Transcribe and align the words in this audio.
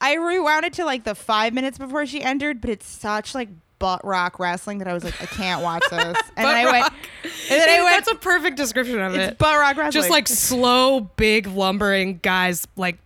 I 0.00 0.14
rewound 0.14 0.64
it 0.64 0.72
to 0.74 0.84
like 0.84 1.04
the 1.04 1.14
five 1.14 1.52
minutes 1.52 1.78
before 1.78 2.06
she 2.06 2.22
entered, 2.22 2.60
but 2.60 2.70
it's 2.70 2.86
such 2.86 3.34
like 3.34 3.48
butt 3.78 4.04
rock 4.04 4.38
wrestling 4.38 4.78
that 4.78 4.88
I 4.88 4.92
was 4.94 5.04
like, 5.04 5.20
I 5.22 5.26
can't 5.26 5.62
watch 5.62 5.82
this. 5.90 6.16
And 6.36 6.46
then 6.46 6.56
I 6.56 6.64
went, 6.70 6.82
rock. 6.84 6.94
and 7.24 7.60
then 7.60 7.68
I 7.68 7.82
went, 7.84 7.96
That's 8.04 8.10
a 8.10 8.14
perfect 8.20 8.56
description 8.56 8.98
of 9.00 9.14
it's 9.14 9.32
it. 9.32 9.38
butt 9.38 9.58
rock 9.58 9.76
wrestling. 9.76 9.92
Just 9.92 10.10
like 10.10 10.28
slow, 10.28 11.00
big, 11.00 11.46
lumbering 11.46 12.18
guys 12.22 12.66
like 12.76 12.98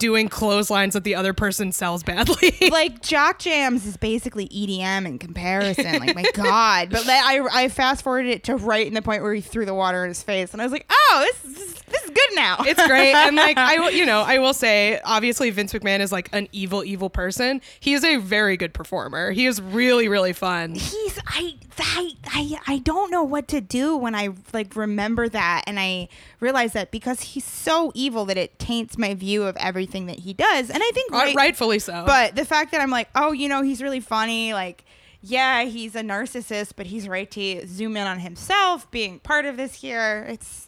doing 0.00 0.28
clotheslines 0.28 0.94
that 0.94 1.04
the 1.04 1.14
other 1.14 1.32
person 1.32 1.70
sells 1.70 2.02
badly. 2.02 2.52
like 2.72 3.02
Jock 3.02 3.38
Jams 3.38 3.86
is 3.86 3.96
basically 3.96 4.48
EDM 4.48 5.06
in 5.06 5.18
comparison. 5.20 6.00
Like 6.00 6.16
my 6.16 6.24
God, 6.34 6.90
but 6.90 7.08
I 7.08 7.46
I 7.52 7.68
fast 7.68 8.02
forwarded 8.02 8.32
it 8.32 8.44
to 8.44 8.56
right 8.56 8.86
in 8.86 8.94
the 8.94 9.02
point 9.02 9.22
where 9.22 9.34
he 9.34 9.40
threw 9.40 9.64
the 9.64 9.74
water 9.74 10.02
in 10.02 10.08
his 10.08 10.22
face, 10.24 10.52
and 10.52 10.60
I 10.60 10.64
was 10.64 10.72
like, 10.72 10.86
oh, 10.90 11.26
this 11.44 11.44
is, 11.44 11.74
this 11.90 12.02
is 12.04 12.10
good 12.10 12.34
now. 12.34 12.56
it's 12.60 12.86
great 12.86 13.14
and 13.14 13.36
like 13.36 13.58
i 13.58 13.78
will 13.80 13.90
you 13.90 14.06
know 14.06 14.20
i 14.20 14.38
will 14.38 14.54
say 14.54 15.00
obviously 15.04 15.50
vince 15.50 15.72
mcmahon 15.72 15.98
is 16.00 16.12
like 16.12 16.28
an 16.32 16.48
evil 16.52 16.84
evil 16.84 17.10
person 17.10 17.60
he 17.80 17.92
is 17.92 18.04
a 18.04 18.16
very 18.16 18.56
good 18.56 18.72
performer 18.72 19.32
he 19.32 19.46
is 19.46 19.60
really 19.60 20.06
really 20.08 20.32
fun 20.32 20.74
he's 20.74 21.18
I, 21.26 21.54
I 21.78 22.12
I 22.26 22.60
I 22.66 22.78
don't 22.78 23.10
know 23.10 23.22
what 23.22 23.48
to 23.48 23.60
do 23.60 23.96
when 23.96 24.14
I 24.14 24.30
like 24.52 24.76
remember 24.76 25.28
that 25.28 25.64
and 25.66 25.78
I 25.80 26.08
realize 26.38 26.72
that 26.74 26.90
because 26.90 27.20
he's 27.20 27.44
so 27.44 27.90
evil 27.94 28.24
that 28.26 28.36
it 28.36 28.58
taints 28.58 28.98
my 28.98 29.14
view 29.14 29.44
of 29.44 29.56
everything 29.56 29.89
that 30.06 30.18
he 30.20 30.32
does. 30.34 30.70
And 30.70 30.82
I 30.82 30.90
think 30.94 31.10
Right- 31.12 31.34
rightfully 31.36 31.78
so 31.78 32.04
But 32.06 32.36
the 32.36 32.44
fact 32.44 32.72
that 32.72 32.80
I'm 32.80 32.90
like, 32.90 33.08
oh, 33.14 33.32
you 33.32 33.48
know, 33.48 33.62
he's 33.62 33.82
really 33.82 34.00
funny, 34.00 34.52
like 34.54 34.84
yeah, 35.22 35.64
he's 35.64 35.94
a 35.94 36.00
narcissist, 36.00 36.72
but 36.76 36.86
he's 36.86 37.06
right 37.06 37.30
to 37.32 37.66
zoom 37.66 37.96
in 37.96 38.06
on 38.06 38.20
himself 38.20 38.90
being 38.90 39.18
part 39.18 39.44
of 39.44 39.56
this 39.58 39.74
here. 39.74 40.26
It's 40.28 40.66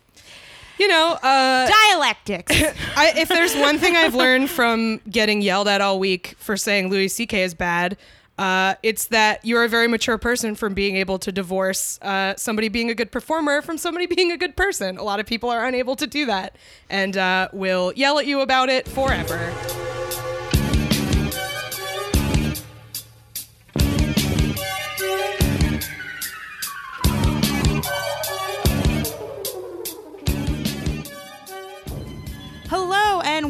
you 0.79 0.89
know 0.89 1.13
uh 1.23 1.69
dialectics. 1.69 2.53
I, 2.97 3.13
if 3.17 3.29
there's 3.29 3.55
one 3.57 3.79
thing 3.79 3.97
I've 3.97 4.15
learned 4.15 4.51
from 4.51 5.01
getting 5.11 5.41
yelled 5.43 5.69
at 5.69 5.81
all 5.81 5.99
week 5.99 6.35
for 6.39 6.57
saying 6.57 6.89
Louis 6.91 7.09
C.K. 7.09 7.43
is 7.45 7.55
bad, 7.55 7.97
uh, 8.43 8.75
it's 8.83 9.07
that 9.07 9.45
you're 9.45 9.63
a 9.63 9.69
very 9.69 9.87
mature 9.87 10.19
person 10.19 10.57
from 10.57 10.75
being 10.75 10.97
able 10.97 11.17
to 11.17 11.31
divorce 11.31 12.01
uh, 12.03 12.35
somebody 12.37 12.69
being 12.69 12.91
a 12.91 12.95
good 12.95 13.13
performer 13.13 13.63
from 13.63 13.79
somebody 13.79 14.07
being 14.17 14.33
a 14.33 14.37
good 14.37 14.57
person. 14.57 14.99
A 14.99 15.05
lot 15.05 15.21
of 15.21 15.27
people 15.27 15.49
are 15.49 15.65
unable 15.65 15.95
to 15.95 16.09
do 16.09 16.27
that 16.27 16.57
and 16.91 17.17
uh, 17.17 17.49
will 17.53 17.93
yell 17.95 18.19
at 18.19 18.27
you 18.27 18.41
about 18.41 18.69
it 18.69 18.89
forever. 18.89 20.02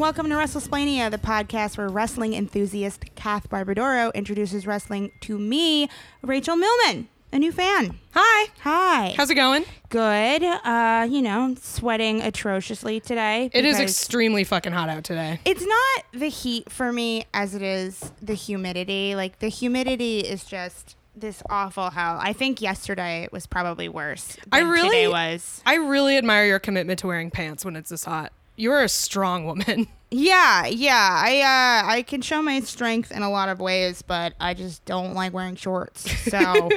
Welcome 0.02 0.28
to 0.28 0.34
WrestleSplania, 0.34 1.08
the 1.12 1.16
podcast 1.16 1.78
where 1.78 1.88
wrestling 1.88 2.34
enthusiast 2.34 3.04
Kath 3.14 3.48
Barbadoro 3.48 4.12
introduces 4.14 4.66
wrestling 4.66 5.12
to 5.20 5.38
me, 5.38 5.88
Rachel 6.22 6.56
Millman, 6.56 7.06
a 7.32 7.38
new 7.38 7.52
fan. 7.52 8.00
Hi. 8.12 8.48
Hi. 8.62 9.14
How's 9.16 9.30
it 9.30 9.36
going? 9.36 9.64
Good. 9.90 10.42
Uh, 10.42 11.06
you 11.08 11.22
know, 11.22 11.54
sweating 11.60 12.20
atrociously 12.20 12.98
today. 12.98 13.48
It 13.54 13.64
is 13.64 13.78
extremely 13.78 14.42
fucking 14.42 14.72
hot 14.72 14.88
out 14.88 15.04
today. 15.04 15.38
It's 15.44 15.64
not 15.64 16.04
the 16.12 16.26
heat 16.26 16.72
for 16.72 16.92
me 16.92 17.26
as 17.32 17.54
it 17.54 17.62
is 17.62 18.10
the 18.20 18.34
humidity. 18.34 19.14
Like 19.14 19.38
the 19.38 19.50
humidity 19.50 20.18
is 20.18 20.42
just 20.42 20.96
this 21.14 21.44
awful 21.48 21.90
hell. 21.90 22.18
I 22.20 22.32
think 22.32 22.60
yesterday 22.60 23.22
it 23.22 23.30
was 23.30 23.46
probably 23.46 23.88
worse. 23.88 24.36
I 24.50 24.62
really 24.62 24.88
today 24.88 25.08
was. 25.08 25.62
I 25.64 25.76
really 25.76 26.16
admire 26.16 26.46
your 26.46 26.58
commitment 26.58 26.98
to 27.00 27.06
wearing 27.06 27.30
pants 27.30 27.64
when 27.64 27.76
it's 27.76 27.90
this 27.90 28.04
hot. 28.04 28.32
You're 28.62 28.82
a 28.82 28.88
strong 28.88 29.44
woman. 29.44 29.88
Yeah, 30.14 30.66
yeah. 30.66 31.22
I 31.24 31.40
uh 31.40 31.90
I 31.90 32.02
can 32.02 32.20
show 32.20 32.42
my 32.42 32.60
strength 32.60 33.10
in 33.10 33.22
a 33.22 33.30
lot 33.30 33.48
of 33.48 33.60
ways, 33.60 34.02
but 34.02 34.34
I 34.38 34.52
just 34.52 34.84
don't 34.84 35.14
like 35.14 35.32
wearing 35.32 35.56
shorts. 35.56 36.02
So 36.30 36.68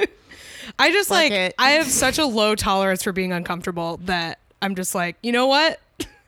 I 0.78 0.90
just 0.90 1.10
Fuck 1.10 1.16
like 1.16 1.32
it. 1.32 1.54
I 1.58 1.72
have 1.72 1.86
such 1.86 2.18
a 2.18 2.24
low 2.24 2.54
tolerance 2.54 3.02
for 3.02 3.12
being 3.12 3.34
uncomfortable 3.34 3.98
that 4.06 4.38
I'm 4.62 4.74
just 4.74 4.94
like, 4.94 5.16
you 5.22 5.32
know 5.32 5.48
what? 5.48 5.80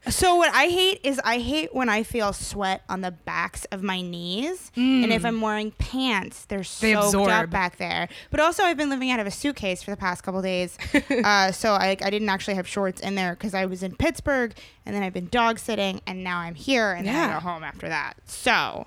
So 0.08 0.36
what 0.36 0.54
I 0.54 0.66
hate 0.68 1.00
is 1.02 1.20
I 1.24 1.38
hate 1.38 1.74
when 1.74 1.88
I 1.88 2.02
feel 2.02 2.32
sweat 2.32 2.82
on 2.88 3.00
the 3.02 3.10
backs 3.10 3.64
of 3.66 3.82
my 3.82 4.00
knees, 4.00 4.70
and 4.76 5.12
if 5.12 5.24
I'm 5.24 5.40
wearing 5.40 5.72
pants, 5.72 6.44
they're 6.46 6.58
They 6.58 6.94
soaked 6.94 7.28
up 7.28 7.50
back 7.50 7.76
there. 7.78 8.08
But 8.30 8.40
also, 8.40 8.62
I've 8.62 8.76
been 8.76 8.90
living 8.90 9.10
out 9.10 9.20
of 9.20 9.26
a 9.26 9.30
suitcase 9.30 9.82
for 9.82 9.90
the 9.90 9.96
past 9.96 10.22
couple 10.22 10.40
days, 10.40 10.78
uh, 11.10 11.52
so 11.52 11.72
I, 11.72 11.96
I 12.02 12.10
didn't 12.10 12.28
actually 12.28 12.54
have 12.54 12.66
shorts 12.66 13.00
in 13.00 13.16
there 13.16 13.32
because 13.34 13.54
I 13.54 13.66
was 13.66 13.82
in 13.82 13.96
Pittsburgh, 13.96 14.54
and 14.86 14.94
then 14.94 15.02
I've 15.02 15.12
been 15.12 15.28
dog 15.28 15.58
sitting, 15.58 16.00
and 16.06 16.22
now 16.24 16.38
I'm 16.38 16.54
here, 16.54 16.92
and 16.92 17.06
then 17.06 17.14
I 17.14 17.26
Yeah. 17.26 17.34
go 17.34 17.40
home 17.40 17.64
after 17.64 17.88
that. 17.88 18.14
So 18.24 18.86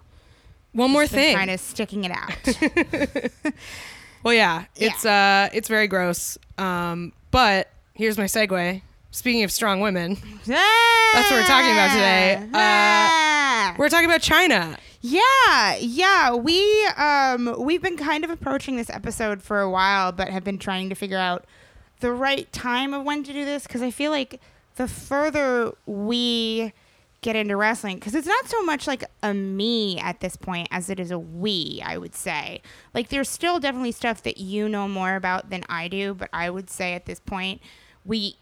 One 0.72 0.90
more 0.92 1.06
thing. 1.08 1.36
kind 1.36 1.52
of 1.52 1.60
sticking 1.60 2.04
it 2.06 2.12
out. 2.12 3.32
well, 4.24 4.34
yeah, 4.34 4.66
it's 4.76 5.06
uh 5.06 5.50
it's 5.54 5.68
very 5.68 5.88
gross. 5.88 6.38
Um, 6.58 7.12
but 7.32 7.70
here's 7.94 8.18
my 8.18 8.24
segue. 8.26 8.82
Speaking 9.12 9.44
of 9.44 9.52
strong 9.52 9.82
women, 9.82 10.18
That's 10.46 11.30
what 11.30 11.42
we're 11.42 11.46
talking 11.46 11.72
about 11.72 11.92
today. 11.94 12.48
Uh, 12.54 13.76
we're 13.78 13.90
talking 13.90 14.06
about 14.06 14.22
Chyna. 14.22 14.78
Yeah, 15.02 15.76
yeah. 15.80 16.34
We 16.34 16.86
um 16.98 17.56
we've 17.60 17.82
been 17.82 17.98
kind 17.98 18.24
of 18.24 18.30
approaching 18.30 18.78
this 18.78 18.90
episode 18.90 19.42
for 19.42 19.60
a 19.60 19.70
while, 19.70 20.14
but 20.14 20.30
have 20.30 20.46
been 20.46 20.58
trying 20.58 20.88
to 20.90 20.96
figure 20.96 21.18
out 21.18 21.46
the 22.00 22.14
right 22.14 22.52
time 22.54 22.94
of 22.94 23.04
when 23.04 23.24
to 23.24 23.34
do 23.34 23.44
this 23.44 23.64
because 23.64 23.82
I 23.82 23.92
feel 23.92 24.12
like 24.12 24.40
the 24.76 24.88
further 24.88 25.74
we 25.86 26.72
get 27.22 27.36
into 27.36 27.56
wrestling, 27.56 27.98
because 27.98 28.16
it's 28.16 28.28
not 28.28 28.48
so 28.48 28.64
much 28.64 28.88
like 28.88 29.04
a 29.22 29.34
me 29.34 30.00
at 30.00 30.22
this 30.22 30.36
point 30.36 30.68
as 30.72 30.90
it 30.90 31.00
is 31.00 31.12
a 31.12 31.20
we. 31.20 31.82
I 31.86 31.98
would 31.98 32.16
say 32.16 32.62
like 32.94 33.10
there's 33.10 33.30
still 33.30 33.60
definitely 33.60 33.92
stuff 33.92 34.24
that 34.24 34.38
you 34.38 34.70
know 34.70 34.88
more 34.88 35.16
about 35.16 35.50
than 35.50 35.66
I 35.68 35.90
do, 35.90 36.14
but 36.14 36.30
I 36.32 36.50
would 36.50 36.70
say 36.70 36.94
at 36.94 37.06
this 37.06 37.20
point 37.20 37.60
we 38.06 38.38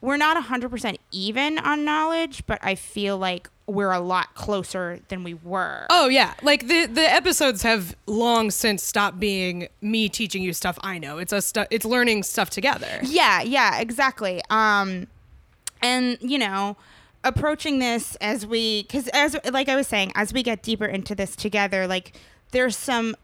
we're 0.00 0.16
not 0.16 0.42
100% 0.42 0.96
even 1.10 1.58
on 1.58 1.84
knowledge, 1.84 2.44
but 2.46 2.58
I 2.62 2.74
feel 2.74 3.18
like 3.18 3.50
we're 3.66 3.92
a 3.92 4.00
lot 4.00 4.34
closer 4.34 5.00
than 5.08 5.22
we 5.24 5.34
were. 5.34 5.86
Oh 5.90 6.08
yeah, 6.08 6.34
like 6.42 6.68
the 6.68 6.86
the 6.86 7.02
episodes 7.02 7.62
have 7.62 7.94
long 8.06 8.50
since 8.50 8.82
stopped 8.82 9.20
being 9.20 9.68
me 9.82 10.08
teaching 10.08 10.42
you 10.42 10.54
stuff 10.54 10.78
I 10.82 10.98
know. 10.98 11.18
It's 11.18 11.34
a 11.34 11.42
stu- 11.42 11.66
it's 11.70 11.84
learning 11.84 12.22
stuff 12.22 12.48
together. 12.48 13.00
Yeah, 13.02 13.42
yeah, 13.42 13.78
exactly. 13.78 14.40
Um 14.48 15.06
and 15.82 16.16
you 16.22 16.38
know, 16.38 16.78
approaching 17.22 17.78
this 17.78 18.16
as 18.22 18.46
we 18.46 18.84
cuz 18.84 19.06
as 19.08 19.36
like 19.52 19.68
I 19.68 19.76
was 19.76 19.86
saying, 19.86 20.12
as 20.14 20.32
we 20.32 20.42
get 20.42 20.62
deeper 20.62 20.86
into 20.86 21.14
this 21.14 21.36
together, 21.36 21.86
like 21.86 22.16
there's 22.52 22.74
some 22.76 23.16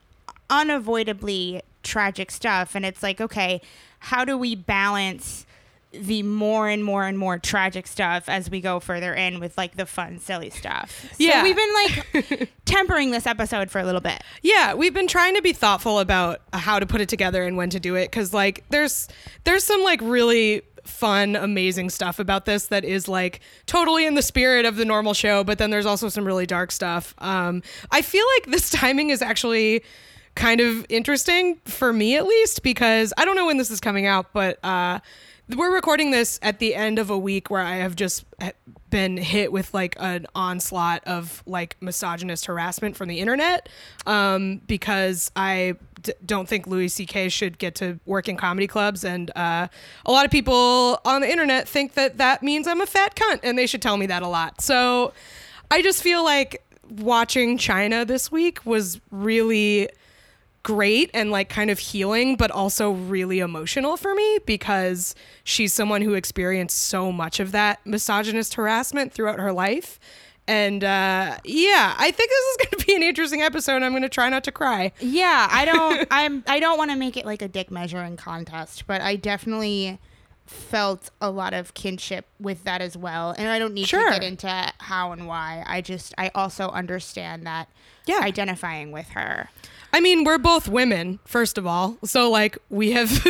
unavoidably 0.51 1.63
tragic 1.83 2.31
stuff 2.31 2.75
and 2.75 2.85
it's 2.85 3.03
like, 3.03 3.19
okay, 3.19 3.63
how 3.99 4.27
do 4.27 4.37
we 4.37 4.55
balance 4.55 5.47
the 6.01 6.23
more 6.23 6.69
and 6.69 6.85
more 6.85 7.05
and 7.05 7.19
more 7.19 7.39
tragic 7.39 7.87
stuff 7.87 8.29
as 8.29 8.51
we 8.51 8.61
go 8.61 8.81
further 8.81 9.15
in 9.15 9.41
with 9.41 9.57
like 9.59 9.77
the 9.77 9.87
fun 9.87 10.19
silly 10.19 10.51
stuff. 10.51 11.07
So 11.13 11.17
Yeah. 11.19 11.43
we've 11.43 11.57
been 11.57 11.75
like 11.75 12.51
tempering 12.65 13.11
this 13.11 13.27
episode 13.27 13.71
for 13.71 13.81
a 13.81 13.85
little 13.85 14.01
bit. 14.01 14.23
Yeah, 14.43 14.75
we've 14.75 14.95
been 14.95 15.07
trying 15.09 15.35
to 15.37 15.43
be 15.43 15.53
thoughtful 15.53 16.01
about 16.01 16.41
how 16.53 16.79
to 16.79 16.87
put 16.87 17.01
it 17.01 17.09
together 17.09 17.45
and 17.45 17.57
when 17.57 17.71
to 17.71 17.81
do 17.81 17.95
it 17.95 18.11
cuz 18.13 18.33
like 18.35 18.65
there's 18.71 19.09
there's 19.45 19.65
some 19.65 19.83
like 19.83 20.01
really 20.03 20.63
fun 20.85 21.35
amazing 21.35 21.89
stuff 21.89 22.19
about 22.19 22.45
this 22.45 22.67
that 22.67 22.85
is 22.85 23.09
like 23.09 23.41
totally 23.65 24.05
in 24.05 24.15
the 24.17 24.23
spirit 24.23 24.67
of 24.67 24.77
the 24.77 24.85
normal 24.85 25.15
show 25.15 25.43
but 25.43 25.57
then 25.57 25.71
there's 25.71 25.87
also 25.87 26.09
some 26.09 26.25
really 26.25 26.45
dark 26.47 26.71
stuff. 26.71 27.15
Um 27.19 27.63
I 27.91 28.03
feel 28.03 28.25
like 28.37 28.51
this 28.51 28.69
timing 28.83 29.11
is 29.11 29.23
actually 29.23 29.83
kind 30.35 30.61
of 30.61 30.85
interesting 30.89 31.61
for 31.65 31.93
me 31.93 32.17
at 32.17 32.27
least 32.27 32.63
because 32.65 33.13
I 33.17 33.25
don't 33.25 33.37
know 33.37 33.47
when 33.47 33.57
this 33.57 33.71
is 33.71 33.81
coming 33.81 34.05
out 34.07 34.33
but 34.33 34.59
uh 34.65 34.99
we're 35.49 35.75
recording 35.75 36.11
this 36.11 36.39
at 36.43 36.59
the 36.59 36.75
end 36.75 36.99
of 36.99 37.11
a 37.11 37.19
week 37.19 37.51
where 37.51 37.61
I 37.61 37.77
have 37.77 37.95
just 37.95 38.25
eh, 38.41 38.53
been 38.91 39.17
hit 39.17 39.53
with 39.53 39.75
like 39.75 39.95
an 40.01 40.27
onslaught 40.35 41.05
of 41.07 41.43
like 41.47 41.77
misogynist 41.81 42.47
harassment 42.47 42.97
from 42.97 43.09
the 43.09 43.21
internet 43.21 43.69
um, 44.07 44.63
because 44.67 45.31
I 45.37 45.75
d- 46.03 46.15
don't 46.25 46.49
think 46.49 46.67
Louis 46.67 46.89
C.K. 46.89 47.29
should 47.29 47.59
get 47.59 47.75
to 47.77 48.01
work 48.07 48.29
in 48.29 48.37
comedy 48.37 48.67
clubs. 48.67 49.05
And 49.05 49.31
uh, 49.37 49.69
a 50.07 50.13
lot 50.13 50.25
of 50.25 50.31
people 50.31 51.01
on 51.05 51.21
the 51.21 51.31
internet 51.31 51.69
think 51.69 51.95
that 51.95 52.17
that 52.19 52.43
means 52.43 52.67
I'm 52.67 52.81
a 52.81 52.87
fat 52.87 53.15
cunt 53.15 53.41
and 53.43 53.59
they 53.59 53.67
should 53.67 53.83
tell 53.83 53.99
me 53.99 54.07
that 54.07 54.23
a 54.23 54.29
lot. 54.29 54.63
So 54.63 55.13
I 55.71 55.83
just 55.83 56.03
feel 56.03 56.25
like 56.25 56.65
watching 56.89 57.59
Chyna 57.59 58.07
this 58.07 58.33
week 58.33 58.65
was 58.65 59.01
really 59.11 59.91
great 60.65 61.11
and 61.15 61.31
like 61.31 61.49
kind 61.49 61.71
of 61.71 61.79
healing, 61.79 62.35
but 62.35 62.51
also 62.51 62.91
really 62.91 63.39
emotional 63.39 63.97
for 63.97 64.13
me 64.17 64.39
because 64.47 65.15
she's 65.45 65.73
someone 65.73 66.03
who 66.03 66.15
experienced 66.15 66.77
so 66.85 67.13
much 67.13 67.39
of 67.39 67.53
that 67.53 67.79
misogynist 67.87 68.55
harassment 68.55 69.13
throughout 69.13 69.39
her 69.39 69.53
life. 69.53 70.01
And 70.49 70.83
uh, 70.85 71.39
yeah, 71.45 71.95
I 71.97 72.11
think 72.11 72.31
this 72.31 72.45
is 72.45 72.57
going 72.67 72.81
to 72.81 72.87
be 72.87 72.97
an 72.97 73.03
interesting 73.03 73.41
episode. 73.43 73.83
I'm 73.83 73.93
going 73.93 74.03
to 74.03 74.09
try 74.09 74.29
not 74.29 74.43
to 74.45 74.53
cry. 74.53 74.93
Yeah, 75.01 75.49
I 75.51 75.65
don't 75.73 76.07
I'm 76.11 76.43
I 76.47 76.59
don't 76.61 76.77
want 76.79 76.91
to 76.91 76.97
make 76.97 77.17
it 77.17 77.25
like 77.25 77.41
a 77.43 77.49
dick 77.49 77.71
measuring 77.71 78.17
contest, 78.17 78.87
but 78.87 79.01
I 79.01 79.17
definitely 79.17 79.99
felt 80.47 81.11
a 81.23 81.31
lot 81.31 81.55
of 81.55 81.73
kinship 81.73 82.27
with 82.39 82.65
that 82.65 82.83
as 82.83 82.97
well. 82.97 83.35
And 83.39 83.49
I 83.49 83.59
don't 83.59 83.73
need 83.73 83.89
Sure. 83.89 84.05
to 84.13 84.19
get 84.19 84.23
into 84.23 84.73
how 84.79 85.13
and 85.13 85.27
why. 85.27 85.65
I 85.67 85.81
just 85.81 86.13
I 86.19 86.31
also 86.35 86.69
understand 86.71 87.47
that 87.47 87.69
Yeah. 88.07 88.21
identifying 88.21 88.93
with 88.93 89.09
her. 89.11 89.49
I 89.95 90.01
mean, 90.01 90.25
we're 90.25 90.39
both 90.39 90.69
women, 90.69 91.21
first 91.25 91.57
of 91.57 91.69
all. 91.69 91.97
So, 92.05 92.29
like, 92.29 92.59
we 92.69 92.91
have 92.93 93.25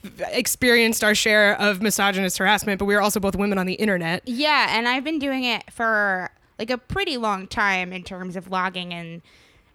experienced 0.32 1.04
our 1.04 1.14
share 1.14 1.60
of 1.60 1.82
misogynist 1.82 2.38
harassment, 2.38 2.78
but 2.78 2.86
we 2.86 2.94
are 2.94 3.02
also 3.02 3.20
both 3.20 3.36
women 3.36 3.58
on 3.58 3.66
the 3.66 3.74
internet. 3.74 4.22
Yeah, 4.26 4.68
and 4.70 4.88
I've 4.88 5.04
been 5.04 5.18
doing 5.18 5.44
it 5.44 5.70
for 5.70 6.30
like 6.58 6.70
a 6.70 6.78
pretty 6.78 7.18
long 7.18 7.46
time 7.46 7.92
in 7.92 8.02
terms 8.02 8.34
of 8.34 8.50
logging 8.50 8.94
and 8.94 9.20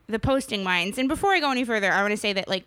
the 0.07 0.17
posting 0.17 0.63
mines. 0.63 0.97
And 0.97 1.07
before 1.07 1.31
I 1.31 1.39
go 1.39 1.51
any 1.51 1.63
further, 1.63 1.91
I 1.91 2.01
want 2.01 2.11
to 2.11 2.17
say 2.17 2.33
that 2.33 2.47
like 2.47 2.65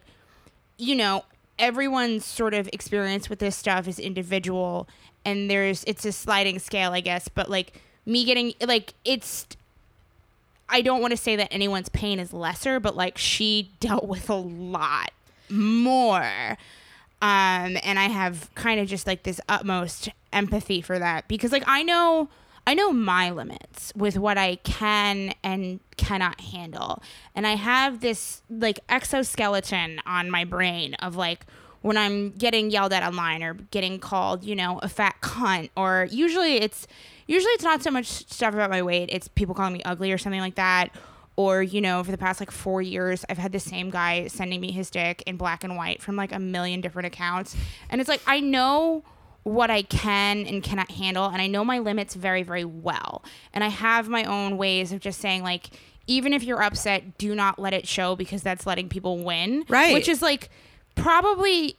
you 0.77 0.95
know, 0.95 1.25
everyone's 1.59 2.25
sort 2.25 2.55
of 2.55 2.69
experience 2.73 3.29
with 3.29 3.39
this 3.39 3.57
stuff 3.57 3.87
is 3.89 3.99
individual 3.99 4.89
and 5.25 5.51
there's 5.51 5.83
it's 5.85 6.05
a 6.05 6.13
sliding 6.13 6.61
scale, 6.61 6.93
I 6.93 7.01
guess, 7.01 7.29
but 7.29 7.51
like 7.51 7.81
me 8.07 8.25
getting 8.25 8.55
like 8.65 8.95
it's 9.05 9.47
I 10.69 10.83
don't 10.83 11.01
want 11.01 11.13
to 11.13 11.17
say 11.17 11.37
that 11.37 11.49
anyone's 11.53 11.89
pain 11.89 12.19
is 12.19 12.33
lesser, 12.33 12.81
but 12.81 12.97
like 12.97 13.19
she 13.19 13.73
dealt 13.81 14.07
with 14.07 14.31
a 14.31 14.35
lot 14.35 15.11
more. 15.49 16.57
Um, 17.23 17.79
and 17.83 17.99
I 17.99 18.09
have 18.09 18.55
kind 18.55 18.81
of 18.81 18.89
just 18.89 19.07
like 19.07 19.23
this 19.23 19.41
utmost 19.49 20.11
empathy 20.33 20.83
for 20.83 20.99
that 20.99 21.27
because 21.29 21.53
like 21.53 21.65
I 21.67 21.83
know 21.83 22.29
I 22.67 22.75
know 22.75 22.93
my 22.93 23.31
limits 23.31 23.93
with 23.95 24.17
what 24.17 24.39
I 24.39 24.57
can 24.57 25.35
and 25.43 25.81
cannot 25.97 26.41
handle. 26.41 27.03
And 27.35 27.47
I 27.47 27.57
have 27.57 28.01
this 28.01 28.43
like 28.49 28.81
exoskeleton 28.89 30.01
on 30.07 30.31
my 30.31 30.45
brain 30.45 30.95
of 30.95 31.15
like 31.15 31.47
when 31.85 31.99
I'm 31.99 32.31
getting 32.31 32.71
yelled 32.71 32.95
at 32.95 33.03
online 33.03 33.43
or 33.43 33.53
getting 33.53 33.99
called, 33.99 34.43
you 34.43 34.57
know, 34.57 34.79
a 34.83 34.89
fat 34.89 35.17
cunt 35.21 35.69
or 35.77 36.09
usually 36.11 36.55
it's 36.55 36.87
usually 37.27 37.53
it's 37.53 37.63
not 37.63 37.83
so 37.83 37.91
much 37.91 38.07
stuff 38.07 38.55
about 38.55 38.71
my 38.71 38.81
weight, 38.81 39.11
it's 39.13 39.29
people 39.29 39.55
calling 39.55 39.75
me 39.75 39.83
ugly 39.85 40.11
or 40.11 40.17
something 40.17 40.41
like 40.41 40.55
that. 40.55 40.89
Or, 41.37 41.63
you 41.63 41.83
know, 41.83 42.03
for 42.03 42.11
the 42.11 42.17
past 42.17 42.41
like 42.41 42.51
four 42.51 42.81
years, 42.81 43.27
I've 43.29 43.37
had 43.37 43.53
the 43.53 43.61
same 43.61 43.91
guy 43.91 44.29
sending 44.29 44.63
me 44.63 44.73
his 44.73 44.89
dick 44.89 45.23
in 45.27 45.37
black 45.37 45.63
and 45.63 45.77
white 45.77 46.01
from 46.01 46.17
like 46.17 46.33
a 46.33 46.39
million 46.39 46.81
different 46.81 47.05
accounts. 47.05 47.55
And 47.91 48.01
it's 48.01 48.09
like, 48.09 48.23
I 48.27 48.41
know 48.41 49.05
what 49.43 49.71
I 49.71 49.83
can 49.83 50.47
and 50.47 50.63
cannot 50.63 50.91
handle, 50.91 51.27
and 51.27 51.43
I 51.43 51.49
know 51.49 51.67
my 51.67 51.81
limits 51.81 52.15
very, 52.15 52.43
very 52.43 52.65
well. 52.65 53.23
And 53.53 53.63
I 53.63 53.69
have 53.69 54.09
my 54.09 54.25
own 54.25 54.57
ways 54.57 54.91
of 54.91 55.01
just 55.01 55.21
saying, 55.21 55.43
like, 55.43 55.69
even 56.07 56.33
if 56.33 56.43
you're 56.45 56.63
upset, 56.63 57.19
do 57.19 57.35
not 57.35 57.59
let 57.59 57.75
it 57.75 57.87
show 57.87 58.17
because 58.17 58.43
that's 58.43 58.67
letting 58.67 58.89
people 58.89 59.23
win. 59.23 59.65
Right. 59.69 59.93
Which 59.93 60.09
is 60.09 60.23
like 60.23 60.49
probably 60.95 61.77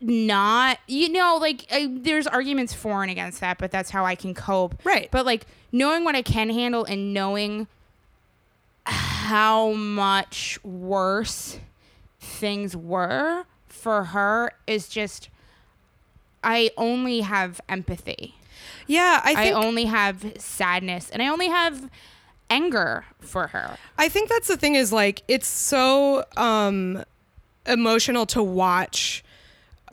not, 0.00 0.78
you 0.86 1.08
know, 1.08 1.38
like 1.40 1.66
I, 1.70 1.88
there's 1.90 2.26
arguments 2.26 2.72
for 2.72 3.02
and 3.02 3.10
against 3.10 3.40
that, 3.40 3.58
but 3.58 3.70
that's 3.70 3.90
how 3.90 4.04
I 4.04 4.14
can 4.14 4.34
cope. 4.34 4.74
Right. 4.84 5.08
But 5.10 5.26
like 5.26 5.46
knowing 5.72 6.04
what 6.04 6.14
I 6.14 6.22
can 6.22 6.50
handle 6.50 6.84
and 6.84 7.14
knowing 7.14 7.66
how 8.84 9.72
much 9.72 10.62
worse 10.62 11.58
things 12.20 12.76
were 12.76 13.44
for 13.66 14.04
her 14.04 14.52
is 14.66 14.88
just 14.88 15.28
I 16.42 16.70
only 16.76 17.20
have 17.20 17.60
empathy. 17.68 18.34
Yeah, 18.86 19.20
I 19.24 19.48
I, 19.48 19.50
only 19.52 19.86
have 19.86 20.34
sadness 20.38 21.10
and 21.10 21.20
I 21.22 21.28
only 21.28 21.48
have 21.48 21.90
anger 22.48 23.04
for 23.18 23.48
her. 23.48 23.76
I 23.98 24.08
think 24.08 24.28
that's 24.28 24.46
the 24.48 24.56
thing 24.56 24.76
is 24.76 24.92
like 24.92 25.22
it's 25.26 25.48
so 25.48 26.24
um 26.36 27.04
emotional 27.66 28.26
to 28.26 28.42
watch 28.42 29.24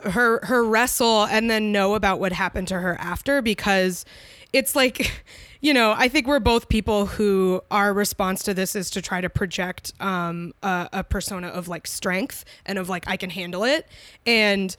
her 0.02 0.44
her 0.44 0.64
wrestle 0.64 1.24
and 1.24 1.50
then 1.50 1.72
know 1.72 1.94
about 1.94 2.20
what 2.20 2.32
happened 2.32 2.68
to 2.68 2.78
her 2.78 2.96
after 3.00 3.40
because 3.40 4.04
it's 4.52 4.76
like 4.76 5.24
you 5.60 5.72
know 5.72 5.94
I 5.96 6.08
think 6.08 6.26
we're 6.26 6.40
both 6.40 6.68
people 6.68 7.06
who 7.06 7.62
our 7.70 7.92
response 7.92 8.42
to 8.44 8.54
this 8.54 8.76
is 8.76 8.90
to 8.90 9.02
try 9.02 9.20
to 9.20 9.30
project 9.30 9.92
um 10.00 10.52
a, 10.62 10.88
a 10.92 11.04
persona 11.04 11.48
of 11.48 11.68
like 11.68 11.86
strength 11.86 12.44
and 12.66 12.78
of 12.78 12.88
like 12.88 13.08
I 13.08 13.16
can 13.16 13.30
handle 13.30 13.64
it. 13.64 13.86
And 14.26 14.76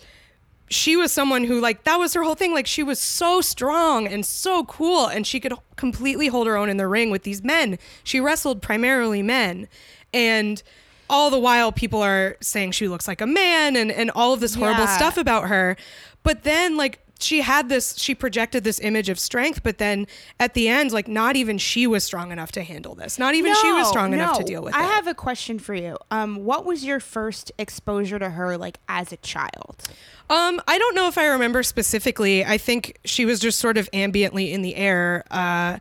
she 0.67 0.95
was 0.95 1.11
someone 1.11 1.43
who 1.43 1.59
like 1.59 1.83
that 1.83 1.97
was 1.97 2.13
her 2.13 2.23
whole 2.23 2.35
thing. 2.35 2.53
Like 2.53 2.67
she 2.67 2.83
was 2.83 2.99
so 2.99 3.41
strong 3.41 4.07
and 4.07 4.25
so 4.25 4.63
cool 4.65 5.07
and 5.07 5.25
she 5.25 5.39
could 5.39 5.53
completely 5.75 6.27
hold 6.27 6.47
her 6.47 6.57
own 6.57 6.69
in 6.69 6.77
the 6.77 6.87
ring 6.87 7.09
with 7.09 7.23
these 7.23 7.43
men. 7.43 7.77
She 8.03 8.19
wrestled 8.19 8.61
primarily 8.61 9.21
men. 9.21 9.67
And 10.13 10.63
all 11.09 11.29
the 11.29 11.39
while 11.39 11.71
people 11.71 12.01
are 12.01 12.35
saying 12.41 12.71
she 12.71 12.87
looks 12.87 13.07
like 13.07 13.21
a 13.21 13.27
man 13.27 13.75
and 13.75 13.91
and 13.91 14.11
all 14.11 14.33
of 14.33 14.39
this 14.39 14.55
horrible 14.55 14.83
Yeah. 14.85 14.97
stuff 14.97 15.17
about 15.17 15.47
her 15.49 15.75
but 16.23 16.43
then 16.43 16.77
like 16.77 16.99
she 17.19 17.39
had 17.41 17.69
this 17.69 17.95
she 17.97 18.13
projected 18.13 18.63
this 18.65 18.79
image 18.81 19.07
of 19.07 19.17
strength 19.17 19.61
but 19.63 19.77
then 19.77 20.05
at 20.39 20.53
the 20.53 20.67
end 20.67 20.91
like 20.91 21.07
not 21.07 21.35
even 21.37 21.57
she 21.57 21.87
was 21.87 22.03
strong 22.03 22.31
enough 22.31 22.51
to 22.51 22.61
handle 22.63 22.93
this 22.93 23.17
not 23.17 23.35
even 23.35 23.53
she 23.55 23.71
was 23.71 23.83
No, 23.85 23.89
strong 23.89 24.13
enough 24.13 24.37
to 24.37 24.43
deal 24.43 24.61
with 24.61 24.75
I 24.75 24.81
it 24.81 24.83
i 24.87 24.93
have 24.95 25.07
a 25.07 25.13
question 25.13 25.57
for 25.59 25.73
you. 25.73 25.97
Um, 26.11 26.43
what 26.43 26.65
was 26.65 26.83
your 26.83 26.99
first 26.99 27.51
exposure 27.57 28.19
to 28.19 28.31
her 28.31 28.57
like 28.57 28.79
as 28.89 29.13
a 29.13 29.17
child? 29.17 29.77
Um, 30.29 30.59
I 30.67 30.77
don't 30.79 30.95
know 30.95 31.07
if 31.07 31.17
I 31.19 31.27
remember 31.27 31.61
specifically. 31.63 32.43
I 32.43 32.57
think 32.57 32.97
she 33.05 33.25
was 33.25 33.39
just 33.39 33.59
sort 33.59 33.77
of 33.77 33.89
ambiently 33.91 34.51
in 34.51 34.61
the 34.63 34.75
air. 34.75 35.23
Uh, 35.31 35.77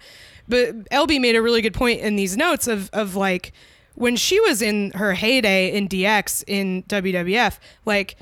but 0.47 0.88
LB 0.91 1.19
made 1.20 1.35
a 1.35 1.41
really 1.43 1.62
good 1.62 1.73
point 1.75 2.00
in 2.00 2.17
these 2.17 2.37
notes 2.37 2.69
of 2.69 2.91
of 2.93 3.17
like 3.17 3.53
when 3.94 4.17
she 4.17 4.41
was 4.41 4.62
in 4.62 4.91
her 4.93 5.14
heyday 5.14 5.73
in 5.73 5.88
DX 5.88 6.44
in 6.46 6.82
WWF, 6.85 7.58
like 7.85 8.17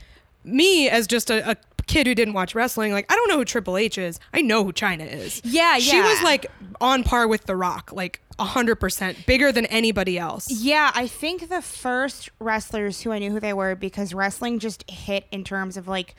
me 0.45 0.89
as 0.89 1.07
just 1.07 1.31
a, 1.31 1.53
a 1.53 1.57
kid 1.87 2.07
who 2.07 2.15
didn't 2.15 2.35
watch 2.35 2.55
wrestling, 2.55 2.93
like 2.93 3.11
I 3.11 3.15
don't 3.15 3.29
know 3.29 3.39
who 3.39 3.45
Triple 3.45 3.77
H 3.77 3.99
is. 3.99 4.19
I 4.33 4.43
know 4.43 4.65
who 4.65 4.73
Chyna 4.73 5.11
is. 5.11 5.41
Yeah, 5.45 5.77
yeah. 5.77 5.79
She 5.79 6.01
was 6.01 6.23
like 6.23 6.47
on 6.81 7.05
par 7.05 7.27
with 7.27 7.45
The 7.45 7.57
Rock, 7.57 7.93
like 7.93 8.21
hundred 8.39 8.77
percent 8.77 9.25
bigger 9.27 9.53
than 9.53 9.67
anybody 9.67 10.19
else. 10.19 10.51
Yeah, 10.51 10.91
I 10.95 11.07
think 11.07 11.49
the 11.49 11.63
first 11.63 12.31
wrestlers 12.39 13.03
who 13.03 13.13
I 13.13 13.19
knew 13.19 13.31
who 13.31 13.41
they 13.41 13.53
were 13.53 13.75
because 13.75 14.15
wrestling 14.15 14.59
just 14.59 14.89
hit 14.91 15.27
in 15.31 15.45
terms 15.45 15.77
of 15.77 15.89
like 15.89 16.15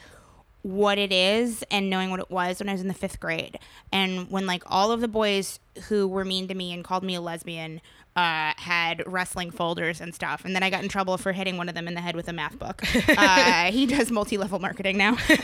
what 0.62 0.98
it 0.98 1.12
is 1.12 1.64
and 1.70 1.90
knowing 1.90 2.10
what 2.10 2.22
it 2.22 2.32
was 2.32 2.60
when 2.60 2.70
I 2.70 2.72
was 2.72 2.82
in 2.82 2.88
the 2.88 2.94
fifth 2.94 3.20
grade. 3.20 3.60
And 3.92 4.32
when 4.32 4.46
like 4.46 4.64
all 4.66 4.92
of 4.92 5.02
the 5.02 5.10
boys 5.10 5.60
who 5.90 6.08
were 6.08 6.24
mean 6.24 6.48
to 6.48 6.56
me 6.56 6.74
and 6.74 6.84
called 6.84 7.04
me 7.04 7.16
a 7.16 7.22
lesbian 7.22 7.82
uh, 8.16 8.54
had 8.58 9.04
wrestling 9.08 9.52
folders 9.52 10.00
and 10.00 10.14
stuff. 10.14 10.46
And 10.46 10.56
then 10.56 10.62
I 10.62 10.70
got 10.70 10.84
in 10.84 10.90
trouble 10.90 11.18
for 11.18 11.32
hitting 11.32 11.58
one 11.58 11.68
of 11.68 11.76
them 11.76 11.88
in 11.88 11.96
the 11.96 12.02
head 12.02 12.16
with 12.16 12.28
a 12.28 12.34
math 12.34 12.58
book. 12.60 12.84
Uh, 13.16 13.72
he 13.72 13.86
does 13.86 14.12
multi 14.12 14.38
level 14.38 14.60
marketing 14.60 14.98
now. 14.98 15.12
the 15.28 15.38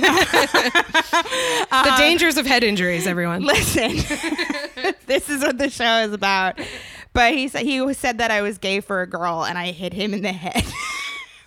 dangers 1.98 2.38
of 2.38 2.46
head 2.46 2.64
injuries, 2.64 3.06
everyone. 3.06 3.44
Listen, 3.44 3.96
this 5.06 5.30
is 5.30 5.42
what 5.42 5.58
the 5.58 5.70
show 5.70 6.00
is 6.00 6.14
about. 6.14 6.60
But 7.14 7.34
he 7.34 7.48
said 7.48 7.64
he 7.64 7.94
said 7.94 8.18
that 8.18 8.32
I 8.32 8.42
was 8.42 8.58
gay 8.58 8.80
for 8.80 9.02
a 9.02 9.08
girl, 9.08 9.46
and 9.46 9.58
I 9.58 9.72
hit 9.72 9.94
him 9.94 10.14
in 10.14 10.24
the 10.24 10.34
head. 10.34 10.66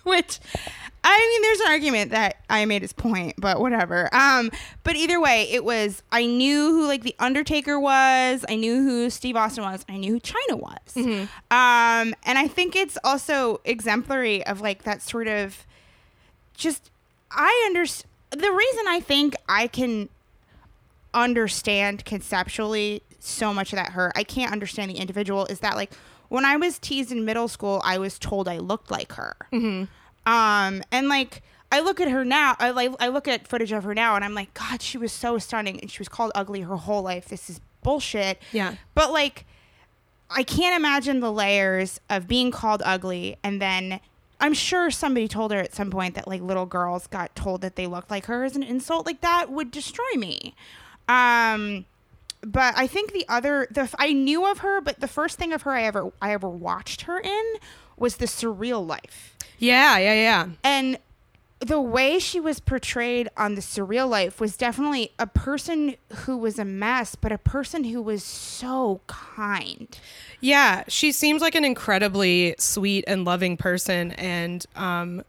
Which, 0.03 0.39
I 1.05 1.17
mean, 1.17 1.41
there's 1.41 1.59
an 1.59 1.67
argument 1.67 2.11
that 2.11 2.37
I 2.49 2.63
made 2.65 2.81
his 2.81 2.93
point, 2.93 3.35
but 3.37 3.59
whatever. 3.59 4.09
Um, 4.15 4.49
but 4.83 4.95
either 4.95 5.19
way, 5.19 5.47
it 5.51 5.65
was 5.65 6.01
I 6.11 6.25
knew 6.25 6.71
who 6.71 6.87
like 6.87 7.03
the 7.03 7.15
Undertaker 7.19 7.79
was, 7.79 8.45
I 8.47 8.55
knew 8.55 8.81
who 8.83 9.09
Steve 9.09 9.35
Austin 9.35 9.63
was, 9.63 9.85
I 9.89 9.97
knew 9.97 10.13
who 10.13 10.19
Chyna 10.21 10.59
was. 10.59 10.95
Um, 11.51 12.15
and 12.23 12.37
I 12.37 12.47
think 12.47 12.75
it's 12.75 12.97
also 13.03 13.59
exemplary 13.65 14.45
of 14.45 14.61
like 14.61 14.83
that 14.83 15.01
sort 15.01 15.27
of 15.27 15.65
just 16.53 16.89
I 17.31 17.63
understand 17.65 18.09
the 18.31 18.51
reason 18.51 18.85
I 18.87 18.99
think 18.99 19.35
I 19.49 19.67
can 19.67 20.09
understand 21.13 22.05
conceptually 22.05 23.03
so 23.19 23.53
much 23.53 23.71
of 23.73 23.77
that 23.77 23.89
hurt. 23.91 24.13
I 24.15 24.23
can't 24.23 24.51
understand 24.51 24.89
the 24.89 24.95
individual. 24.95 25.45
Is 25.47 25.59
that 25.59 25.75
like 25.75 25.93
when 26.29 26.45
I 26.45 26.55
was 26.55 26.79
teased 26.79 27.11
in 27.11 27.25
middle 27.25 27.47
school, 27.47 27.81
I 27.85 27.97
was 27.97 28.17
told 28.17 28.47
I 28.47 28.57
looked 28.57 28.89
like 28.89 29.11
her. 29.13 29.35
Um, 30.25 30.83
and 30.91 31.09
like 31.09 31.41
I 31.71 31.79
look 31.79 31.99
at 31.99 32.09
her 32.09 32.23
now, 32.23 32.55
I 32.59 32.69
like 32.71 32.91
I 32.99 33.07
look 33.07 33.27
at 33.27 33.47
footage 33.47 33.71
of 33.71 33.83
her 33.83 33.93
now, 33.93 34.15
and 34.15 34.23
I'm 34.23 34.35
like, 34.35 34.53
God, 34.53 34.81
she 34.81 34.97
was 34.97 35.11
so 35.11 35.37
stunning, 35.37 35.79
and 35.79 35.89
she 35.91 35.99
was 35.99 36.09
called 36.09 36.31
ugly 36.35 36.61
her 36.61 36.75
whole 36.75 37.01
life. 37.01 37.25
This 37.25 37.49
is 37.49 37.59
bullshit. 37.81 38.39
Yeah. 38.51 38.75
But 38.95 39.11
like, 39.11 39.45
I 40.29 40.43
can't 40.43 40.75
imagine 40.75 41.19
the 41.19 41.31
layers 41.31 41.99
of 42.09 42.27
being 42.27 42.51
called 42.51 42.81
ugly 42.85 43.37
and 43.43 43.61
then. 43.61 43.99
I'm 44.39 44.53
sure 44.53 44.91
somebody 44.91 45.29
told 45.29 45.53
her 45.53 45.59
at 45.59 45.73
some 45.73 45.89
point 45.89 46.15
that 46.15 46.27
like 46.27 46.41
little 46.41 46.65
girls 46.65 47.07
got 47.07 47.33
told 47.33 47.61
that 47.61 47.77
they 47.77 47.87
looked 47.87 48.11
like 48.11 48.25
her 48.25 48.43
as 48.43 48.57
an 48.57 48.63
insult 48.63 49.05
like 49.05 49.21
that 49.21 49.49
would 49.49 49.71
destroy 49.71 50.11
me. 50.17 50.53
Um, 51.07 51.85
but 52.41 52.73
I 52.77 52.87
think 52.87 53.13
the 53.13 53.25
other 53.29 53.67
the 53.71 53.89
I 53.97 54.11
knew 54.11 54.45
of 54.49 54.59
her, 54.59 54.81
but 54.81 54.99
the 54.99 55.07
first 55.07 55.37
thing 55.37 55.53
of 55.53 55.61
her 55.61 55.71
I 55.71 55.83
ever 55.83 56.11
I 56.21 56.33
ever 56.33 56.49
watched 56.49 57.03
her 57.03 57.19
in 57.19 57.53
was 57.95 58.17
the 58.17 58.25
Surreal 58.25 58.85
Life, 58.85 59.37
Yeah, 59.63 59.97
yeah, 59.97 60.13
yeah. 60.13 60.47
and 60.63 60.97
the 61.59 61.79
way 61.79 62.19
she 62.19 62.41
was 62.41 62.59
portrayed 62.59 63.29
on 63.37 63.55
the 63.55 63.61
Surreal 63.61 64.09
Life 64.09 64.41
was 64.41 64.57
definitely 64.57 65.11
a 65.17 65.25
person 65.25 65.95
who 66.25 66.37
was 66.37 66.59
a 66.59 66.65
mess, 66.65 67.15
but 67.15 67.31
a 67.31 67.37
person 67.37 67.85
who 67.85 68.01
was 68.01 68.21
so 68.23 68.99
kind. 69.07 69.97
Yeah, 70.41 70.83
she 70.89 71.13
seems 71.13 71.41
like 71.41 71.55
an 71.55 71.63
incredibly 71.63 72.55
sweet 72.59 73.05
and 73.07 73.23
loving 73.23 73.55
person 73.55 74.11
and 74.11 74.65
um, 74.75 75.23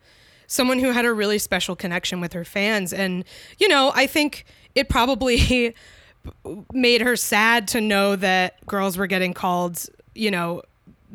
someone 0.49 0.81
who 0.81 0.91
had 0.91 1.05
a 1.05 1.13
really 1.13 1.39
special 1.39 1.77
connection 1.77 2.21
with 2.21 2.33
her 2.33 2.45
fans. 2.45 2.93
And, 2.93 3.25
you 3.59 3.69
know, 3.69 3.93
I 3.95 4.09
think 4.09 4.45
it 4.75 4.89
probably 4.89 5.75
made 6.73 7.01
her 7.01 7.15
sad 7.15 7.69
to 7.69 7.81
know 7.81 8.17
that 8.17 8.65
girls 8.67 8.99
were 8.99 9.07
getting 9.07 9.35
called, 9.35 9.87
you 10.17 10.33
know, 10.33 10.63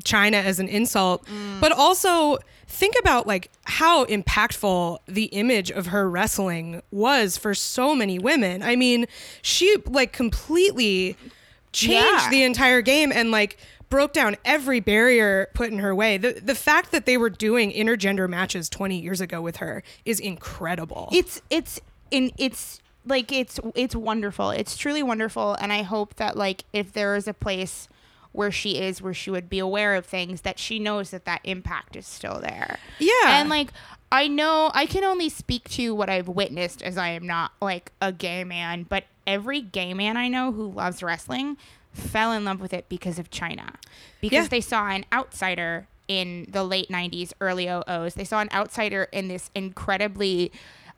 Chyna 0.05 0.41
as 0.43 0.61
an 0.61 0.69
insult, 0.69 1.27
but 1.59 1.73
also 1.73 2.37
think 2.69 2.95
about 2.99 3.25
like 3.27 3.49
how 3.65 4.05
impactful 4.05 4.99
the 5.07 5.25
image 5.25 5.71
of 5.71 5.87
her 5.87 6.09
wrestling 6.09 6.81
was 6.91 7.35
for 7.37 7.53
so 7.55 7.95
many 7.95 8.19
women. 8.19 8.61
I 8.63 8.75
mean, 8.75 9.07
she 9.41 9.75
like 9.87 10.13
completely 10.13 11.17
changed 11.73 12.23
Yeah. 12.23 12.29
the 12.29 12.43
entire 12.43 12.81
game 12.81 13.11
and 13.11 13.31
like 13.31 13.57
broke 13.89 14.13
down 14.13 14.37
every 14.45 14.79
barrier 14.79 15.49
put 15.55 15.71
in 15.71 15.79
her 15.79 15.93
way. 15.95 16.17
The 16.17 16.33
the 16.41 16.55
fact 16.55 16.91
that 16.91 17.05
they 17.05 17.17
were 17.17 17.29
doing 17.31 17.71
intergender 17.71 18.29
matches 18.29 18.69
20 18.69 18.99
years 19.01 19.19
ago 19.19 19.41
with 19.41 19.57
her 19.57 19.83
is 20.05 20.19
incredible. 20.19 21.09
it's 21.11 21.41
it's 21.49 21.81
in 22.11 22.31
it's 22.37 22.79
like 23.05 23.31
it's 23.31 23.59
it's 23.75 23.95
wonderful 23.95 24.49
it's 24.51 24.75
truly 24.77 25.01
wonderful 25.01 25.53
and 25.55 25.71
i 25.71 25.81
hope 25.83 26.15
that 26.15 26.35
like 26.35 26.65
if 26.73 26.91
there 26.93 27.15
is 27.15 27.27
a 27.27 27.33
place 27.33 27.87
where 28.31 28.51
she 28.51 28.77
is 28.79 29.01
where 29.01 29.13
she 29.13 29.31
would 29.31 29.49
be 29.49 29.59
aware 29.59 29.95
of 29.95 30.05
things 30.05 30.41
that 30.41 30.59
she 30.59 30.77
knows 30.79 31.09
that 31.11 31.25
that 31.25 31.41
impact 31.43 31.95
is 31.95 32.05
still 32.07 32.39
there 32.39 32.77
Yeah. 32.99 33.11
and 33.39 33.49
like 33.49 33.69
i 34.11 34.27
know 34.27 34.71
i 34.73 34.85
can 34.85 35.03
only 35.03 35.29
speak 35.29 35.67
to 35.69 35.93
what 35.95 36.09
i've 36.09 36.27
witnessed 36.27 36.81
as 36.81 36.97
i 36.97 37.09
am 37.09 37.25
not 37.25 37.51
like 37.61 37.91
a 38.01 38.11
gay 38.11 38.43
man 38.43 38.83
but 38.87 39.05
every 39.25 39.61
gay 39.61 39.93
man 39.93 40.15
i 40.17 40.27
know 40.27 40.51
who 40.51 40.71
loves 40.71 41.01
wrestling 41.03 41.57
fell 41.93 42.31
in 42.31 42.45
love 42.45 42.61
with 42.61 42.71
it 42.73 42.87
because 42.87 43.17
of 43.17 43.29
Chyna 43.31 43.73
because 44.21 44.45
Yeah. 44.45 44.49
they 44.49 44.61
saw 44.61 44.87
an 44.89 45.05
outsider 45.11 45.87
in 46.07 46.47
the 46.49 46.63
late 46.63 46.89
90s 46.89 47.33
early 47.41 47.65
00s 47.65 48.13
they 48.13 48.23
saw 48.23 48.39
an 48.41 48.49
outsider 48.53 49.03
in 49.11 49.27
this 49.27 49.49
incredibly 49.55 50.51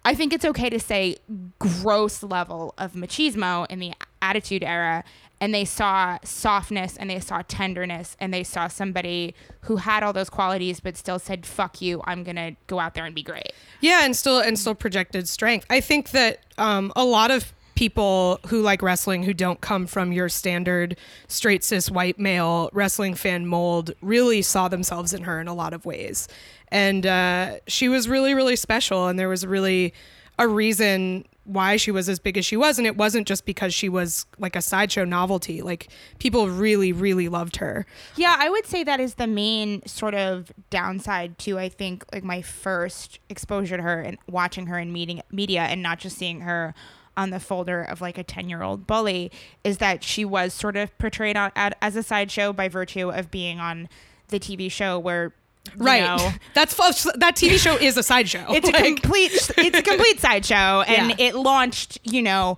i 0.04 0.14
think 0.14 0.34
it's 0.34 0.46
okay 0.46 0.70
to 0.70 0.80
say 0.80 1.16
gross 1.60 2.24
level 2.24 2.74
of 2.78 2.94
machismo 2.94 3.66
in 3.70 3.80
the 3.80 3.94
attitude 4.22 4.64
era 4.64 5.04
and 5.42 5.54
they 5.54 5.66
saw 5.66 6.18
softness 6.24 6.96
and 6.96 7.10
they 7.10 7.20
saw 7.20 7.42
tenderness 7.48 8.16
and 8.20 8.34
they 8.34 8.44
saw 8.44 8.68
somebody 8.70 9.36
who 9.62 9.78
had 9.78 10.04
all 10.04 10.14
those 10.14 10.30
qualities 10.30 10.80
but 10.80 10.96
still 10.96 11.20
said 11.20 11.46
fuck 11.46 11.82
you 11.82 12.02
i'm 12.06 12.24
gonna 12.24 12.56
go 12.68 12.80
out 12.80 12.94
there 12.94 13.04
and 13.04 13.16
be 13.16 13.24
great 13.24 13.52
Yeah, 13.82 14.06
and 14.06 14.16
still 14.16 14.40
and 14.40 14.58
still 14.58 14.76
projected 14.76 15.28
strength. 15.28 15.66
I 15.70 15.82
think 15.82 16.12
that 16.12 16.40
um, 16.60 16.94
a 16.96 17.04
lot 17.04 17.32
of 17.32 17.52
people 17.74 18.40
who 18.48 18.62
like 18.62 18.82
wrestling 18.84 19.24
who 19.24 19.34
don't 19.34 19.60
come 19.60 19.88
from 19.88 20.12
your 20.12 20.30
standard 20.30 20.96
straight 21.28 21.64
cis 21.64 21.90
white 21.90 22.20
male 22.20 22.70
wrestling 22.74 23.16
fan 23.16 23.48
mold 23.48 23.92
really 24.02 24.44
saw 24.44 24.68
themselves 24.68 25.14
in 25.14 25.24
her 25.24 25.42
in 25.42 25.48
a 25.48 25.54
lot 25.54 25.74
of 25.74 25.84
ways, 25.86 26.28
and 26.68 27.08
uh, 27.08 27.56
she 27.68 27.90
was 27.90 28.08
really 28.08 28.34
really 28.36 28.56
special, 28.56 29.08
and 29.08 29.18
there 29.18 29.30
was 29.30 29.46
really 29.46 29.94
a 30.38 30.48
reason 30.48 31.26
why 31.44 31.76
she 31.76 31.92
was 31.92 32.08
as 32.08 32.20
big 32.20 32.38
as 32.38 32.46
she 32.46 32.56
was 32.56 32.78
and 32.78 32.86
it 32.86 32.96
wasn't 32.96 33.28
just 33.28 33.46
because 33.46 33.74
she 33.74 33.90
was 33.90 34.26
like 34.38 34.56
a 34.56 34.62
sideshow 34.62 35.04
novelty. 35.04 35.62
Like 35.62 35.90
people 36.20 36.50
really 36.50 36.92
really 36.92 37.28
loved 37.30 37.58
her. 37.58 37.86
Yeah, 38.16 38.36
I 38.38 38.50
would 38.50 38.66
say 38.66 38.84
that 38.84 39.00
is 39.00 39.16
the 39.16 39.28
main 39.28 39.86
sort 39.86 40.14
of 40.14 40.52
downside 40.70 41.38
to 41.40 41.58
I 41.58 41.70
think 41.70 42.06
like 42.14 42.24
my 42.24 42.42
first 42.42 43.20
exposure 43.30 43.78
to 43.78 43.84
her 43.84 44.02
and 44.02 44.18
watching 44.28 44.68
her 44.68 44.78
in 44.78 44.94
meeting 44.94 45.22
media 45.32 45.62
and 45.62 45.82
not 45.82 46.00
just 46.00 46.18
seeing 46.18 46.42
her 46.42 46.74
on 47.18 47.30
the 47.30 47.40
folder 47.40 47.84
of 47.84 48.02
like 48.02 48.18
a 48.18 48.24
10 48.24 48.50
year 48.50 48.64
old 48.64 48.88
bully 48.88 49.32
is 49.64 49.80
that 49.80 50.04
she 50.04 50.24
was 50.24 50.54
sort 50.54 50.78
of 50.78 50.96
portrayed 50.98 51.36
on, 51.38 51.52
as 51.56 51.96
a 51.96 52.04
sideshow 52.04 52.54
by 52.54 52.68
virtue 52.70 53.10
of 53.10 53.30
being 53.32 53.60
on 53.60 53.90
the 54.30 54.40
TV 54.40 54.72
show 54.72 54.98
where 54.98 55.34
right. 55.78 56.02
know, 56.02 56.32
that's 56.54 56.76
that 56.76 57.36
tv 57.36 57.58
show 57.58 57.76
is 57.76 57.98
a 57.98 58.04
sideshow. 58.04 58.46
It's 58.50 58.68
a 58.68 58.72
complete 58.84 59.32
it's 59.58 59.78
a 59.78 59.82
complete 59.82 60.20
sideshow 60.20 60.82
and 60.88 61.10
Yeah. 61.20 61.28
it 61.28 61.36
launched 61.36 62.00
you 62.04 62.22
know 62.22 62.58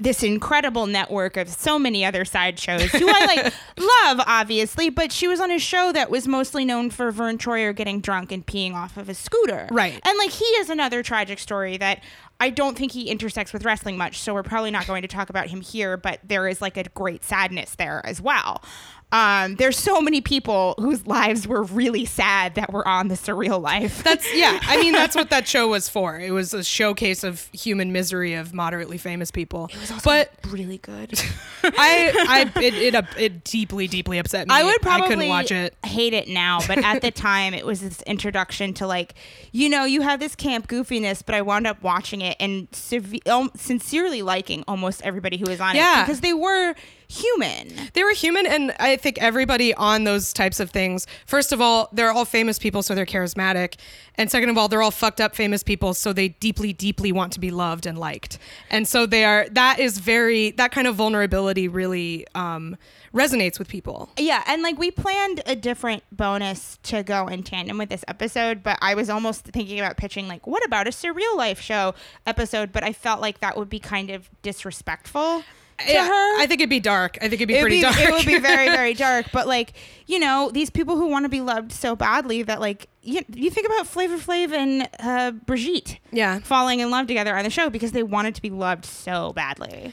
this 0.00 0.22
incredible 0.22 0.86
network 0.86 1.36
of 1.36 1.48
so 1.48 1.76
many 1.76 2.04
other 2.04 2.24
sideshows 2.24 2.84
who 2.92 3.08
I 3.08 3.24
like 3.26 3.44
love 3.76 4.24
obviously 4.28 4.90
but 4.90 5.10
she 5.10 5.26
was 5.26 5.40
on 5.40 5.50
a 5.50 5.58
show 5.58 5.90
that 5.92 6.08
was 6.08 6.28
mostly 6.28 6.64
known 6.64 6.90
for 6.90 7.10
Vern 7.10 7.36
Troyer 7.36 7.74
getting 7.74 8.00
drunk 8.00 8.30
and 8.30 8.46
peeing 8.46 8.74
off 8.74 8.96
of 8.96 9.08
a 9.08 9.14
scooter. 9.14 9.66
Right. 9.72 10.00
and 10.06 10.18
like 10.18 10.30
he 10.30 10.44
is 10.44 10.70
another 10.70 11.02
tragic 11.02 11.38
story 11.40 11.76
that 11.78 12.02
I 12.40 12.50
don't 12.50 12.78
think 12.78 12.92
he 12.92 13.08
intersects 13.10 13.52
with 13.52 13.64
wrestling 13.64 13.98
much 13.98 14.20
so 14.20 14.32
we're 14.34 14.44
probably 14.44 14.70
not 14.70 14.86
going 14.86 15.02
to 15.02 15.08
talk 15.08 15.30
about 15.30 15.48
him 15.48 15.60
here 15.60 15.96
but 15.96 16.20
there 16.22 16.46
is 16.46 16.62
like 16.62 16.76
a 16.76 16.84
great 16.90 17.24
sadness 17.24 17.74
there 17.74 18.00
as 18.04 18.20
well 18.20 18.62
um, 19.10 19.56
there's 19.56 19.78
so 19.78 20.00
many 20.02 20.20
people 20.20 20.74
whose 20.78 21.06
lives 21.06 21.48
were 21.48 21.62
really 21.62 22.04
sad 22.04 22.54
that 22.56 22.72
were 22.72 22.86
on 22.86 23.08
the 23.08 23.14
surreal 23.14 23.60
life 23.60 24.04
That's 24.04 24.26
yeah. 24.36 24.58
I 24.62 24.76
mean, 24.76 24.92
that's 24.92 25.16
what 25.16 25.30
that 25.30 25.48
show 25.48 25.68
was 25.68 25.88
for. 25.88 26.18
It 26.20 26.30
was 26.32 26.52
a 26.52 26.62
showcase 26.62 27.24
of 27.24 27.48
human 27.52 27.90
misery 27.90 28.34
of 28.34 28.52
moderately 28.52 28.98
famous 28.98 29.30
people. 29.30 29.68
but 29.68 29.76
it 29.76 29.80
was 29.80 29.90
also 29.92 30.24
really 30.50 30.78
good 30.78 31.18
I, 31.64 32.50
I, 32.54 32.60
it, 32.62 32.74
it, 32.74 32.94
uh, 32.94 33.02
it 33.18 33.44
deeply, 33.44 33.86
deeply 33.88 34.18
upset 34.18 34.46
me. 34.46 34.54
I 34.54 34.62
would 34.64 34.80
probably 34.82 35.06
I 35.06 35.08
couldn't 35.08 35.28
watch 35.28 35.52
it. 35.52 35.74
hate 35.84 36.12
it 36.12 36.28
now, 36.28 36.60
but 36.66 36.78
at 36.78 37.00
the 37.02 37.10
time 37.10 37.54
it 37.54 37.64
was 37.66 37.80
this 37.80 38.02
introduction 38.02 38.74
to 38.74 38.86
like, 38.86 39.14
you 39.52 39.68
know, 39.68 39.84
you 39.84 40.02
have 40.02 40.20
this 40.20 40.34
camp 40.34 40.68
goofiness, 40.68 41.22
but 41.24 41.34
I 41.34 41.42
wound 41.42 41.66
up 41.66 41.82
watching 41.82 42.20
it 42.20 42.36
and 42.40 42.68
sev- 42.72 43.14
um, 43.26 43.50
sincerely 43.56 44.22
liking 44.22 44.64
almost 44.68 45.02
everybody 45.02 45.36
who 45.38 45.46
was 45.50 45.60
on 45.60 45.74
Yeah. 45.76 46.00
it 46.00 46.06
because 46.06 46.20
they 46.20 46.32
were 46.34 46.74
human. 47.08 47.72
They 47.94 48.04
were 48.04 48.12
human, 48.12 48.46
and 48.46 48.74
I 48.78 48.96
think 48.96 49.18
everybody 49.18 49.72
on 49.74 50.04
those 50.04 50.32
types 50.32 50.60
of 50.60 50.70
things. 50.70 51.06
First 51.26 51.52
of 51.52 51.60
all, 51.60 51.88
they're 51.92 52.12
all 52.12 52.26
famous 52.26 52.58
people, 52.58 52.82
so 52.82 52.94
they're 52.94 53.06
charismatic, 53.06 53.76
and 54.16 54.30
second 54.30 54.50
of 54.50 54.58
all, 54.58 54.68
they're 54.68 54.82
all 54.82 54.90
fucked 54.90 55.20
up 55.20 55.34
famous 55.34 55.62
people, 55.62 55.94
so 55.94 56.12
they 56.12 56.28
deeply, 56.28 56.72
deeply 56.72 57.10
want 57.10 57.32
to 57.32 57.40
be 57.40 57.50
loved 57.50 57.86
and 57.86 57.98
liked, 57.98 58.38
and 58.70 58.86
so 58.86 59.06
they 59.06 59.24
are. 59.24 59.48
That 59.50 59.78
is 59.78 59.98
very 59.98 60.50
that 60.52 60.70
kind 60.70 60.86
of 60.86 60.96
vulnerability 60.96 61.66
really 61.66 62.26
um, 62.34 62.76
resonates 63.14 63.58
with 63.58 63.68
people. 63.68 64.10
Yeah, 64.18 64.44
and 64.46 64.62
like 64.62 64.78
we 64.78 64.90
planned 64.90 65.42
a 65.46 65.56
different 65.56 66.02
bonus 66.12 66.78
to 66.84 67.02
go 67.02 67.26
in 67.26 67.42
tandem 67.42 67.78
with 67.78 67.88
this 67.88 68.04
episode, 68.06 68.62
but 68.62 68.78
I 68.82 68.94
was 68.94 69.08
almost 69.08 69.44
thinking 69.44 69.78
about 69.80 69.96
pitching 69.96 70.28
like, 70.28 70.46
what 70.46 70.64
about 70.64 70.86
a 70.86 70.90
surreal 70.90 71.36
life 71.36 71.60
show 71.60 71.94
episode? 72.26 72.70
But 72.70 72.84
I 72.84 72.92
felt 72.92 73.20
like 73.20 73.40
that 73.40 73.56
would 73.56 73.70
be 73.70 73.78
kind 73.78 74.10
of 74.10 74.28
disrespectful 74.42 75.42
Yeah, 75.86 76.06
her. 76.06 76.40
I 76.40 76.46
think 76.48 76.60
it'd 76.60 76.70
be 76.70 76.80
dark. 76.80 77.18
I 77.20 77.28
think 77.28 77.34
it'd 77.34 77.48
be 77.48 77.54
It 77.54 77.58
would 77.58 77.62
pretty 77.62 77.76
be, 77.76 77.82
dark. 77.82 78.00
It 78.00 78.10
would 78.12 78.26
be 78.26 78.38
very, 78.38 78.68
very 78.76 78.94
dark. 78.94 79.26
But 79.32 79.46
like, 79.46 79.74
you 80.06 80.18
know, 80.18 80.50
these 80.52 80.70
people 80.70 80.96
who 80.96 81.06
want 81.06 81.24
to 81.24 81.28
be 81.28 81.40
loved 81.40 81.72
so 81.72 81.94
badly 81.94 82.42
that 82.42 82.60
like 82.60 82.88
you, 83.02 83.22
you 83.32 83.50
think 83.50 83.66
about 83.66 83.86
Flavor 83.86 84.16
Flav 84.16 84.52
and 84.52 84.88
uh, 84.98 85.32
Brigitte 85.46 85.98
yeah. 86.10 86.40
falling 86.40 86.80
in 86.80 86.90
love 86.90 87.06
together 87.06 87.36
on 87.36 87.44
the 87.44 87.50
show 87.50 87.70
because 87.70 87.92
they 87.92 88.02
wanted 88.02 88.34
to 88.34 88.42
be 88.42 88.50
loved 88.50 88.84
so 88.84 89.32
badly. 89.34 89.92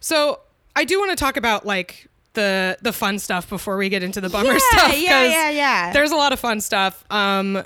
So 0.00 0.40
I 0.76 0.84
do 0.84 0.98
want 0.98 1.10
to 1.10 1.16
talk 1.16 1.36
about 1.36 1.64
like 1.64 2.08
the 2.34 2.76
the 2.82 2.92
fun 2.92 3.18
stuff 3.18 3.48
before 3.48 3.76
we 3.76 3.88
get 3.88 4.02
into 4.02 4.20
the 4.20 4.28
bummer 4.28 4.52
yeah, 4.52 4.58
stuff. 4.58 4.98
Yeah, 5.00 5.24
yeah, 5.24 5.50
yeah. 5.50 5.92
There's 5.92 6.10
a 6.10 6.16
lot 6.16 6.32
of 6.32 6.40
fun 6.40 6.60
stuff. 6.60 7.04
Um, 7.10 7.62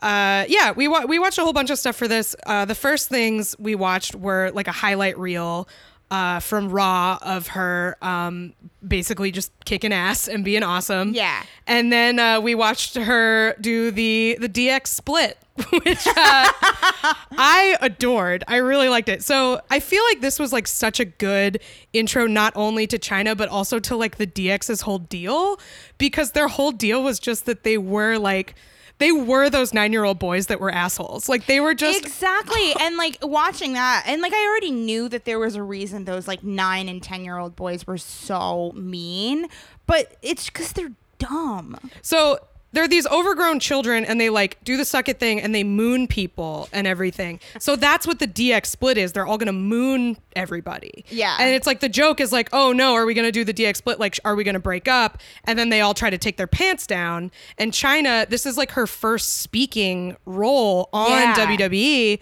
uh, 0.00 0.44
yeah, 0.48 0.72
we 0.72 0.88
wa- 0.88 1.04
we 1.06 1.18
watched 1.18 1.38
a 1.38 1.42
whole 1.42 1.52
bunch 1.52 1.70
of 1.70 1.78
stuff 1.78 1.96
for 1.96 2.08
this. 2.08 2.34
Uh, 2.46 2.64
the 2.64 2.74
first 2.74 3.08
things 3.08 3.54
we 3.58 3.74
watched 3.74 4.14
were 4.14 4.50
like 4.52 4.68
a 4.68 4.72
highlight 4.72 5.18
reel. 5.18 5.68
Uh, 6.12 6.40
from 6.40 6.68
Raw 6.68 7.18
of 7.22 7.46
her 7.46 7.96
um, 8.02 8.52
basically 8.86 9.30
just 9.30 9.50
kicking 9.64 9.94
ass 9.94 10.28
and 10.28 10.44
being 10.44 10.62
awesome. 10.62 11.14
Yeah. 11.14 11.42
And 11.66 11.90
then 11.90 12.18
uh, 12.18 12.38
we 12.38 12.54
watched 12.54 12.96
her 12.96 13.54
do 13.62 13.90
the 13.90 14.36
the 14.38 14.48
DX 14.48 14.88
split, 14.88 15.38
which 15.70 16.06
uh, 16.06 16.12
I 16.14 17.78
adored. 17.80 18.44
I 18.46 18.56
really 18.56 18.90
liked 18.90 19.08
it. 19.08 19.22
So 19.22 19.62
I 19.70 19.80
feel 19.80 20.02
like 20.10 20.20
this 20.20 20.38
was 20.38 20.52
like 20.52 20.66
such 20.66 21.00
a 21.00 21.06
good 21.06 21.60
intro, 21.94 22.26
not 22.26 22.52
only 22.56 22.86
to 22.88 22.98
Chyna, 22.98 23.34
but 23.34 23.48
also 23.48 23.78
to 23.78 23.96
like 23.96 24.16
the 24.16 24.26
DX's 24.26 24.82
whole 24.82 24.98
deal, 24.98 25.58
because 25.96 26.32
their 26.32 26.48
whole 26.48 26.72
deal 26.72 27.02
was 27.02 27.18
just 27.18 27.46
that 27.46 27.64
they 27.64 27.78
were 27.78 28.18
like, 28.18 28.54
they 29.02 29.10
were 29.10 29.50
those 29.50 29.74
nine 29.74 29.92
year 29.92 30.04
old 30.04 30.20
boys 30.20 30.46
that 30.46 30.60
were 30.60 30.70
assholes. 30.70 31.28
Like 31.28 31.46
they 31.46 31.58
were 31.58 31.74
just. 31.74 32.00
exactly. 32.00 32.72
and 32.80 32.96
like 32.96 33.18
watching 33.20 33.72
that, 33.72 34.04
and 34.06 34.22
like 34.22 34.32
I 34.32 34.46
already 34.46 34.70
knew 34.70 35.08
that 35.08 35.24
there 35.24 35.40
was 35.40 35.56
a 35.56 35.62
reason 35.62 36.04
those 36.04 36.28
like 36.28 36.44
nine 36.44 36.88
and 36.88 37.02
10 37.02 37.24
year 37.24 37.36
old 37.36 37.56
boys 37.56 37.84
were 37.84 37.98
so 37.98 38.70
mean, 38.76 39.48
but 39.86 40.16
it's 40.22 40.46
because 40.46 40.72
they're 40.72 40.92
dumb. 41.18 41.76
So 42.00 42.38
they're 42.72 42.88
these 42.88 43.06
overgrown 43.06 43.60
children 43.60 44.04
and 44.04 44.20
they 44.20 44.30
like 44.30 44.62
do 44.64 44.76
the 44.76 44.84
suck 44.84 45.08
it 45.08 45.20
thing 45.20 45.40
and 45.40 45.54
they 45.54 45.62
moon 45.64 46.06
people 46.06 46.68
and 46.72 46.86
everything. 46.86 47.38
So 47.58 47.76
that's 47.76 48.06
what 48.06 48.18
the 48.18 48.26
DX 48.26 48.66
split 48.66 48.96
is. 48.98 49.12
They're 49.12 49.26
all 49.26 49.38
gonna 49.38 49.52
moon 49.52 50.16
everybody. 50.34 51.04
Yeah. 51.08 51.36
And 51.38 51.54
it's 51.54 51.66
like 51.66 51.80
the 51.80 51.88
joke 51.88 52.20
is 52.20 52.32
like, 52.32 52.48
oh 52.52 52.72
no, 52.72 52.94
are 52.94 53.04
we 53.06 53.14
gonna 53.14 53.32
do 53.32 53.44
the 53.44 53.54
DX 53.54 53.76
split? 53.76 54.00
Like, 54.00 54.18
are 54.24 54.34
we 54.34 54.44
gonna 54.44 54.58
break 54.60 54.88
up? 54.88 55.18
And 55.44 55.58
then 55.58 55.68
they 55.68 55.80
all 55.80 55.94
try 55.94 56.10
to 56.10 56.18
take 56.18 56.36
their 56.36 56.46
pants 56.46 56.86
down. 56.86 57.30
And 57.58 57.72
Chyna, 57.72 58.28
this 58.28 58.46
is 58.46 58.56
like 58.56 58.72
her 58.72 58.86
first 58.86 59.34
speaking 59.40 60.16
role 60.24 60.88
on 60.92 61.10
Yeah. 61.10 61.34
WWE. 61.34 62.18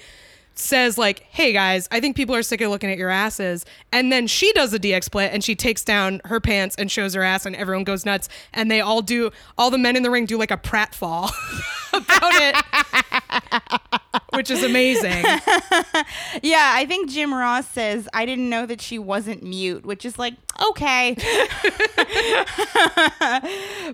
Says 0.61 0.99
like, 0.99 1.21
hey 1.31 1.53
guys, 1.53 1.89
I 1.91 2.01
think 2.01 2.17
people 2.17 2.35
are 2.35 2.43
sick 2.43 2.61
of 2.61 2.71
looking 2.71 2.91
at 2.91 2.99
your 2.99 3.09
asses. 3.09 3.65
And 3.93 4.13
then 4.13 4.27
she 4.27 4.53
does 4.53 4.75
a 4.75 4.79
DX 4.79 5.05
split 5.05 5.33
and 5.33 5.43
she 5.43 5.55
takes 5.57 5.83
down 5.83 6.21
her 6.27 6.39
pants 6.39 6.77
and 6.77 6.91
shows 6.91 7.15
her 7.15 7.23
ass 7.23 7.47
and 7.47 7.57
everyone 7.57 7.85
goes 7.85 8.05
nuts. 8.05 8.29
And 8.53 8.71
they 8.71 8.81
all 8.81 9.01
do 9.01 9.31
all 9.57 9.71
the 9.71 9.79
men 9.79 9.97
in 9.97 10.03
the 10.03 10.11
ring 10.11 10.27
do 10.27 10.37
like 10.37 10.51
a 10.51 10.59
pratfall 10.59 11.31
about 11.93 12.33
it. 12.35 13.81
Which 14.35 14.51
is 14.51 14.63
amazing. 14.63 15.25
Yeah, 16.43 16.73
I 16.75 16.87
think 16.87 17.11
Jim 17.11 17.35
Ross 17.35 17.69
says 17.69 18.09
I 18.15 18.25
didn't 18.25 18.49
know 18.49 18.65
that 18.67 18.81
she 18.81 18.99
wasn't 18.99 19.43
mute, 19.43 19.85
which 19.85 20.05
is 20.05 20.19
like 20.19 20.35
okay. 20.71 21.15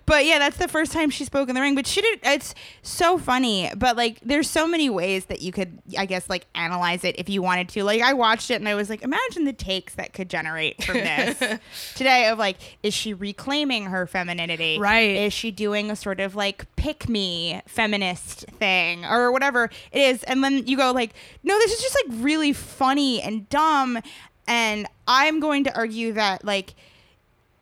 but 0.07 0.25
yeah, 0.25 0.39
that's 0.39 0.57
the 0.57 0.69
first 0.69 0.93
time 0.93 1.11
she 1.11 1.25
spoke 1.25 1.49
in 1.49 1.55
the 1.55 1.61
ring. 1.61 1.75
But 1.75 1.87
she 1.87 2.01
did. 2.03 2.21
It's 2.23 2.55
so 2.83 3.19
funny. 3.19 3.71
But 3.77 3.97
like, 3.97 4.21
there's 4.21 4.49
so 4.49 4.67
many 4.67 4.91
ways 4.91 5.27
that 5.27 5.41
you 5.43 5.53
could, 5.53 5.79
I 5.97 6.07
guess, 6.07 6.29
like 6.29 6.47
analyze 6.55 7.05
it 7.05 7.17
if 7.19 7.29
you 7.29 7.43
wanted 7.43 7.69
to. 7.71 7.85
Like, 7.85 8.03
I 8.03 8.13
watched 8.13 8.51
it 8.51 8.55
and 8.55 8.69
I 8.69 8.75
was 8.75 8.91
like, 8.91 9.03
imagine 9.03 9.45
the 9.45 9.53
takes 9.53 9.95
that 9.95 10.13
could 10.13 10.29
generate 10.29 10.83
from 10.85 10.97
this 10.97 11.39
today. 11.95 12.29
Of 12.29 12.39
like, 12.39 12.57
is 12.83 12.95
she 12.95 13.15
reclaiming 13.15 13.87
her 13.87 14.07
femininity? 14.07 14.79
Right. 14.79 15.17
Is 15.17 15.33
she 15.33 15.51
doing 15.51 15.91
a 15.91 15.97
sort 15.97 16.21
of 16.21 16.35
like 16.35 16.75
pick 16.77 17.09
me 17.09 17.63
feminist 17.67 18.47
thing 18.59 19.05
or 19.05 19.31
whatever 19.33 19.71
it 19.93 20.01
is? 20.01 20.23
And 20.25 20.43
then 20.43 20.67
you 20.67 20.77
go 20.77 20.93
like, 20.93 21.13
no, 21.43 21.59
this 21.59 21.73
is 21.73 21.81
just 21.81 21.97
like 22.05 22.23
really 22.23 22.53
funny 22.53 23.21
and 23.23 23.49
dumb. 23.49 23.99
And 24.47 24.87
I'm 25.07 25.41
going 25.41 25.65
to 25.65 25.77
argue 25.77 26.13
that 26.13 26.45
like 26.45 26.75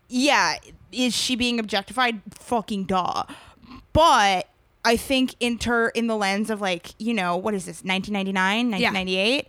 yeah, 0.09 0.57
is 0.93 1.15
she 1.15 1.37
being 1.37 1.59
objectified? 1.59 2.21
Fucking 2.39 2.85
duh. 2.85 3.25
But 3.93 4.49
I 4.85 4.97
think 4.97 5.35
inter 5.41 5.89
in 5.89 6.07
the 6.07 6.17
lens 6.17 6.51
of 6.51 6.61
like, 6.61 6.95
you 6.99 7.15
know, 7.15 7.37
what 7.37 7.55
is 7.55 7.67
this, 7.67 7.83
1999, 7.83 8.71
1998? 8.71 9.49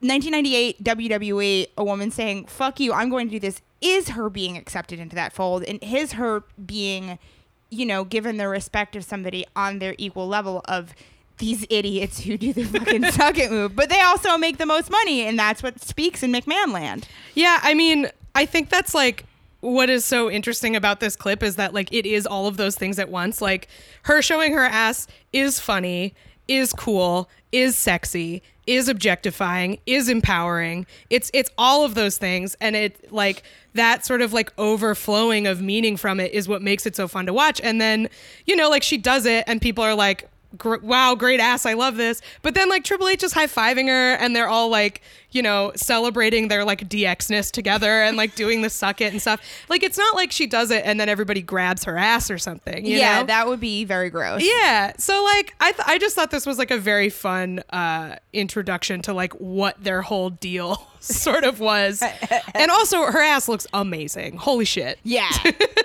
1998 0.00 0.82
WWE, 0.82 1.66
a 1.76 1.84
woman 1.84 2.10
saying, 2.10 2.46
fuck 2.46 2.80
you, 2.80 2.92
I'm 2.92 3.10
going 3.10 3.28
to 3.28 3.32
do 3.32 3.38
this, 3.38 3.60
is 3.80 4.10
her 4.10 4.28
being 4.28 4.56
accepted 4.56 4.98
into 4.98 5.14
that 5.14 5.32
fold 5.32 5.62
and 5.62 5.80
is 5.82 6.12
her 6.12 6.42
being, 6.64 7.18
you 7.70 7.86
know, 7.86 8.02
given 8.02 8.36
the 8.36 8.48
respect 8.48 8.96
of 8.96 9.04
somebody 9.04 9.44
on 9.54 9.78
their 9.78 9.94
equal 9.98 10.26
level 10.26 10.62
of 10.64 10.94
these 11.42 11.66
idiots 11.70 12.20
who 12.20 12.38
do 12.38 12.52
the 12.52 12.62
fucking 12.62 13.04
suck 13.10 13.36
it 13.36 13.50
move. 13.50 13.74
But 13.74 13.90
they 13.90 14.00
also 14.00 14.38
make 14.38 14.58
the 14.58 14.64
most 14.64 14.90
money, 14.90 15.22
and 15.22 15.36
that's 15.36 15.60
what 15.60 15.80
speaks 15.80 16.22
in 16.22 16.30
McMahon 16.30 16.72
land. 16.72 17.08
Yeah, 17.34 17.58
I 17.62 17.74
mean, 17.74 18.08
I 18.36 18.46
think 18.46 18.70
that's 18.70 18.94
like 18.94 19.26
what 19.58 19.90
is 19.90 20.04
so 20.04 20.30
interesting 20.30 20.76
about 20.76 21.00
this 21.00 21.16
clip 21.16 21.42
is 21.42 21.56
that 21.56 21.74
like 21.74 21.92
it 21.92 22.06
is 22.06 22.26
all 22.28 22.46
of 22.46 22.56
those 22.58 22.76
things 22.76 23.00
at 23.00 23.08
once. 23.08 23.42
Like 23.42 23.66
her 24.02 24.22
showing 24.22 24.52
her 24.52 24.64
ass 24.64 25.08
is 25.32 25.58
funny, 25.58 26.14
is 26.46 26.72
cool, 26.72 27.28
is 27.50 27.76
sexy, 27.76 28.40
is 28.68 28.88
objectifying, 28.88 29.80
is 29.84 30.08
empowering. 30.08 30.86
It's 31.10 31.28
it's 31.34 31.50
all 31.58 31.84
of 31.84 31.96
those 31.96 32.18
things 32.18 32.56
and 32.60 32.76
it 32.76 33.12
like 33.12 33.42
that 33.74 34.06
sort 34.06 34.22
of 34.22 34.32
like 34.32 34.52
overflowing 34.58 35.48
of 35.48 35.60
meaning 35.60 35.96
from 35.96 36.20
it 36.20 36.30
is 36.30 36.46
what 36.46 36.62
makes 36.62 36.86
it 36.86 36.94
so 36.94 37.08
fun 37.08 37.26
to 37.26 37.32
watch. 37.32 37.60
And 37.60 37.80
then, 37.80 38.08
you 38.46 38.54
know, 38.54 38.70
like 38.70 38.84
she 38.84 38.96
does 38.96 39.26
it 39.26 39.42
and 39.48 39.60
people 39.60 39.82
are 39.82 39.94
like 39.96 40.28
wow, 40.82 41.14
great 41.14 41.40
ass, 41.40 41.66
I 41.66 41.74
love 41.74 41.96
this. 41.96 42.20
But 42.42 42.54
then 42.54 42.68
like 42.68 42.84
Triple 42.84 43.08
H 43.08 43.22
is 43.22 43.32
high 43.32 43.46
fiving 43.46 43.88
her, 43.88 44.14
and 44.14 44.34
they're 44.34 44.48
all 44.48 44.68
like, 44.68 45.02
you 45.32 45.42
know, 45.42 45.72
celebrating 45.74 46.48
their 46.48 46.64
like 46.64 46.88
DXness 46.88 47.50
together 47.50 48.02
and 48.02 48.16
like 48.16 48.34
doing 48.34 48.62
the 48.62 48.70
suck 48.70 49.00
it 49.00 49.12
and 49.12 49.20
stuff. 49.20 49.40
Like 49.68 49.82
it's 49.82 49.98
not 49.98 50.14
like 50.14 50.30
she 50.30 50.46
does 50.46 50.70
it 50.70 50.82
and 50.84 51.00
then 51.00 51.08
everybody 51.08 51.42
grabs 51.42 51.84
her 51.84 51.96
ass 51.96 52.30
or 52.30 52.38
something. 52.38 52.84
you 52.84 52.98
yeah, 52.98 53.20
know? 53.20 53.26
that 53.26 53.48
would 53.48 53.60
be 53.60 53.84
very 53.84 54.10
gross. 54.10 54.42
Yeah. 54.44 54.92
So 54.98 55.24
like 55.24 55.54
I 55.60 55.72
th- 55.72 55.84
I 55.86 55.98
just 55.98 56.14
thought 56.14 56.30
this 56.30 56.46
was 56.46 56.58
like 56.58 56.70
a 56.70 56.78
very 56.78 57.08
fun 57.08 57.62
uh 57.70 58.16
introduction 58.32 59.02
to 59.02 59.14
like 59.14 59.32
what 59.34 59.82
their 59.82 60.02
whole 60.02 60.30
deal 60.30 60.86
sort 61.00 61.44
of 61.44 61.60
was. 61.60 62.02
and 62.54 62.70
also 62.70 63.02
her 63.04 63.22
ass 63.22 63.48
looks 63.48 63.66
amazing. 63.72 64.36
Holy 64.36 64.64
shit. 64.66 64.98
Yeah. 65.02 65.30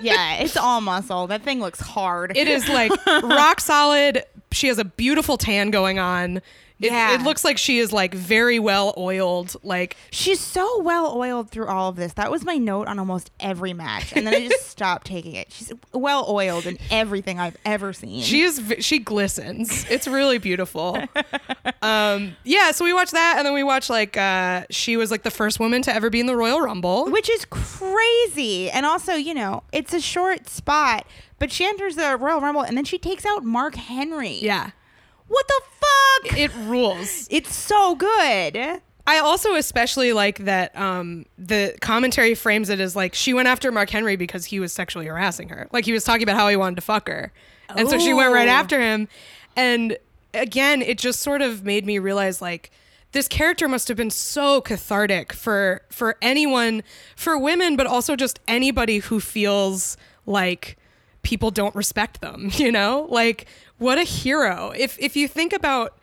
yeah. 0.02 0.36
It's 0.36 0.56
all 0.56 0.80
muscle. 0.80 1.26
That 1.26 1.42
thing 1.42 1.60
looks 1.60 1.80
hard. 1.80 2.36
It 2.36 2.48
is 2.48 2.68
like 2.68 2.92
rock 3.06 3.60
solid. 3.60 4.24
She 4.52 4.68
has 4.68 4.78
a 4.78 4.84
beautiful 4.84 5.36
tan 5.38 5.70
going 5.70 5.98
on. 5.98 6.38
It, 6.80 6.92
Yeah. 6.92 7.14
it 7.14 7.22
looks 7.22 7.44
like 7.44 7.58
she 7.58 7.80
is 7.80 7.92
like 7.92 8.14
very 8.14 8.60
well 8.60 8.94
oiled. 8.96 9.56
Like 9.64 9.96
She's 10.12 10.38
so 10.38 10.80
well 10.80 11.12
oiled 11.18 11.50
through 11.50 11.66
all 11.66 11.88
of 11.88 11.96
this. 11.96 12.12
That 12.12 12.30
was 12.30 12.44
my 12.44 12.56
note 12.56 12.86
on 12.86 13.00
almost 13.00 13.32
every 13.40 13.72
match. 13.72 14.12
And 14.14 14.24
then 14.24 14.34
I 14.34 14.46
just 14.48 14.68
stopped 14.70 15.08
taking 15.08 15.34
it. 15.34 15.50
She's 15.52 15.72
well 15.92 16.24
oiled 16.28 16.66
in 16.66 16.78
everything 16.88 17.40
I've 17.40 17.56
ever 17.64 17.92
seen. 17.92 18.22
she 18.22 18.42
is 18.42 18.62
she 18.78 19.00
glistens. 19.00 19.86
It's 19.90 20.06
really 20.06 20.38
beautiful. 20.38 21.02
um 21.82 22.36
yeah, 22.44 22.70
so 22.70 22.84
we 22.84 22.92
watched 22.92 23.12
that 23.12 23.34
and 23.38 23.44
then 23.46 23.54
we 23.54 23.64
watched 23.64 23.90
like 23.90 24.16
uh 24.16 24.64
she 24.70 24.96
was 24.96 25.10
like 25.10 25.24
the 25.24 25.30
first 25.32 25.58
woman 25.58 25.82
to 25.82 25.92
ever 25.92 26.10
be 26.10 26.20
in 26.20 26.26
the 26.26 26.36
Royal 26.36 26.60
Rumble. 26.60 27.06
which 27.10 27.28
is 27.28 27.44
crazy. 27.44 28.70
And 28.70 28.86
also, 28.86 29.14
you 29.14 29.34
know, 29.34 29.64
it's 29.72 29.92
a 29.92 30.00
short 30.00 30.48
spot, 30.48 31.06
but 31.38 31.52
she 31.52 31.64
enters 31.64 31.96
the 31.96 32.16
Royal 32.16 32.40
Rumble 32.40 32.62
and 32.62 32.76
then 32.76 32.84
she 32.84 32.98
takes 32.98 33.24
out 33.24 33.44
Mark 33.44 33.74
Henry. 33.74 34.38
Yeah. 34.40 34.70
What 35.28 35.46
the 35.46 35.60
fuck? 35.80 36.38
It 36.38 36.50
rules. 36.56 37.28
It's 37.30 37.54
so 37.54 37.94
good. 37.94 38.80
I 39.06 39.18
also 39.20 39.54
especially 39.54 40.12
like 40.12 40.38
that 40.40 40.76
um, 40.76 41.24
the 41.38 41.74
commentary 41.80 42.34
frames 42.34 42.68
it 42.68 42.78
as 42.80 42.94
like 42.94 43.14
she 43.14 43.32
went 43.32 43.48
after 43.48 43.72
Mark 43.72 43.88
Henry 43.88 44.16
because 44.16 44.44
he 44.44 44.60
was 44.60 44.72
sexually 44.72 45.06
harassing 45.06 45.48
her. 45.48 45.66
Like 45.72 45.86
he 45.86 45.92
was 45.92 46.04
talking 46.04 46.22
about 46.24 46.36
how 46.36 46.48
he 46.48 46.56
wanted 46.56 46.76
to 46.76 46.82
fuck 46.82 47.08
her. 47.08 47.32
And 47.74 47.88
so 47.88 47.98
she 47.98 48.12
went 48.12 48.32
right 48.32 48.48
after 48.48 48.80
him. 48.80 49.08
And 49.56 49.96
again, 50.34 50.82
it 50.82 50.98
just 50.98 51.20
sort 51.20 51.42
of 51.42 51.64
made 51.64 51.86
me 51.86 51.98
realize 51.98 52.42
like 52.42 52.70
this 53.12 53.28
character 53.28 53.68
must 53.68 53.88
have 53.88 53.96
been 53.96 54.10
so 54.10 54.60
cathartic 54.60 55.32
for 55.32 55.82
for 55.88 56.16
anyone, 56.20 56.82
for 57.16 57.38
women, 57.38 57.76
but 57.76 57.86
also 57.86 58.16
just 58.16 58.40
anybody 58.46 58.98
who 58.98 59.20
feels 59.20 59.96
like 60.26 60.76
people 61.22 61.50
don't 61.50 61.74
respect 61.74 62.20
them, 62.20 62.50
you 62.54 62.72
know? 62.72 63.06
Like 63.10 63.46
what 63.78 63.98
a 63.98 64.04
hero. 64.04 64.72
If 64.76 64.98
if 64.98 65.16
you 65.16 65.28
think 65.28 65.52
about 65.52 65.98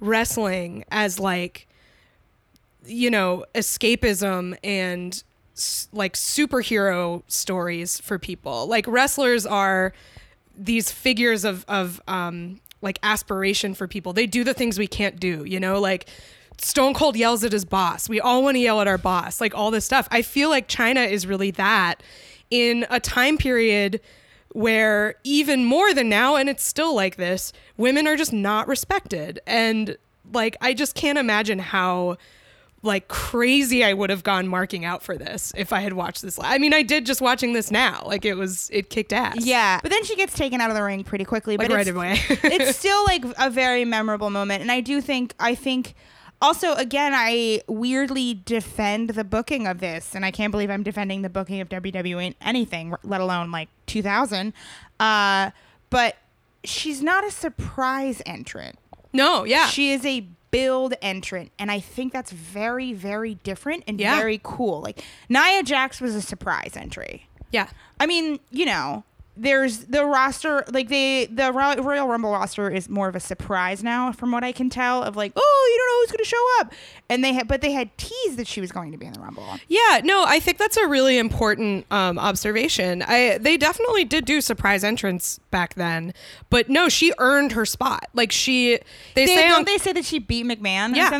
wrestling 0.00 0.84
as 0.90 1.18
like 1.18 1.66
you 2.84 3.10
know 3.10 3.44
escapism 3.54 4.56
and 4.62 5.22
like 5.92 6.12
superhero 6.12 7.22
stories 7.26 7.98
for 7.98 8.18
people 8.18 8.66
like 8.66 8.86
wrestlers 8.86 9.46
are 9.46 9.94
these 10.56 10.90
figures 10.90 11.44
of 11.44 11.64
of 11.66 12.00
um 12.06 12.60
like 12.82 12.98
aspiration 13.02 13.74
for 13.74 13.88
people. 13.88 14.12
They 14.12 14.26
do 14.26 14.44
the 14.44 14.54
things 14.54 14.78
we 14.78 14.86
can't 14.86 15.18
do 15.18 15.44
you 15.44 15.58
know? 15.58 15.80
Like 15.80 16.08
stone 16.58 16.94
cold 16.94 17.16
yells 17.16 17.42
at 17.42 17.52
his 17.52 17.64
boss. 17.64 18.08
We 18.08 18.20
all 18.20 18.42
want 18.42 18.56
to 18.56 18.60
yell 18.60 18.80
at 18.80 18.86
our 18.86 18.98
boss 18.98 19.40
like 19.40 19.54
all 19.54 19.70
this 19.70 19.84
stuff. 19.84 20.06
I 20.10 20.22
feel 20.22 20.50
like 20.50 20.68
Chyna 20.68 21.08
is 21.10 21.26
really 21.26 21.50
that. 21.52 22.02
In 22.50 22.86
a 22.90 23.00
time 23.00 23.38
period 23.38 24.00
where 24.56 25.16
even 25.22 25.66
more 25.66 25.92
than 25.92 26.08
now 26.08 26.34
and 26.34 26.48
it's 26.48 26.64
still 26.64 26.94
like 26.94 27.16
this 27.16 27.52
women 27.76 28.06
are 28.06 28.16
just 28.16 28.32
not 28.32 28.66
respected 28.66 29.38
and 29.46 29.98
like 30.32 30.56
i 30.62 30.72
just 30.72 30.94
can't 30.94 31.18
imagine 31.18 31.58
how 31.58 32.16
like 32.82 33.08
crazy 33.08 33.82
I 33.84 33.92
would 33.92 34.10
have 34.10 34.22
gone 34.22 34.48
marking 34.48 34.84
out 34.84 35.02
for 35.02 35.18
this 35.18 35.52
if 35.56 35.72
I 35.72 35.80
had 35.80 35.94
watched 35.94 36.22
this. 36.22 36.38
I 36.40 36.58
mean, 36.58 36.72
I 36.72 36.82
did 36.82 37.04
just 37.04 37.20
watching 37.20 37.52
this 37.52 37.70
now. 37.70 38.04
Like 38.06 38.24
it 38.24 38.34
was, 38.34 38.70
it 38.72 38.90
kicked 38.90 39.12
ass. 39.12 39.44
Yeah. 39.44 39.80
But 39.82 39.90
then 39.90 40.04
she 40.04 40.14
gets 40.14 40.34
taken 40.34 40.60
out 40.60 40.70
of 40.70 40.76
the 40.76 40.82
ring 40.84 41.02
pretty 41.02 41.24
quickly. 41.24 41.56
like 41.56 41.68
but 41.68 41.74
right 41.74 41.86
it's, 41.88 41.96
away. 41.96 42.20
it's 42.28 42.78
still 42.78 43.02
like 43.04 43.24
a 43.38 43.50
very 43.50 43.84
memorable 43.84 44.30
moment. 44.30 44.62
And 44.62 44.70
I 44.70 44.82
do 44.82 45.00
think, 45.00 45.34
I 45.40 45.54
think. 45.56 45.94
Also, 46.42 46.74
again, 46.74 47.12
I 47.14 47.62
weirdly 47.66 48.34
defend 48.44 49.10
the 49.10 49.24
booking 49.24 49.66
of 49.66 49.78
this, 49.80 50.14
and 50.14 50.24
I 50.24 50.30
can't 50.30 50.50
believe 50.50 50.70
I'm 50.70 50.82
defending 50.82 51.22
the 51.22 51.30
booking 51.30 51.60
of 51.60 51.68
WWE 51.68 52.26
in 52.26 52.34
anything, 52.42 52.94
let 53.02 53.20
alone 53.20 53.50
like 53.50 53.68
2000. 53.86 54.52
Uh, 55.00 55.50
but 55.88 56.16
she's 56.62 57.02
not 57.02 57.24
a 57.24 57.30
surprise 57.30 58.20
entrant. 58.26 58.78
no, 59.12 59.44
yeah, 59.44 59.66
She 59.68 59.92
is 59.92 60.04
a 60.04 60.26
build 60.50 60.94
entrant, 61.00 61.52
and 61.58 61.70
I 61.70 61.80
think 61.80 62.12
that's 62.12 62.30
very, 62.32 62.92
very 62.92 63.34
different 63.36 63.84
and 63.86 63.98
Yeah. 64.00 64.16
very 64.16 64.38
cool. 64.42 64.80
Like 64.82 65.02
Nia 65.30 65.62
Jax 65.62 66.00
was 66.00 66.14
a 66.14 66.20
surprise 66.22 66.72
entry. 66.76 67.28
yeah, 67.50 67.68
I 67.98 68.06
mean, 68.06 68.40
you 68.50 68.66
know, 68.66 69.04
there's 69.36 69.78
the 69.80 70.04
roster, 70.04 70.64
like 70.70 70.88
they, 70.88 71.26
the 71.26 71.52
Royal 71.52 72.08
Rumble 72.08 72.32
roster 72.32 72.70
is 72.70 72.88
more 72.88 73.08
of 73.08 73.14
a 73.14 73.20
surprise 73.20 73.82
now, 73.82 74.12
from 74.12 74.32
what 74.32 74.42
I 74.44 74.52
can 74.52 74.70
tell. 74.70 75.02
Of 75.02 75.16
like, 75.16 75.32
oh, 75.36 75.70
you 75.72 75.78
don't 75.78 75.88
know 75.88 76.00
who's 76.02 76.10
going 76.12 76.18
to 76.18 76.24
show 76.24 76.60
up, 76.60 76.72
and 77.08 77.22
they 77.22 77.32
had, 77.32 77.48
but 77.48 77.60
they 77.60 77.72
had 77.72 77.96
teased 77.98 78.38
that 78.38 78.46
she 78.46 78.60
was 78.60 78.72
going 78.72 78.92
to 78.92 78.98
be 78.98 79.06
in 79.06 79.12
the 79.12 79.20
Rumble. 79.20 79.46
yeah. 79.68 80.00
No, 80.02 80.24
I 80.26 80.40
think 80.40 80.58
that's 80.58 80.76
a 80.76 80.86
really 80.86 81.18
important 81.18 81.86
um, 81.90 82.18
observation. 82.18 83.02
I 83.02 83.38
they 83.38 83.56
definitely 83.56 84.04
did 84.04 84.24
do 84.24 84.40
surprise 84.40 84.84
entrance 84.84 85.38
back 85.50 85.74
then, 85.74 86.14
but 86.50 86.68
no, 86.68 86.88
she 86.88 87.12
earned 87.18 87.52
her 87.52 87.66
spot. 87.66 88.04
Like 88.14 88.32
she, 88.32 88.78
they, 89.14 89.26
They, 89.26 89.34
say 89.34 89.48
don't 89.48 89.58
on, 89.58 89.64
they 89.64 89.78
say 89.78 89.92
that 89.92 90.04
she 90.04 90.18
beat 90.18 90.46
McMahon? 90.46 90.96
Yeah. 90.96 91.10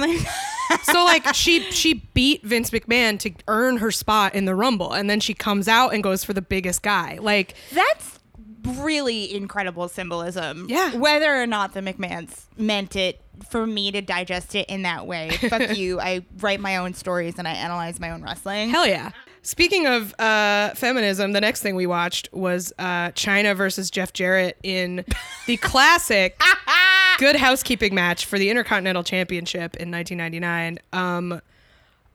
So 0.83 1.05
like 1.05 1.35
she 1.35 1.63
she 1.71 1.95
beat 2.15 2.45
Vince 2.45 2.71
McMahon 2.71 3.19
to 3.21 3.33
earn 3.49 3.79
her 3.79 3.91
spot 3.91 4.35
in 4.35 4.45
the 4.45 4.55
Rumble, 4.55 4.93
and 4.93 5.09
then 5.09 5.21
she 5.21 5.35
comes 5.35 5.69
out 5.69 5.95
and 5.95 6.03
goes 6.03 6.25
for 6.25 6.33
the 6.33 6.43
biggest 6.43 6.83
guy. 6.83 7.19
Like 7.21 7.55
That's 7.73 8.19
really 8.67 9.35
incredible 9.35 9.89
symbolism. 9.89 10.67
Yeah. 10.69 10.95
Whether 10.97 11.41
or 11.41 11.47
not 11.47 11.75
the 11.75 11.81
McMahons 11.81 12.47
meant 12.57 12.97
it 12.97 13.21
for 13.51 13.67
me 13.67 13.93
to 13.93 14.03
digest 14.03 14.55
it 14.55 14.69
in 14.69 14.83
that 14.83 15.07
way. 15.07 15.31
Fuck 15.31 15.77
you. 15.77 16.01
I 16.01 16.25
write 16.41 16.61
my 16.61 16.79
own 16.79 16.95
stories 16.95 17.35
and 17.39 17.47
I 17.47 17.53
analyze 17.53 18.01
my 18.01 18.11
own 18.11 18.23
wrestling. 18.23 18.71
Hell 18.71 18.87
yeah. 18.87 19.11
Speaking 19.43 19.87
of 19.87 20.13
uh, 20.19 20.75
feminism, 20.75 21.31
the 21.33 21.41
next 21.41 21.63
thing 21.63 21.77
we 21.77 21.87
watched 21.87 22.29
was 22.33 22.73
uh, 22.81 23.11
Chyna 23.13 23.55
versus 23.55 23.91
Jeff 23.93 24.13
Jarrett 24.13 24.59
in 24.65 25.05
the 25.47 25.57
classic 25.59 26.41
good 27.17 27.37
housekeeping 27.37 27.95
match 27.95 28.27
for 28.27 28.39
the 28.39 28.51
Intercontinental 28.51 29.03
Championship 29.03 29.77
in 29.77 29.91
1999. 29.91 30.79
Um, 30.93 31.41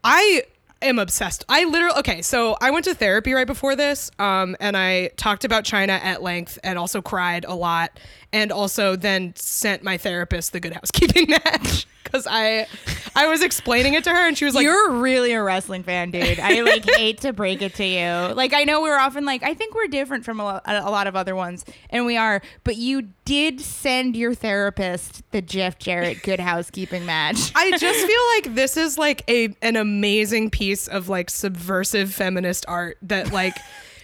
I 0.03 0.43
am 0.81 0.99
obsessed. 0.99 1.45
I 1.47 1.63
literally 1.65 1.99
okay. 1.99 2.21
So 2.21 2.57
I 2.61 2.71
went 2.71 2.85
to 2.85 2.93
therapy 2.93 3.33
right 3.33 3.47
before 3.47 3.75
this, 3.75 4.11
um, 4.19 4.55
and 4.59 4.75
I 4.75 5.09
talked 5.17 5.43
about 5.43 5.63
Chyna 5.63 5.99
at 5.99 6.21
length, 6.21 6.57
and 6.63 6.77
also 6.77 7.01
cried 7.01 7.45
a 7.45 7.53
lot, 7.53 7.99
and 8.33 8.51
also 8.51 8.95
then 8.95 9.33
sent 9.35 9.83
my 9.83 9.97
therapist 9.97 10.53
the 10.53 10.59
Good 10.59 10.73
Housekeeping 10.73 11.29
match 11.45 11.85
because 12.11 12.27
I 12.29 12.67
I 13.15 13.27
was 13.27 13.41
explaining 13.41 13.93
it 13.93 14.03
to 14.05 14.09
her, 14.09 14.27
and 14.27 14.37
she 14.37 14.45
was 14.45 14.55
like, 14.55 14.63
You're 14.63 14.91
really 14.91 15.33
a 15.33 15.41
wrestling 15.41 15.83
fan, 15.83 16.11
dude. 16.11 16.39
I 16.39 16.61
like 16.61 16.89
hate 16.95 17.21
to 17.21 17.33
break 17.33 17.61
it 17.61 17.75
to 17.75 17.85
you. 17.85 18.33
Like 18.33 18.53
I 18.53 18.63
know 18.63 18.81
we're 18.81 18.97
often 18.97 19.25
like 19.25 19.43
I 19.43 19.53
think 19.53 19.75
we're 19.75 19.87
different 19.87 20.25
from 20.25 20.39
a, 20.39 20.61
a 20.65 20.89
lot 20.89 21.07
of 21.07 21.15
other 21.15 21.35
ones, 21.35 21.65
and 21.89 22.05
we 22.05 22.17
are. 22.17 22.41
But 22.63 22.77
you 22.77 23.09
did 23.25 23.61
send 23.61 24.15
your 24.15 24.33
therapist 24.33 25.23
the 25.31 25.41
Jeff 25.41 25.77
Jarrett 25.79 26.23
Good 26.23 26.39
Housekeeping 26.39 27.05
match. 27.05 27.51
I 27.55 27.77
just 27.77 28.05
feel 28.05 28.21
like 28.35 28.55
this 28.55 28.77
is 28.77 28.97
like 28.97 29.23
a 29.29 29.55
an 29.61 29.75
amazing 29.75 30.49
piece 30.49 30.87
of 30.87 31.09
like 31.09 31.29
subversive 31.29 32.13
feminist 32.13 32.65
art 32.67 32.97
that 33.03 33.31
like 33.31 33.57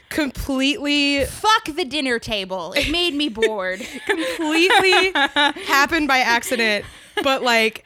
completely 0.09 1.25
Fuck 1.25 1.75
the 1.75 1.85
dinner 1.85 2.19
table. 2.19 2.73
It 2.73 2.89
made 2.89 3.13
me 3.13 3.29
bored. 3.29 3.79
completely 4.05 5.11
happened 5.13 6.07
by 6.07 6.19
accident. 6.19 6.85
But 7.23 7.43
like, 7.43 7.83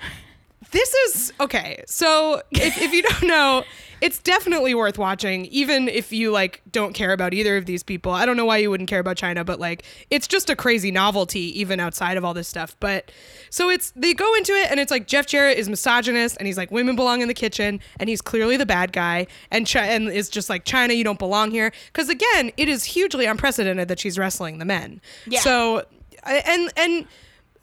this 0.71 0.93
is 0.93 1.33
okay. 1.39 1.83
So 1.87 2.41
if, 2.51 2.81
if 2.81 2.93
you 2.93 3.03
don't 3.03 3.23
know, 3.23 3.63
it's 4.01 4.19
definitely 4.19 4.73
worth 4.73 4.97
watching, 4.97 5.45
even 5.45 5.87
if 5.87 6.11
you 6.11 6.31
like 6.31 6.61
don't 6.71 6.93
care 6.93 7.13
about 7.13 7.33
either 7.33 7.55
of 7.55 7.65
these 7.65 7.83
people. 7.83 8.11
I 8.11 8.25
don't 8.25 8.35
know 8.35 8.45
why 8.45 8.57
you 8.57 8.69
wouldn't 8.69 8.89
care 8.89 8.99
about 8.99 9.17
Chyna, 9.17 9.45
but 9.45 9.59
like, 9.59 9.83
it's 10.09 10.27
just 10.27 10.49
a 10.49 10.55
crazy 10.55 10.91
novelty, 10.91 11.59
even 11.59 11.79
outside 11.79 12.17
of 12.17 12.25
all 12.25 12.33
this 12.33 12.47
stuff. 12.47 12.75
But 12.79 13.11
so 13.51 13.69
it's 13.69 13.91
they 13.95 14.13
go 14.13 14.33
into 14.35 14.53
it, 14.53 14.71
and 14.71 14.79
it's 14.79 14.91
like 14.91 15.07
Jeff 15.07 15.27
Jarrett 15.27 15.57
is 15.57 15.69
misogynist, 15.69 16.37
and 16.37 16.47
he's 16.47 16.57
like 16.57 16.71
women 16.71 16.95
belong 16.95 17.21
in 17.21 17.27
the 17.27 17.33
kitchen, 17.33 17.79
and 17.99 18.09
he's 18.09 18.21
clearly 18.21 18.57
the 18.57 18.65
bad 18.65 18.91
guy, 18.91 19.27
and 19.51 19.69
Chi- 19.69 19.87
and 19.87 20.09
is 20.09 20.29
just 20.29 20.49
like 20.49 20.65
Chyna, 20.65 20.95
you 20.97 21.03
don't 21.03 21.19
belong 21.19 21.51
here, 21.51 21.71
because 21.93 22.09
again, 22.09 22.51
it 22.57 22.67
is 22.67 22.83
hugely 22.83 23.25
unprecedented 23.25 23.87
that 23.87 23.99
she's 23.99 24.17
wrestling 24.17 24.57
the 24.57 24.65
men. 24.65 24.99
Yeah. 25.27 25.41
So 25.41 25.85
and 26.25 26.71
and 26.75 27.05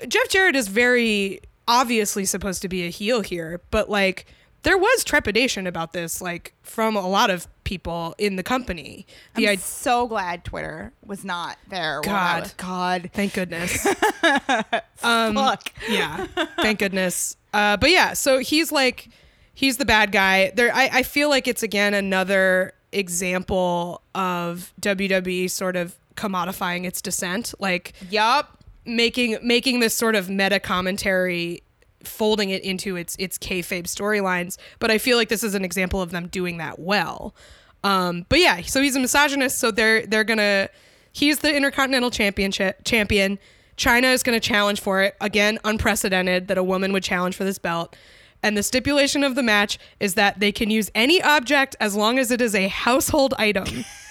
Jeff 0.07 0.29
Jarrett 0.29 0.57
is 0.57 0.69
very 0.69 1.41
obviously 1.67 2.25
supposed 2.25 2.63
to 2.63 2.69
be 2.69 2.87
a 2.87 2.91
heel 2.91 3.21
here, 3.21 3.61
but 3.71 3.91
like 3.91 4.27
there 4.63 4.77
was 4.79 5.05
trepidation 5.05 5.67
about 5.67 5.93
this, 5.93 6.21
like 6.21 6.55
from 6.63 6.97
a 6.97 7.09
lot 7.09 7.31
of 7.31 7.47
people 7.65 8.15
in 8.19 8.37
the 8.37 8.43
company. 8.43 9.07
The 9.35 9.47
I'm 9.47 9.53
idea, 9.53 9.65
so 9.65 10.07
glad 10.07 10.45
Twitter 10.45 10.93
was 11.05 11.25
not 11.25 11.57
there. 11.69 12.01
God. 12.03 12.43
was- 12.43 12.53
God. 12.55 13.11
thank 13.13 13.35
goodness. 13.35 13.87
um, 15.03 15.35
Fuck. 15.35 15.73
yeah, 15.89 16.27
thank 16.61 16.79
goodness. 16.81 17.37
Uh, 17.53 17.77
but 17.77 17.91
yeah, 17.91 18.13
so 18.15 18.39
he's 18.39 18.73
like, 18.73 19.09
he's 19.55 19.77
the 19.77 19.85
bad 19.85 20.13
guy. 20.13 20.51
There, 20.55 20.75
I, 20.75 20.91
I 20.93 21.03
feel 21.03 21.29
like 21.29 21.47
it's 21.49 21.63
again 21.63 21.95
another 21.95 22.73
example 22.93 24.03
of 24.15 24.73
WWE 24.81 25.51
sort 25.51 25.77
of 25.77 25.97
commodifying 26.17 26.85
its 26.85 27.01
dissent, 27.01 27.55
like 27.59 27.93
Yup. 28.11 28.65
making 28.85 29.39
making 29.43 29.81
this 29.81 29.95
sort 29.95 30.15
of 30.17 30.29
meta 30.29 30.59
commentary 30.59 31.63
folding 32.05 32.51
it 32.51 32.63
into 32.63 32.97
its 32.97 33.17
its 33.19 33.39
kayfabe 33.39 33.85
storylines 33.85 34.57
but 34.79 34.91
i 34.91 34.99
feel 34.99 35.17
like 35.17 35.29
this 35.29 35.43
is 35.43 35.55
an 35.55 35.65
example 35.65 36.01
of 36.01 36.11
them 36.11 36.29
doing 36.29 36.59
that 36.59 36.79
well. 36.79 37.35
Um 37.85 38.27
but 38.29 38.39
yeah 38.39 38.61
so 38.63 38.83
he's 38.83 38.97
a 38.97 39.01
misogynist 39.01 39.59
so 39.59 39.71
they're 39.71 40.07
they're 40.07 40.25
gonna 40.25 40.69
he's 41.13 41.39
the 41.41 41.55
intercontinental 41.55 42.11
championship 42.11 42.85
champion. 42.85 43.39
Chyna 43.77 44.13
is 44.13 44.23
gonna 44.25 44.41
challenge 44.41 44.81
for 44.81 45.03
it. 45.03 45.17
Again 45.21 45.59
unprecedented 45.65 46.49
that 46.49 46.59
a 46.59 46.63
woman 46.65 46.93
would 46.93 47.05
challenge 47.05 47.37
for 47.37 47.45
this 47.45 47.59
belt. 47.59 47.95
And 48.43 48.57
the 48.57 48.63
stipulation 48.63 49.25
of 49.25 49.35
the 49.35 49.43
match 49.43 49.79
is 49.99 50.15
that 50.15 50.39
they 50.39 50.53
can 50.53 50.71
use 50.71 50.91
any 50.95 51.21
object 51.23 51.75
as 51.81 51.95
long 51.97 52.19
as 52.19 52.31
it 52.31 52.41
is 52.41 52.55
a 52.55 52.69
household 52.69 53.35
item 53.39 53.67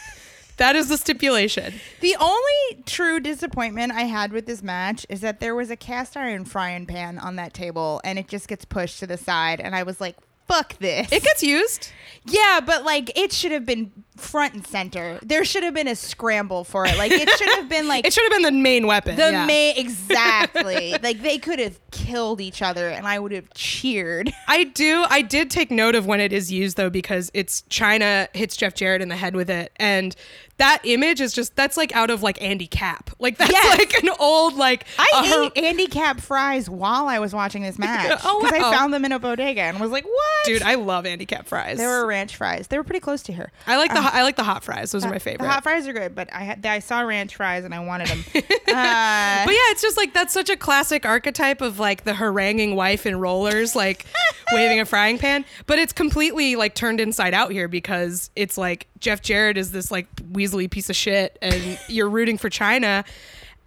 that 0.57 0.75
is 0.75 0.89
the 0.89 0.97
stipulation 0.97 1.73
The 2.01 2.15
only 2.19 2.83
true 2.85 3.19
disappointment 3.19 3.91
I 3.91 4.01
had 4.01 4.31
with 4.31 4.45
this 4.45 4.61
match 4.61 5.05
is 5.09 5.21
that 5.21 5.39
there 5.39 5.55
was 5.55 5.69
a 5.69 5.75
cast 5.75 6.17
iron 6.17 6.45
frying 6.45 6.85
pan 6.85 7.19
on 7.19 7.35
that 7.37 7.53
table 7.53 8.01
and 8.03 8.19
it 8.19 8.27
just 8.27 8.47
gets 8.47 8.65
pushed 8.65 8.99
to 8.99 9.07
the 9.07 9.17
side. 9.17 9.59
And 9.59 9.75
I 9.75 9.83
was 9.83 10.01
like, 10.01 10.15
fuck 10.47 10.77
this. 10.79 11.11
it 11.11 11.23
gets 11.23 11.43
used 11.43 11.91
yeah, 12.29 12.59
but 12.65 12.83
like 12.83 13.17
it 13.17 13.31
should 13.31 13.51
have 13.51 13.65
been 13.65 13.91
front 14.17 14.53
and 14.53 14.65
center. 14.67 15.19
There 15.21 15.45
should 15.45 15.63
have 15.63 15.73
been 15.73 15.87
a 15.87 15.95
scramble 15.95 16.63
for 16.63 16.85
it. 16.85 16.97
Like 16.97 17.11
it 17.11 17.29
should 17.29 17.49
have 17.55 17.69
been 17.69 17.87
like 17.89 18.05
It 18.05 18.13
should 18.13 18.23
have 18.23 18.31
been 18.31 18.53
the 18.55 18.59
main 18.61 18.87
weapon. 18.87 19.15
the 19.15 19.31
yeah. 19.31 19.45
main 19.45 19.75
exactly. 19.77 20.91
like 21.01 21.21
they 21.21 21.37
could 21.37 21.59
have 21.59 21.79
killed 21.91 22.41
each 22.41 22.61
other 22.61 22.89
and 22.89 23.07
I 23.07 23.19
would 23.19 23.31
have 23.31 23.51
cheered. 23.53 24.31
I 24.47 24.65
do. 24.65 25.05
I 25.09 25.21
did 25.21 25.49
take 25.49 25.71
note 25.71 25.95
of 25.95 26.05
when 26.05 26.19
it 26.19 26.33
is 26.33 26.51
used 26.51 26.77
though, 26.77 26.89
because 26.89 27.31
it's 27.33 27.61
Chyna 27.69 28.33
hits 28.35 28.57
Jeff 28.57 28.73
Jarrett 28.73 29.01
in 29.01 29.09
the 29.09 29.15
head 29.15 29.35
with 29.35 29.49
it, 29.49 29.71
and 29.77 30.15
that 30.57 30.81
image 30.85 31.21
is 31.21 31.33
just 31.33 31.55
that's 31.55 31.77
like 31.77 31.95
out 31.95 32.09
of 32.09 32.23
like 32.23 32.41
Andy 32.41 32.65
Capp. 32.67 33.11
Like 33.19 33.37
that's 33.37 33.51
Yes. 33.51 33.77
like 33.77 34.03
an 34.03 34.09
old 34.19 34.55
like. 34.55 34.85
I 34.97 35.07
uh, 35.13 35.49
ate 35.55 35.63
Andy 35.63 35.87
Capp 35.87 36.19
fries 36.19 36.69
while 36.69 37.07
I 37.07 37.19
was 37.19 37.33
watching 37.33 37.61
this 37.61 37.77
match 37.77 38.19
Oh, 38.23 38.41
because 38.43 38.59
wow. 38.59 38.69
I 38.69 38.75
found 38.75 38.93
them 38.93 39.05
in 39.05 39.11
a 39.11 39.19
bodega 39.19 39.61
and 39.61 39.79
was 39.79 39.91
like, 39.91 40.05
"What, 40.05 40.45
Dude, 40.45 40.61
I 40.63 40.75
love 40.75 41.05
Andy 41.05 41.25
Capp 41.25 41.47
fries. 41.47 41.77
They 41.77 41.85
were 41.85 42.05
ranch 42.07 42.35
fries. 42.35 42.67
They 42.67 42.77
were 42.77 42.83
pretty 42.83 42.99
close 43.01 43.21
to 43.23 43.33
here. 43.33 43.51
I 43.67 43.77
like 43.77 43.93
the 43.93 44.01
ho- 44.01 44.06
I 44.13 44.23
like 44.23 44.35
the 44.35 44.43
hot 44.43 44.63
fries. 44.63 44.91
Those 44.91 45.05
are 45.05 45.09
my 45.09 45.19
favorite. 45.19 45.45
The 45.45 45.51
hot 45.51 45.63
fries 45.63 45.87
are 45.87 45.93
good, 45.93 46.15
but 46.15 46.31
I 46.33 46.39
had 46.43 46.65
I 46.65 46.79
saw 46.79 47.01
ranch 47.01 47.35
fries 47.35 47.63
and 47.65 47.73
I 47.73 47.79
wanted 47.85 48.07
them. 48.07 48.23
uh, 48.35 48.41
But 48.65 49.51
yeah, 49.53 49.71
it's 49.71 49.81
just 49.81 49.97
like 49.97 50.13
that's 50.13 50.33
such 50.33 50.49
a 50.49 50.57
classic 50.57 51.05
archetype 51.05 51.61
of 51.61 51.79
like 51.79 52.03
the 52.03 52.13
haranguing 52.13 52.75
wife 52.75 53.05
in 53.05 53.19
rollers, 53.19 53.75
like 53.75 54.05
waving 54.51 54.79
a 54.79 54.85
frying 54.85 55.17
pan. 55.17 55.45
But 55.65 55.79
it's 55.79 55.93
completely 55.93 56.55
like 56.55 56.75
turned 56.75 56.99
inside 56.99 57.33
out 57.33 57.51
here 57.51 57.67
because 57.67 58.29
it's 58.35 58.57
like 58.57 58.87
Jeff 58.99 59.21
Jarrett 59.21 59.57
is 59.57 59.71
this 59.71 59.91
like 59.91 60.13
weaselly 60.17 60.69
piece 60.69 60.89
of 60.89 60.95
shit, 60.95 61.37
and 61.41 61.79
you're 61.87 62.09
rooting 62.09 62.37
for 62.37 62.49
Chyna. 62.49 63.05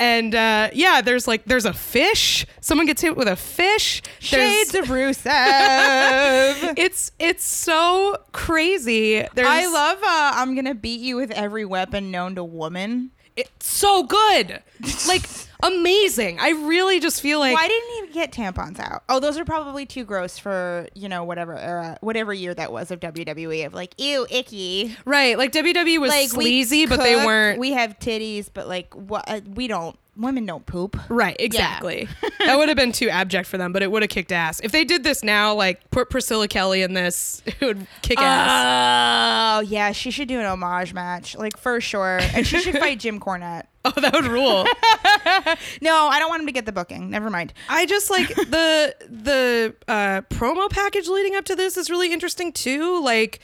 And 0.00 0.34
uh, 0.34 0.70
yeah, 0.72 1.02
there's 1.02 1.28
like 1.28 1.44
there's 1.44 1.66
a 1.66 1.74
fish. 1.74 2.46
Someone 2.62 2.86
gets 2.86 3.02
hit 3.02 3.16
with 3.16 3.28
a 3.28 3.36
fish. 3.36 4.00
There's- 4.30 4.50
Shades 4.70 4.74
of 4.74 4.86
Rusev. 4.86 6.74
It's 6.78 7.12
it's 7.18 7.44
so 7.44 8.16
crazy. 8.32 9.26
There's, 9.34 9.46
I 9.46 9.66
love. 9.66 9.98
Uh, 9.98 10.32
I'm 10.40 10.54
gonna 10.54 10.74
beat 10.74 11.00
you 11.00 11.16
with 11.16 11.30
every 11.32 11.64
weapon 11.64 12.10
known 12.10 12.34
to 12.36 12.44
woman. 12.44 13.10
it's 13.36 13.66
so 13.68 14.02
good, 14.04 14.62
like 15.06 15.22
amazing. 15.62 16.38
I 16.40 16.50
really 16.50 17.00
just 17.00 17.20
feel 17.20 17.38
like 17.38 17.54
Why 17.54 17.68
didn't 17.68 18.06
he 18.06 18.12
get 18.12 18.32
tampons 18.32 18.78
out? 18.78 19.02
Oh, 19.08 19.20
those 19.20 19.38
are 19.38 19.44
probably 19.44 19.86
too 19.86 20.04
gross 20.04 20.38
for 20.38 20.86
you 20.94 21.08
know 21.08 21.24
whatever 21.24 21.56
era, 21.56 21.98
whatever 22.00 22.32
year 22.32 22.54
that 22.54 22.72
was 22.72 22.90
of 22.90 23.00
WWE. 23.00 23.66
Of 23.66 23.74
like, 23.74 23.94
ew, 23.98 24.26
icky. 24.30 24.96
right, 25.04 25.36
like 25.36 25.52
WWE 25.52 26.00
was 26.00 26.10
like 26.10 26.28
sleazy, 26.28 26.86
but 26.86 27.00
they 27.00 27.16
weren't. 27.16 27.58
We 27.58 27.72
have 27.72 27.98
titties, 27.98 28.48
but 28.52 28.68
like, 28.68 28.94
what? 28.94 29.24
Uh, 29.26 29.40
we 29.54 29.66
don't. 29.68 29.96
Women 30.20 30.44
don't 30.44 30.66
poop. 30.66 30.98
Right, 31.08 31.36
exactly. 31.38 32.06
that 32.44 32.58
would 32.58 32.68
have 32.68 32.76
been 32.76 32.92
too 32.92 33.08
abject 33.08 33.48
for 33.48 33.56
them, 33.56 33.72
but 33.72 33.82
it 33.82 33.90
would 33.90 34.02
have 34.02 34.10
kicked 34.10 34.32
ass. 34.32 34.60
If 34.60 34.70
they 34.70 34.84
did 34.84 35.02
this 35.02 35.24
now, 35.24 35.54
like 35.54 35.90
put 35.90 36.10
Priscilla 36.10 36.46
Kelly 36.46 36.82
in 36.82 36.92
this, 36.92 37.42
it 37.46 37.60
would 37.60 37.86
kick 38.02 38.18
ass. 38.20 39.58
Oh 39.58 39.60
yeah, 39.60 39.92
she 39.92 40.10
should 40.10 40.28
do 40.28 40.38
an 40.38 40.46
homage 40.46 40.92
match, 40.92 41.36
like 41.36 41.56
for 41.56 41.80
sure, 41.80 42.20
and 42.34 42.46
she 42.46 42.60
should 42.60 42.78
fight 42.78 43.00
Jim 43.00 43.18
Cornette. 43.18 43.64
Oh, 43.82 43.92
that 43.98 44.12
would 44.12 44.26
rule. 44.26 44.66
No, 45.80 46.08
I 46.08 46.18
don't 46.18 46.28
want 46.28 46.40
him 46.40 46.46
to 46.48 46.52
get 46.52 46.66
the 46.66 46.72
booking. 46.72 47.08
Never 47.08 47.30
mind. 47.30 47.54
I 47.66 47.86
just 47.86 48.10
like 48.10 48.28
the 48.28 48.94
the 49.08 49.74
uh, 49.88 50.20
promo 50.28 50.68
package 50.68 51.08
leading 51.08 51.34
up 51.34 51.46
to 51.46 51.56
this 51.56 51.78
is 51.78 51.88
really 51.88 52.12
interesting 52.12 52.52
too, 52.52 53.02
like 53.02 53.40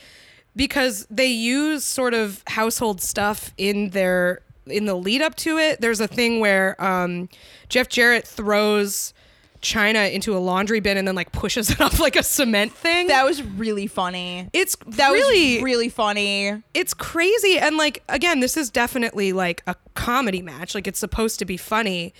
because 0.55 1.07
they 1.09 1.25
use 1.25 1.83
sort 1.83 2.13
of 2.13 2.43
household 2.47 3.01
stuff 3.01 3.51
in 3.57 3.89
their 3.89 4.41
in 4.69 4.85
the 4.85 4.95
lead 4.95 5.21
up 5.21 5.35
to 5.35 5.57
it. 5.57 5.81
There's 5.81 5.99
a 5.99 6.07
thing 6.07 6.39
where 6.39 6.81
um, 6.83 7.29
Jeff 7.69 7.89
Jarrett 7.89 8.27
throws 8.27 9.13
Chyna 9.61 10.11
into 10.13 10.35
a 10.35 10.39
laundry 10.39 10.79
bin 10.79 10.97
and 10.97 11.07
then 11.07 11.15
like 11.15 11.31
pushes 11.31 11.69
it 11.71 11.81
off 11.81 11.99
like 11.99 12.15
a 12.15 12.23
cement 12.23 12.73
thing. 12.73 13.07
That 13.07 13.25
was 13.25 13.41
really 13.41 13.87
funny. 13.87 14.49
it's 14.53 14.75
That 14.85 15.09
really 15.11 15.55
was 15.55 15.63
really 15.63 15.89
funny. 15.89 16.61
it's 16.73 16.93
crazy 16.93 17.57
and 17.57 17.75
like 17.77 18.03
again 18.07 18.39
this 18.39 18.55
is 18.55 18.69
definitely 18.69 19.33
like 19.33 19.63
a 19.67 19.75
comedy 19.95 20.41
match 20.41 20.75
like 20.75 20.87
it's 20.87 20.99
supposed 20.99 21.39
to 21.39 21.45
be 21.45 21.57
funny 21.57 22.13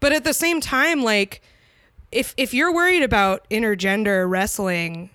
but 0.00 0.12
at 0.12 0.22
the 0.24 0.32
same 0.32 0.60
time 0.60 1.02
like 1.02 1.42
if 2.12 2.32
if 2.36 2.54
you're 2.54 2.72
worried 2.72 3.02
about 3.02 3.48
intergender 3.50 4.30
wrestling 4.30 5.10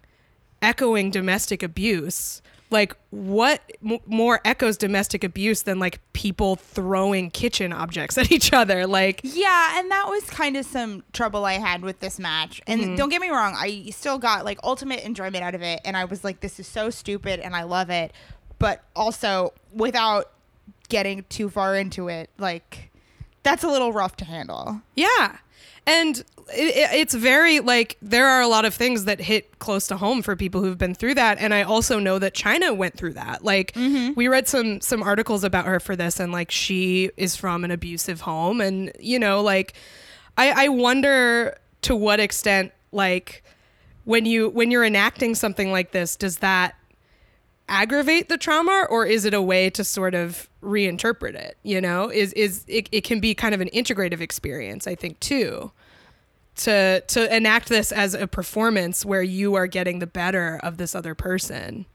echoing 0.61 1.09
domestic 1.09 1.63
abuse 1.63 2.41
like 2.71 2.95
what 3.09 3.61
m- 3.83 3.99
more 4.05 4.41
echoes 4.45 4.77
domestic 4.77 5.23
abuse 5.23 5.63
than 5.63 5.79
like 5.79 5.99
people 6.13 6.55
throwing 6.55 7.31
kitchen 7.31 7.73
objects 7.73 8.17
at 8.17 8.31
each 8.31 8.53
other 8.53 8.85
like 8.85 9.21
Yeah, 9.23 9.79
and 9.79 9.89
that 9.91 10.07
was 10.07 10.23
kind 10.25 10.55
of 10.55 10.65
some 10.65 11.03
trouble 11.13 11.45
I 11.45 11.53
had 11.53 11.81
with 11.81 11.99
this 11.99 12.19
match. 12.19 12.61
And 12.67 12.81
mm-hmm. 12.81 12.95
don't 12.95 13.09
get 13.09 13.21
me 13.21 13.29
wrong, 13.29 13.55
I 13.57 13.89
still 13.91 14.17
got 14.17 14.45
like 14.45 14.59
ultimate 14.63 15.03
enjoyment 15.03 15.43
out 15.43 15.55
of 15.55 15.61
it, 15.61 15.81
and 15.85 15.97
I 15.97 16.05
was 16.05 16.23
like, 16.23 16.41
this 16.41 16.59
is 16.59 16.67
so 16.67 16.89
stupid, 16.89 17.39
and 17.39 17.55
I 17.55 17.63
love 17.63 17.89
it. 17.89 18.13
But 18.59 18.83
also, 18.95 19.53
without 19.71 20.31
getting 20.89 21.23
too 21.29 21.49
far 21.49 21.75
into 21.75 22.07
it, 22.07 22.29
like 22.37 22.91
that's 23.43 23.63
a 23.63 23.67
little 23.67 23.93
rough 23.93 24.15
to 24.17 24.25
handle. 24.25 24.81
Yeah. 24.95 25.37
And 25.85 26.17
it, 26.53 26.75
it, 26.75 26.89
it's 26.93 27.13
very 27.13 27.59
like 27.59 27.97
there 28.01 28.27
are 28.27 28.41
a 28.41 28.47
lot 28.47 28.65
of 28.65 28.73
things 28.73 29.05
that 29.05 29.19
hit 29.19 29.59
close 29.59 29.87
to 29.87 29.97
home 29.97 30.21
for 30.21 30.35
people 30.35 30.61
who've 30.61 30.77
been 30.77 30.95
through 30.95 31.15
that. 31.15 31.37
And 31.39 31.53
I 31.53 31.63
also 31.63 31.99
know 31.99 32.19
that 32.19 32.33
Chyna 32.33 32.75
went 32.75 32.95
through 32.95 33.13
that. 33.13 33.43
Like 33.43 33.73
mm-hmm. 33.73 34.13
we 34.15 34.27
read 34.27 34.47
some 34.47 34.81
some 34.81 35.01
articles 35.03 35.43
about 35.43 35.65
her 35.65 35.79
for 35.79 35.95
this 35.95 36.19
and 36.19 36.31
like 36.31 36.51
she 36.51 37.11
is 37.17 37.35
from 37.35 37.63
an 37.63 37.71
abusive 37.71 38.21
home. 38.21 38.61
And 38.61 38.91
you 38.99 39.19
know 39.19 39.41
like 39.41 39.73
I 40.37 40.65
I 40.65 40.69
wonder 40.69 41.57
to 41.83 41.95
what 41.95 42.19
extent 42.19 42.71
like 42.91 43.43
when 44.05 44.25
you 44.25 44.49
when 44.49 44.71
you're 44.71 44.85
enacting 44.85 45.35
something 45.35 45.71
like 45.71 45.91
this 45.91 46.15
does 46.15 46.37
that 46.39 46.75
aggravate 47.69 48.27
the 48.29 48.37
trauma 48.37 48.85
or 48.89 49.05
is 49.05 49.23
it 49.25 49.33
a 49.33 49.41
way 49.41 49.69
to 49.69 49.83
sort 49.83 50.15
of 50.15 50.49
reinterpret 50.61 51.35
it 51.35 51.57
you 51.63 51.79
know 51.79 52.09
is 52.09 52.33
is 52.33 52.65
it, 52.67 52.89
it 52.91 53.03
can 53.03 53.19
be 53.19 53.33
kind 53.35 53.53
of 53.55 53.61
an 53.61 53.69
integrative 53.73 54.19
experience 54.19 54.87
i 54.87 54.95
think 54.95 55.19
too 55.19 55.71
to 56.55 56.99
to 57.01 57.33
enact 57.35 57.69
this 57.69 57.91
as 57.91 58.13
a 58.13 58.27
performance 58.27 59.05
where 59.05 59.21
you 59.23 59.55
are 59.55 59.67
getting 59.67 59.99
the 59.99 60.07
better 60.07 60.59
of 60.63 60.77
this 60.77 60.93
other 60.95 61.15
person 61.15 61.85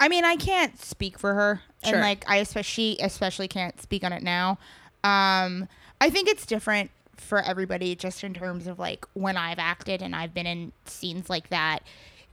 I 0.00 0.08
mean, 0.08 0.24
I 0.24 0.34
can't 0.34 0.76
speak 0.82 1.16
for 1.16 1.32
her, 1.32 1.62
Sure. 1.84 1.94
and 1.94 2.02
like 2.02 2.28
I 2.28 2.38
especially 2.38 2.96
especially 3.00 3.46
can't 3.46 3.80
speak 3.80 4.02
on 4.02 4.12
it 4.12 4.24
now. 4.24 4.58
Um, 5.04 5.68
I 6.00 6.10
think 6.10 6.28
it's 6.28 6.44
different 6.44 6.90
for 7.16 7.40
everybody, 7.40 7.94
just 7.94 8.24
in 8.24 8.34
terms 8.34 8.66
of 8.66 8.80
like 8.80 9.06
when 9.12 9.36
I've 9.36 9.60
acted 9.60 10.02
and 10.02 10.16
I've 10.16 10.34
been 10.34 10.46
in 10.46 10.72
scenes 10.86 11.30
like 11.30 11.50
that. 11.50 11.84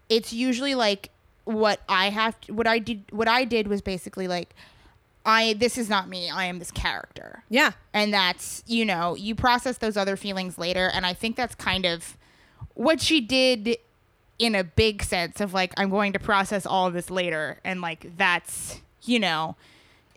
It's 0.09 0.33
usually 0.33 0.73
like 0.73 1.11
what 1.53 1.81
I 1.89 2.09
have, 2.09 2.39
to, 2.41 2.53
what 2.53 2.67
I 2.67 2.79
did, 2.79 3.03
what 3.11 3.27
I 3.27 3.43
did 3.43 3.67
was 3.67 3.81
basically 3.81 4.27
like, 4.27 4.53
I 5.25 5.53
this 5.53 5.77
is 5.77 5.89
not 5.89 6.07
me. 6.07 6.29
I 6.29 6.45
am 6.45 6.59
this 6.59 6.71
character. 6.71 7.43
yeah 7.49 7.73
and 7.93 8.13
that's 8.13 8.63
you 8.67 8.85
know 8.85 9.15
you 9.15 9.35
process 9.35 9.77
those 9.77 9.97
other 9.97 10.15
feelings 10.15 10.57
later 10.57 10.89
and 10.93 11.05
i 11.05 11.13
think 11.13 11.35
that's 11.35 11.55
kind 11.55 11.85
of 11.85 12.17
what 12.73 13.01
she 13.01 13.19
did 13.19 13.77
in 14.39 14.55
a 14.55 14.63
big 14.63 15.03
sense 15.03 15.41
of 15.41 15.53
like 15.53 15.73
i'm 15.75 15.89
going 15.89 16.13
to 16.13 16.19
process 16.19 16.65
all 16.65 16.87
of 16.87 16.93
this 16.93 17.09
later 17.11 17.59
and 17.65 17.81
like 17.81 18.15
that's 18.17 18.79
you 19.03 19.19
know 19.19 19.55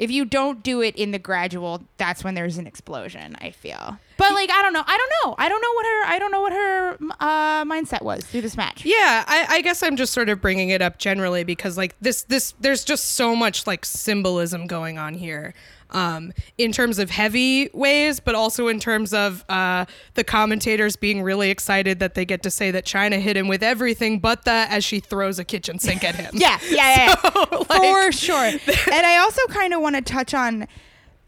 if 0.02 0.10
you 0.10 0.24
don't 0.24 0.62
do 0.62 0.80
it 0.82 0.94
in 0.96 1.12
the 1.12 1.18
gradual 1.18 1.82
that's 1.96 2.24
when 2.24 2.34
there's 2.34 2.58
an 2.58 2.66
explosion 2.66 3.36
i 3.40 3.50
feel. 3.50 3.98
But 4.18 4.34
like 4.34 4.50
i 4.50 4.62
don't 4.62 4.72
know. 4.72 4.84
I 4.86 4.96
don't 4.96 5.12
know. 5.24 5.34
I 5.38 5.48
don't 5.48 5.62
know 5.62 5.72
what 5.72 5.86
her 5.86 6.04
i 6.14 6.18
don't 6.18 6.32
know 6.32 6.40
what 6.40 6.52
her 6.52 6.96
uh 7.20 7.64
mindset 7.64 8.02
was 8.02 8.24
through 8.24 8.42
this 8.42 8.56
match. 8.56 8.84
Yeah, 8.84 9.24
I, 9.26 9.46
I 9.48 9.60
guess 9.62 9.82
I'm 9.82 9.96
just 9.96 10.12
sort 10.12 10.28
of 10.28 10.40
bringing 10.40 10.68
it 10.70 10.82
up 10.82 10.98
generally 10.98 11.44
because 11.44 11.76
like 11.76 11.94
this 12.00 12.22
this 12.24 12.54
there's 12.60 12.84
just 12.84 13.12
so 13.12 13.34
much 13.34 13.66
like 13.66 13.84
symbolism 13.84 14.66
going 14.66 14.98
on 14.98 15.14
here. 15.14 15.54
Um, 15.92 16.32
in 16.56 16.72
terms 16.72 16.98
of 16.98 17.10
heavy 17.10 17.68
ways, 17.74 18.18
but 18.18 18.34
also 18.34 18.68
in 18.68 18.80
terms 18.80 19.12
of 19.12 19.44
uh, 19.50 19.84
the 20.14 20.24
commentators 20.24 20.96
being 20.96 21.22
really 21.22 21.50
excited 21.50 21.98
that 21.98 22.14
they 22.14 22.24
get 22.24 22.42
to 22.44 22.50
say 22.50 22.70
that 22.70 22.86
Chyna 22.86 23.20
hit 23.20 23.36
him 23.36 23.46
with 23.46 23.62
everything 23.62 24.18
but 24.18 24.46
the 24.46 24.66
as 24.70 24.84
she 24.84 25.00
throws 25.00 25.38
a 25.38 25.44
kitchen 25.44 25.78
sink 25.78 26.02
at 26.02 26.14
him. 26.14 26.30
Yeah, 26.42 26.58
yeah, 26.70 26.76
yeah, 26.76 27.14
yeah. 27.24 27.42
So, 27.52 27.64
for 27.64 28.12
sure. 28.12 28.36
and 28.92 29.06
I 29.06 29.18
also 29.18 29.42
kind 29.48 29.74
of 29.74 29.82
want 29.82 29.96
to 29.96 30.02
touch 30.02 30.32
on, 30.32 30.66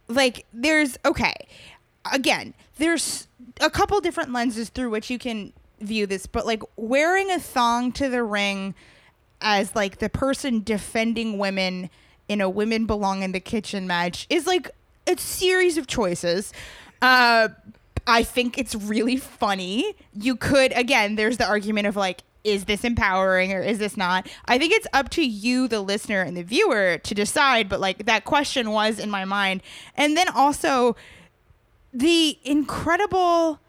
like, 0.09 0.47
there's 0.53 0.99
okay, 1.05 1.35
again, 2.13 2.55
there's 2.79 3.29
a 3.61 3.71
couple 3.71 4.01
different 4.01 4.33
lenses 4.33 4.69
through 4.71 4.91
which 4.91 5.11
you 5.11 5.19
can 5.19 5.53
view 5.81 6.07
this, 6.07 6.27
but 6.27 6.47
like 6.47 6.63
wearing 6.77 7.31
a 7.31 7.39
thong 7.39 7.93
to 7.93 8.09
the 8.09 8.23
ring 8.23 8.75
as 9.41 9.75
like 9.75 9.99
the 9.99 10.09
person 10.09 10.63
defending 10.63 11.39
women 11.39 11.91
in 12.29 12.41
a 12.41 12.49
women 12.49 12.87
belong 12.87 13.23
in 13.23 13.33
the 13.33 13.41
kitchen 13.41 13.87
match 13.87 14.27
is 14.31 14.47
like 14.47 14.71
a 15.07 15.17
series 15.19 15.77
of 15.77 15.87
choices. 15.87 16.53
Uh, 17.03 17.49
I 18.07 18.23
think 18.23 18.59
it's 18.59 18.75
really 18.75 19.17
funny. 19.17 19.95
You 20.13 20.37
could 20.37 20.73
again, 20.77 21.17
there's 21.17 21.37
the 21.39 21.47
argument 21.47 21.87
of 21.87 21.97
like, 21.97 22.23
is 22.45 22.67
this 22.67 22.85
empowering 22.85 23.53
or 23.53 23.61
is 23.61 23.79
this 23.79 23.97
not? 23.97 24.29
I 24.47 24.59
think 24.59 24.73
it's 24.73 24.87
up 24.93 25.09
to 25.11 25.25
you, 25.25 25.67
the 25.67 25.81
listener 25.81 26.21
and 26.21 26.37
the 26.37 26.43
viewer, 26.43 26.99
to 26.99 27.15
decide. 27.15 27.69
But 27.69 27.81
like 27.81 28.05
that 28.05 28.25
question 28.25 28.71
was 28.71 28.99
in 28.99 29.11
my 29.11 29.25
mind, 29.25 29.63
and 29.97 30.17
then 30.17 30.29
also 30.29 30.97
the 31.93 32.39
incredible. 32.45 33.61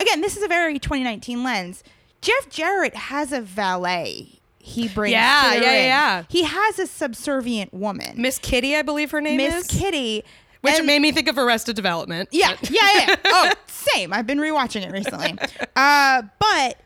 Again, 0.00 0.22
this 0.22 0.36
is 0.36 0.42
a 0.42 0.48
very 0.48 0.78
2019 0.78 1.44
lens. 1.44 1.84
Jeff 2.20 2.48
Jarrett 2.48 2.94
has 2.94 3.32
a 3.32 3.40
valet. 3.40 4.40
He 4.66 4.88
brings 4.88 5.12
Yeah, 5.12 5.52
yeah, 5.54 5.58
ring. 5.60 5.84
yeah. 5.84 6.22
He 6.30 6.42
has 6.44 6.78
a 6.78 6.86
subservient 6.86 7.74
woman, 7.74 8.14
Miss 8.20 8.38
Kitty, 8.38 8.74
I 8.74 8.80
believe 8.82 9.10
her 9.10 9.20
name 9.20 9.38
is. 9.38 9.52
Miss 9.52 9.70
is, 9.72 9.78
Kitty, 9.78 10.24
which 10.62 10.74
and- 10.78 10.86
made 10.86 11.00
me 11.00 11.12
think 11.12 11.28
of 11.28 11.36
Arrested 11.36 11.76
Development. 11.76 12.28
yeah, 12.32 12.56
yeah, 12.62 12.80
yeah. 13.08 13.16
Oh, 13.26 13.52
same. 13.66 14.12
I've 14.14 14.26
been 14.26 14.38
rewatching 14.38 14.82
it 14.86 14.90
recently. 14.90 15.36
Uh, 15.76 16.22
but 16.38 16.78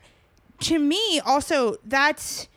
to 0.63 0.79
me, 0.81 1.21
also, 1.25 1.77
that's. 1.85 2.49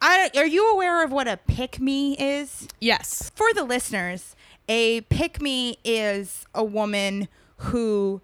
I, 0.00 0.30
are 0.34 0.46
you 0.46 0.72
aware 0.72 1.04
of 1.04 1.12
what 1.12 1.28
a 1.28 1.36
pick 1.36 1.78
me 1.78 2.16
is? 2.18 2.66
yes, 2.80 3.30
For 3.34 3.52
the 3.52 3.64
listeners, 3.64 4.34
a 4.70 5.02
pick 5.02 5.42
me 5.42 5.76
is 5.84 6.46
a 6.54 6.64
woman 6.64 7.28
who 7.56 8.22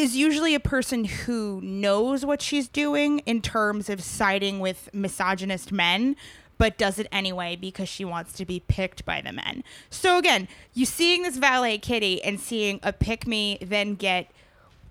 is 0.00 0.16
usually 0.16 0.54
a 0.54 0.60
person 0.60 1.04
who 1.04 1.60
knows 1.62 2.24
what 2.24 2.42
she's 2.42 2.68
doing 2.68 3.20
in 3.20 3.42
terms 3.42 3.88
of 3.88 4.02
siding 4.02 4.60
with 4.60 4.88
misogynist 4.92 5.72
men 5.72 6.16
but 6.58 6.76
does 6.76 6.98
it 6.98 7.06
anyway 7.10 7.56
because 7.56 7.88
she 7.88 8.04
wants 8.04 8.32
to 8.34 8.44
be 8.44 8.60
picked 8.60 9.04
by 9.04 9.20
the 9.20 9.32
men. 9.32 9.62
So 9.88 10.18
again, 10.18 10.48
you 10.74 10.84
seeing 10.84 11.22
this 11.22 11.36
valet 11.36 11.78
kitty 11.78 12.22
and 12.22 12.38
seeing 12.38 12.80
a 12.82 12.92
pick 12.92 13.26
me 13.26 13.58
then 13.62 13.94
get 13.94 14.30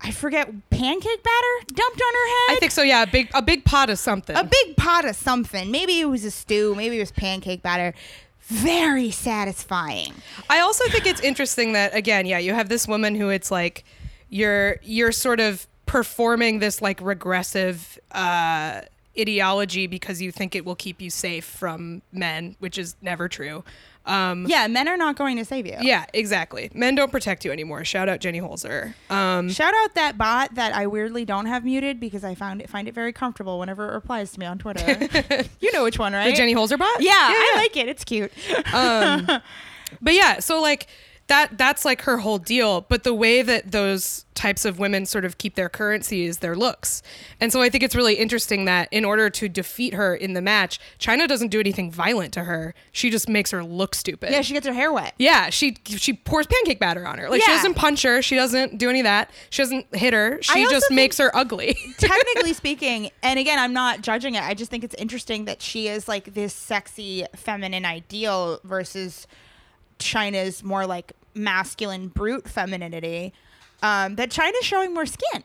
I 0.00 0.12
forget 0.12 0.48
pancake 0.70 1.22
batter 1.22 1.66
dumped 1.74 2.00
on 2.00 2.14
her 2.14 2.28
head. 2.28 2.56
I 2.56 2.56
think 2.60 2.72
so. 2.72 2.82
Yeah, 2.82 3.02
a 3.02 3.06
big 3.06 3.30
a 3.34 3.42
big 3.42 3.64
pot 3.64 3.90
of 3.90 3.98
something. 3.98 4.36
a 4.36 4.44
big 4.44 4.76
pot 4.76 5.04
of 5.04 5.16
something. 5.16 5.70
Maybe 5.70 6.00
it 6.00 6.06
was 6.06 6.24
a 6.24 6.30
stew, 6.30 6.74
maybe 6.74 6.96
it 6.96 7.00
was 7.00 7.12
pancake 7.12 7.62
batter. 7.62 7.94
Very 8.42 9.10
satisfying. 9.10 10.14
I 10.48 10.60
also 10.60 10.88
think 10.88 11.04
it's 11.04 11.20
interesting 11.20 11.74
that 11.74 11.94
again, 11.94 12.24
yeah, 12.26 12.38
you 12.38 12.54
have 12.54 12.68
this 12.68 12.88
woman 12.88 13.14
who 13.14 13.28
it's 13.28 13.50
like 13.50 13.84
you're 14.28 14.76
you're 14.82 15.12
sort 15.12 15.40
of 15.40 15.66
performing 15.86 16.58
this 16.58 16.82
like 16.82 17.00
regressive 17.00 17.98
uh 18.12 18.82
ideology 19.18 19.86
because 19.86 20.22
you 20.22 20.30
think 20.30 20.54
it 20.54 20.64
will 20.64 20.76
keep 20.76 21.00
you 21.00 21.10
safe 21.10 21.44
from 21.44 22.02
men, 22.12 22.54
which 22.60 22.78
is 22.78 22.94
never 23.02 23.28
true. 23.28 23.64
Um 24.06 24.46
Yeah, 24.46 24.68
men 24.68 24.86
are 24.86 24.96
not 24.96 25.16
going 25.16 25.36
to 25.38 25.44
save 25.44 25.66
you. 25.66 25.76
yeah, 25.80 26.04
exactly. 26.14 26.70
Men 26.72 26.94
don't 26.94 27.10
protect 27.10 27.44
you 27.44 27.50
anymore. 27.50 27.84
Shout 27.84 28.08
out 28.08 28.20
Jenny 28.20 28.40
Holzer. 28.40 28.94
Um 29.10 29.48
Shout 29.50 29.74
out 29.82 29.94
that 29.96 30.16
bot 30.16 30.54
that 30.54 30.72
I 30.74 30.86
weirdly 30.86 31.24
don't 31.24 31.46
have 31.46 31.64
muted 31.64 31.98
because 31.98 32.22
I 32.22 32.34
found 32.36 32.60
it 32.62 32.70
find 32.70 32.86
it 32.86 32.94
very 32.94 33.12
comfortable 33.12 33.58
whenever 33.58 33.88
it 33.90 33.94
replies 33.94 34.30
to 34.32 34.40
me 34.40 34.46
on 34.46 34.58
Twitter. 34.58 34.86
you 35.60 35.72
know 35.72 35.82
which 35.84 35.98
one, 35.98 36.12
right? 36.12 36.30
the 36.30 36.36
Jenny 36.36 36.54
Holzer 36.54 36.78
bot? 36.78 37.00
Yeah, 37.02 37.12
I 37.14 37.54
like 37.56 37.76
it. 37.76 37.88
It's 37.88 38.04
cute. 38.04 38.30
um, 38.72 39.26
but 40.00 40.14
yeah, 40.14 40.38
so 40.38 40.60
like 40.62 40.86
that 41.28 41.56
that's 41.58 41.84
like 41.84 42.02
her 42.02 42.18
whole 42.18 42.38
deal. 42.38 42.82
But 42.82 43.04
the 43.04 43.14
way 43.14 43.42
that 43.42 43.70
those 43.72 44.24
types 44.34 44.64
of 44.64 44.78
women 44.78 45.04
sort 45.04 45.24
of 45.24 45.36
keep 45.36 45.56
their 45.56 45.68
currency 45.68 46.24
is 46.24 46.38
their 46.38 46.54
looks. 46.54 47.02
And 47.40 47.52
so 47.52 47.60
I 47.60 47.68
think 47.68 47.82
it's 47.84 47.94
really 47.94 48.14
interesting 48.14 48.66
that 48.66 48.88
in 48.92 49.04
order 49.04 49.28
to 49.30 49.48
defeat 49.48 49.94
her 49.94 50.14
in 50.14 50.32
the 50.34 50.40
match, 50.40 50.78
Chyna 50.98 51.26
doesn't 51.26 51.48
do 51.48 51.58
anything 51.60 51.90
violent 51.90 52.32
to 52.34 52.44
her. 52.44 52.72
She 52.92 53.10
just 53.10 53.28
makes 53.28 53.50
her 53.50 53.64
look 53.64 53.94
stupid. 53.94 54.30
yeah, 54.30 54.42
she 54.42 54.54
gets 54.54 54.66
her 54.66 54.72
hair 54.72 54.92
wet. 54.92 55.14
Yeah, 55.18 55.50
she 55.50 55.76
she 55.84 56.12
pours 56.12 56.46
pancake 56.46 56.80
batter 56.80 57.06
on 57.06 57.18
her. 57.18 57.28
Like 57.28 57.42
she 57.42 57.50
doesn't 57.50 57.74
punch 57.74 58.02
her. 58.02 58.22
She 58.22 58.34
doesn't 58.36 58.78
do 58.78 58.88
any 58.88 59.00
of 59.00 59.04
that. 59.04 59.30
She 59.50 59.62
doesn't 59.62 59.94
hit 59.94 60.12
her. 60.14 60.38
She 60.42 60.66
just 60.68 60.90
makes 60.90 61.18
her 61.18 61.34
ugly. 61.36 61.76
Technically 61.98 62.54
speaking, 62.54 63.10
and 63.22 63.38
again, 63.38 63.58
I'm 63.58 63.72
not 63.72 64.00
judging 64.00 64.34
it. 64.34 64.42
I 64.42 64.54
just 64.54 64.70
think 64.70 64.82
it's 64.84 64.94
interesting 64.94 65.44
that 65.44 65.60
she 65.60 65.88
is 65.88 66.08
like 66.08 66.32
this 66.34 66.54
sexy 66.54 67.26
feminine 67.34 67.84
ideal 67.84 68.60
versus 68.64 69.26
Chyna's 69.98 70.62
more 70.62 70.86
like 70.86 71.12
masculine 71.34 72.08
brute 72.08 72.48
femininity. 72.48 73.32
Um, 73.82 74.16
that 74.16 74.30
Chyna's 74.30 74.64
showing 74.64 74.92
more 74.94 75.06
skin. 75.06 75.44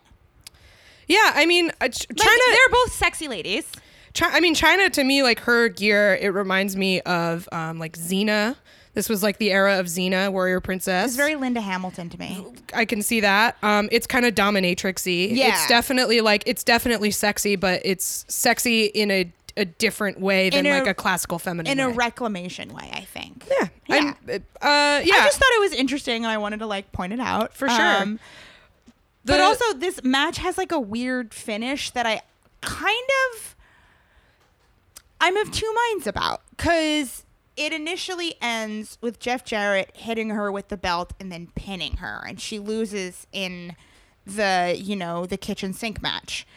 yeah, 1.08 1.32
I 1.36 1.46
mean, 1.46 1.72
uh, 1.82 1.88
Ch- 1.90 2.08
Like, 2.10 2.18
Chyna. 2.18 2.52
they're 2.52 2.70
both 2.72 2.94
sexy 2.94 3.28
ladies. 3.28 3.66
Chi- 4.14 4.30
I 4.32 4.40
mean, 4.40 4.56
Chyna 4.56 4.92
to 4.94 5.04
me, 5.04 5.22
like 5.24 5.40
her 5.42 5.68
gear, 5.70 6.16
it 6.20 6.30
reminds 6.30 6.76
me 6.76 7.02
of 7.02 7.48
um, 7.52 7.80
like 7.80 7.98
Xena. 7.98 8.56
This 8.96 9.10
was 9.10 9.24
like 9.24 9.40
the 9.40 9.52
era 9.52 9.80
of 9.80 9.88
Xena, 9.88 10.32
warrior 10.32 10.60
princess. 10.62 11.08
It's 11.08 11.16
very 11.16 11.36
Linda 11.36 11.62
Hamilton 11.62 12.10
to 12.10 12.20
me. 12.20 12.46
I 12.76 12.86
can 12.86 13.02
see 13.02 13.22
that. 13.22 13.58
Um, 13.64 13.90
it's 13.92 14.06
kind 14.06 14.24
of 14.26 14.36
dominatrixy. 14.36 15.36
Yeah. 15.36 15.50
It's 15.50 15.68
definitely 15.68 16.22
like 16.22 16.44
it's 16.46 16.64
definitely 16.64 17.10
sexy, 17.12 17.56
but 17.56 17.82
it's 17.84 18.24
sexy 18.28 18.86
in 18.86 19.10
a, 19.10 19.32
a 19.56 19.66
different 19.66 20.20
way 20.20 20.50
than 20.50 20.66
In 20.66 20.72
like 20.72 20.88
a 20.88 20.94
classical 20.94 21.38
feminine. 21.40 21.72
In 21.72 21.80
a 21.80 21.90
reclamation 21.90 22.74
way, 22.74 22.90
I 22.94 23.02
think. 23.02 23.46
yeah. 23.50 23.68
Yeah. 23.88 23.96
I'm- 23.96 24.16
uh, 24.30 24.40
yeah. 24.62 25.02
I 25.02 25.02
just 25.26 25.38
thought 25.38 25.52
it 25.54 25.60
was 25.62 25.74
interesting 25.74 26.24
and 26.24 26.32
I 26.32 26.38
wanted 26.40 26.60
to 26.60 26.66
like 26.66 26.92
point 26.92 27.14
it 27.14 27.20
out. 27.20 27.54
For 27.54 27.70
sure. 27.70 28.18
but 29.26 29.38
The- 29.38 29.42
also 29.44 29.74
this 29.76 30.04
match 30.04 30.38
has 30.40 30.58
like 30.58 30.72
a 30.72 30.80
weird 30.80 31.34
finish 31.34 31.92
that 31.92 32.06
I 32.08 32.22
kind 32.62 33.10
of 33.34 33.56
I'm 35.22 35.38
of 35.38 35.52
two 35.52 35.72
minds 35.90 36.08
about 36.08 36.42
cuz 36.58 37.24
it 37.56 37.72
initially 37.72 38.36
ends 38.42 38.98
with 39.02 39.20
Jeff 39.20 39.46
Jarrett 39.46 39.92
hitting 39.96 40.30
her 40.32 40.52
with 40.52 40.70
the 40.70 40.78
belt 40.78 41.14
and 41.20 41.32
then 41.32 41.48
pinning 41.56 41.98
her, 41.98 42.24
and 42.28 42.42
she 42.42 42.58
loses 42.60 43.28
in 43.32 43.76
the 44.26 44.76
you 44.78 44.96
know 44.96 45.26
the 45.26 45.38
kitchen 45.38 45.74
sink 45.74 46.02
match 46.02 46.48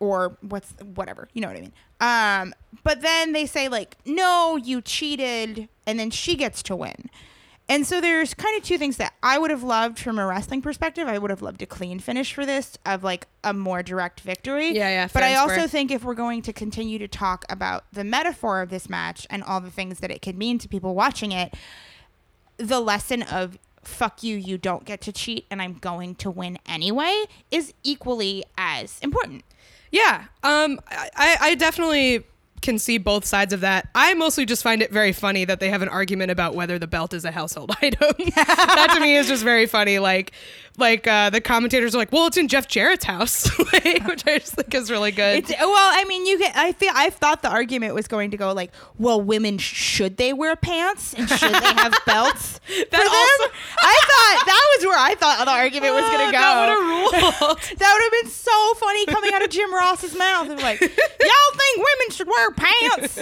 or 0.00 0.36
what's 0.40 0.72
whatever 0.94 1.28
you 1.32 1.40
know 1.40 1.48
what 1.48 1.56
i 1.56 1.60
mean 1.60 1.72
um 2.00 2.54
but 2.84 3.00
then 3.00 3.32
they 3.32 3.46
say 3.46 3.68
like 3.68 3.96
no 4.04 4.56
you 4.56 4.80
cheated 4.80 5.68
and 5.86 5.98
then 5.98 6.10
she 6.10 6.36
gets 6.36 6.62
to 6.62 6.76
win 6.76 7.08
and 7.68 7.84
so 7.84 8.00
there's 8.00 8.32
kind 8.32 8.56
of 8.56 8.62
two 8.62 8.78
things 8.78 8.96
that 8.98 9.14
I 9.24 9.38
would 9.38 9.50
have 9.50 9.64
loved 9.64 9.98
from 9.98 10.20
a 10.20 10.26
wrestling 10.26 10.62
perspective. 10.62 11.08
I 11.08 11.18
would 11.18 11.30
have 11.30 11.42
loved 11.42 11.60
a 11.62 11.66
clean 11.66 11.98
finish 11.98 12.32
for 12.32 12.46
this 12.46 12.78
of 12.86 13.02
like 13.02 13.26
a 13.42 13.52
more 13.52 13.82
direct 13.82 14.20
victory. 14.20 14.68
Yeah, 14.68 14.88
yeah, 14.88 15.08
But 15.12 15.24
I 15.24 15.34
also 15.34 15.54
square. 15.54 15.68
think 15.68 15.90
if 15.90 16.04
we're 16.04 16.14
going 16.14 16.42
to 16.42 16.52
continue 16.52 17.00
to 17.00 17.08
talk 17.08 17.44
about 17.48 17.84
the 17.92 18.04
metaphor 18.04 18.60
of 18.60 18.70
this 18.70 18.88
match 18.88 19.26
and 19.30 19.42
all 19.42 19.60
the 19.60 19.72
things 19.72 19.98
that 19.98 20.12
it 20.12 20.22
could 20.22 20.38
mean 20.38 20.58
to 20.58 20.68
people 20.68 20.94
watching 20.94 21.32
it, 21.32 21.54
the 22.56 22.78
lesson 22.78 23.22
of 23.22 23.58
fuck 23.82 24.22
you, 24.22 24.36
you 24.36 24.58
don't 24.58 24.84
get 24.84 25.00
to 25.00 25.12
cheat 25.12 25.44
and 25.50 25.60
I'm 25.60 25.74
going 25.74 26.14
to 26.16 26.30
win 26.30 26.58
anyway 26.66 27.24
is 27.50 27.74
equally 27.82 28.44
as 28.56 29.00
important. 29.00 29.42
Yeah, 29.90 30.24
um, 30.42 30.80
I, 30.88 31.10
I 31.14 31.36
I 31.40 31.54
definitely 31.54 32.24
can 32.62 32.78
see 32.78 32.98
both 32.98 33.24
sides 33.24 33.52
of 33.52 33.60
that. 33.60 33.88
I 33.94 34.14
mostly 34.14 34.44
just 34.44 34.62
find 34.62 34.82
it 34.82 34.90
very 34.90 35.12
funny 35.12 35.44
that 35.44 35.60
they 35.60 35.70
have 35.70 35.82
an 35.82 35.88
argument 35.88 36.30
about 36.30 36.54
whether 36.54 36.78
the 36.78 36.86
belt 36.86 37.14
is 37.14 37.24
a 37.24 37.30
household 37.30 37.70
item. 37.82 38.12
that 38.34 38.92
to 38.94 39.00
me 39.00 39.16
is 39.16 39.28
just 39.28 39.44
very 39.44 39.66
funny. 39.66 39.98
Like, 39.98 40.32
like 40.78 41.06
uh, 41.06 41.30
the 41.30 41.40
commentators 41.40 41.94
are 41.94 41.98
like, 41.98 42.12
"Well, 42.12 42.26
it's 42.26 42.36
in 42.36 42.48
Jeff 42.48 42.68
Jarrett's 42.68 43.04
house," 43.04 43.46
like, 43.72 44.06
which 44.06 44.26
I 44.26 44.38
just 44.38 44.54
think 44.54 44.74
is 44.74 44.90
really 44.90 45.10
good. 45.12 45.38
It's 45.38 45.50
well, 45.50 45.90
I 45.92 46.04
mean, 46.04 46.26
you 46.26 46.38
get. 46.38 46.56
I 46.56 46.72
feel. 46.72 46.92
I 46.94 47.10
thought 47.10 47.42
the 47.42 47.50
argument 47.50 47.94
was 47.94 48.08
going 48.08 48.30
to 48.32 48.36
go 48.36 48.52
like, 48.52 48.72
well, 48.98 49.20
women 49.20 49.58
should 49.58 50.16
they 50.16 50.32
wear 50.32 50.56
pants 50.56 51.14
and 51.14 51.28
should 51.28 51.54
they 51.54 51.72
have 51.74 51.94
belts 52.06 52.58
for 52.58 52.72
them? 52.72 52.90
I 53.78 53.98
thought 54.06 54.46
that 54.46 54.76
was 54.76 54.86
where 54.86 54.98
I 54.98 55.14
thought 55.14 55.44
the 55.44 55.50
argument 55.50 55.94
was 55.94 56.04
going 56.04 56.26
to 56.26 56.32
go. 56.32 56.38
That 56.38 56.60
would 56.60 56.76
have 56.76 57.40
ruled. 57.40 57.58
That 57.78 57.92
would 57.94 58.02
have 58.02 58.22
been 58.22 58.30
so 58.30 58.74
funny 58.74 59.06
coming 59.06 59.32
out 59.34 59.42
of 59.42 59.50
Jim 59.50 59.72
Ross's 59.72 60.16
mouth. 60.16 60.50
Of 60.50 60.62
like, 60.62 60.80
y'all 60.80 60.88
think 60.90 61.76
women 61.76 62.10
should 62.10 62.28
wear 62.28 62.50
pants? 62.52 63.18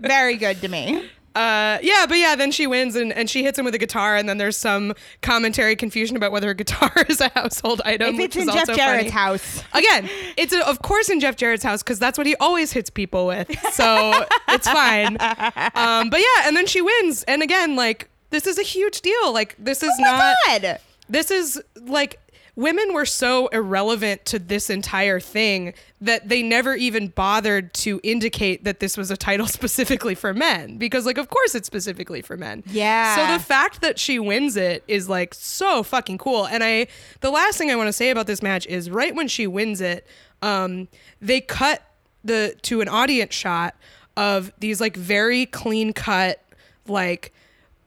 Very 0.00 0.36
good 0.36 0.60
to 0.60 0.68
me. 0.68 1.10
Uh, 1.34 1.78
yeah, 1.82 2.06
but 2.08 2.18
yeah, 2.18 2.36
then 2.36 2.52
she 2.52 2.66
wins 2.66 2.94
and, 2.94 3.12
and 3.12 3.28
she 3.28 3.42
hits 3.42 3.58
him 3.58 3.64
with 3.64 3.74
a 3.74 3.78
guitar, 3.78 4.16
and 4.16 4.28
then 4.28 4.38
there's 4.38 4.56
some 4.56 4.94
commentary 5.20 5.74
confusion 5.74 6.16
about 6.16 6.30
whether 6.32 6.50
a 6.50 6.54
guitar 6.54 6.92
is 7.08 7.20
a 7.20 7.28
household 7.30 7.82
item. 7.84 8.14
If 8.14 8.16
which 8.16 8.36
it's 8.36 8.44
in 8.44 8.48
is 8.48 8.54
Jeff 8.54 8.66
Jarrett's 8.68 8.98
funny. 8.98 9.10
house, 9.10 9.64
Again, 9.72 10.08
it's 10.36 10.52
a, 10.52 10.66
of 10.68 10.82
course 10.82 11.08
in 11.08 11.20
Jeff 11.20 11.36
Jarrett's 11.36 11.64
house 11.64 11.82
because 11.82 11.98
that's 11.98 12.16
what 12.16 12.26
he 12.26 12.36
always 12.36 12.72
hits 12.72 12.88
people 12.90 13.26
with. 13.26 13.50
So 13.72 14.26
it's 14.48 14.68
fine. 14.68 15.16
Um, 15.20 16.10
but 16.10 16.20
yeah, 16.20 16.46
and 16.46 16.56
then 16.56 16.66
she 16.66 16.80
wins, 16.80 17.24
and 17.24 17.42
again, 17.42 17.74
like 17.76 18.08
this 18.30 18.46
is 18.46 18.58
a 18.58 18.62
huge 18.62 19.00
deal. 19.00 19.32
Like 19.32 19.56
this 19.58 19.82
is 19.82 19.90
oh 19.98 20.02
not. 20.02 20.36
god. 20.46 20.78
This 21.08 21.30
is 21.30 21.60
like 21.82 22.18
women 22.56 22.92
were 22.94 23.06
so 23.06 23.48
irrelevant 23.48 24.24
to 24.26 24.38
this 24.38 24.70
entire 24.70 25.18
thing 25.18 25.74
that 26.00 26.28
they 26.28 26.42
never 26.42 26.74
even 26.74 27.08
bothered 27.08 27.74
to 27.74 28.00
indicate 28.02 28.64
that 28.64 28.80
this 28.80 28.96
was 28.96 29.10
a 29.10 29.16
title 29.16 29.46
specifically 29.58 30.14
for 30.14 30.32
men 30.32 30.76
because 30.76 31.06
like 31.06 31.18
of 31.18 31.28
course 31.28 31.54
it's 31.54 31.66
specifically 31.66 32.22
for 32.22 32.36
men. 32.36 32.62
Yeah. 32.66 33.16
So 33.16 33.32
the 33.32 33.42
fact 33.42 33.80
that 33.80 33.98
she 33.98 34.18
wins 34.18 34.56
it 34.56 34.84
is 34.86 35.08
like 35.08 35.34
so 35.34 35.82
fucking 35.82 36.18
cool. 36.18 36.46
And 36.46 36.62
I 36.62 36.86
the 37.20 37.30
last 37.30 37.58
thing 37.58 37.70
I 37.70 37.76
want 37.76 37.88
to 37.88 37.92
say 37.92 38.10
about 38.10 38.26
this 38.26 38.42
match 38.42 38.66
is 38.66 38.90
right 38.90 39.14
when 39.14 39.28
she 39.28 39.46
wins 39.46 39.80
it, 39.80 40.06
um 40.42 40.88
they 41.20 41.40
cut 41.40 41.82
the 42.22 42.56
to 42.62 42.80
an 42.80 42.88
audience 42.88 43.34
shot 43.34 43.74
of 44.16 44.52
these 44.60 44.80
like 44.80 44.96
very 44.96 45.46
clean 45.46 45.92
cut 45.92 46.40
like 46.86 47.32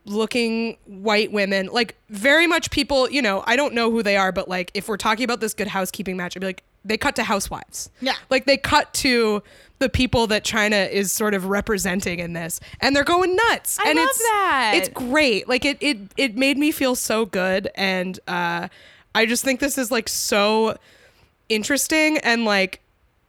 looking 0.07 0.77
white 0.85 1.31
women, 1.31 1.67
like 1.67 1.95
very 2.09 2.47
much 2.47 2.71
people, 2.71 3.09
you 3.09 3.21
know, 3.21 3.43
I 3.45 3.55
don't 3.55 3.73
know 3.73 3.91
who 3.91 4.01
they 4.01 4.17
are, 4.17 4.31
but 4.31 4.47
like 4.47 4.71
if 4.73 4.87
we're 4.87 4.97
talking 4.97 5.23
about 5.23 5.39
this 5.41 5.53
good 5.53 5.67
housekeeping 5.67 6.17
match, 6.17 6.35
I'd 6.35 6.39
be 6.39 6.47
like, 6.47 6.63
they 6.85 6.97
cut 6.97 7.15
to 7.17 7.23
housewives. 7.23 7.89
Yeah. 7.99 8.15
Like 8.29 8.45
they 8.45 8.57
cut 8.57 8.93
to 8.95 9.43
the 9.79 9.89
people 9.89 10.25
that 10.27 10.43
Chyna 10.43 10.89
is 10.89 11.11
sort 11.11 11.33
of 11.33 11.45
representing 11.45 12.19
in 12.19 12.33
this. 12.33 12.59
And 12.79 12.95
they're 12.95 13.03
going 13.03 13.35
nuts. 13.49 13.77
I 13.79 13.89
and 13.89 13.99
love 13.99 14.07
it's 14.09 14.19
that. 14.19 14.71
it's 14.75 14.89
great. 14.89 15.47
Like 15.49 15.65
it 15.65 15.77
it 15.81 15.97
it 16.15 16.35
made 16.37 16.57
me 16.57 16.71
feel 16.71 16.95
so 16.95 17.25
good. 17.25 17.69
And 17.75 18.19
uh 18.27 18.69
I 19.13 19.25
just 19.25 19.43
think 19.43 19.59
this 19.59 19.77
is 19.77 19.91
like 19.91 20.07
so 20.07 20.77
interesting 21.49 22.17
and 22.19 22.45
like 22.45 22.81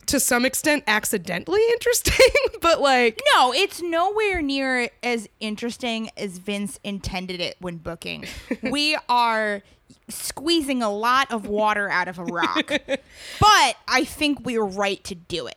to 0.08 0.20
some 0.20 0.44
extent 0.44 0.84
accidentally 0.86 1.60
interesting, 1.72 2.34
but 2.60 2.80
like 2.80 3.20
No, 3.34 3.52
it's 3.52 3.80
nowhere 3.80 4.42
near 4.42 4.90
as 5.02 5.28
interesting 5.40 6.10
as 6.16 6.38
Vince 6.38 6.80
intended 6.84 7.40
it 7.40 7.56
when 7.60 7.76
booking. 7.76 8.24
we 8.62 8.96
are 9.08 9.62
squeezing 10.08 10.82
a 10.82 10.90
lot 10.90 11.30
of 11.30 11.46
water 11.46 11.88
out 11.90 12.08
of 12.08 12.18
a 12.18 12.24
rock. 12.24 12.68
but 12.86 13.76
I 13.86 14.04
think 14.04 14.44
we're 14.44 14.64
right 14.64 15.02
to 15.04 15.14
do 15.14 15.46
it. 15.46 15.56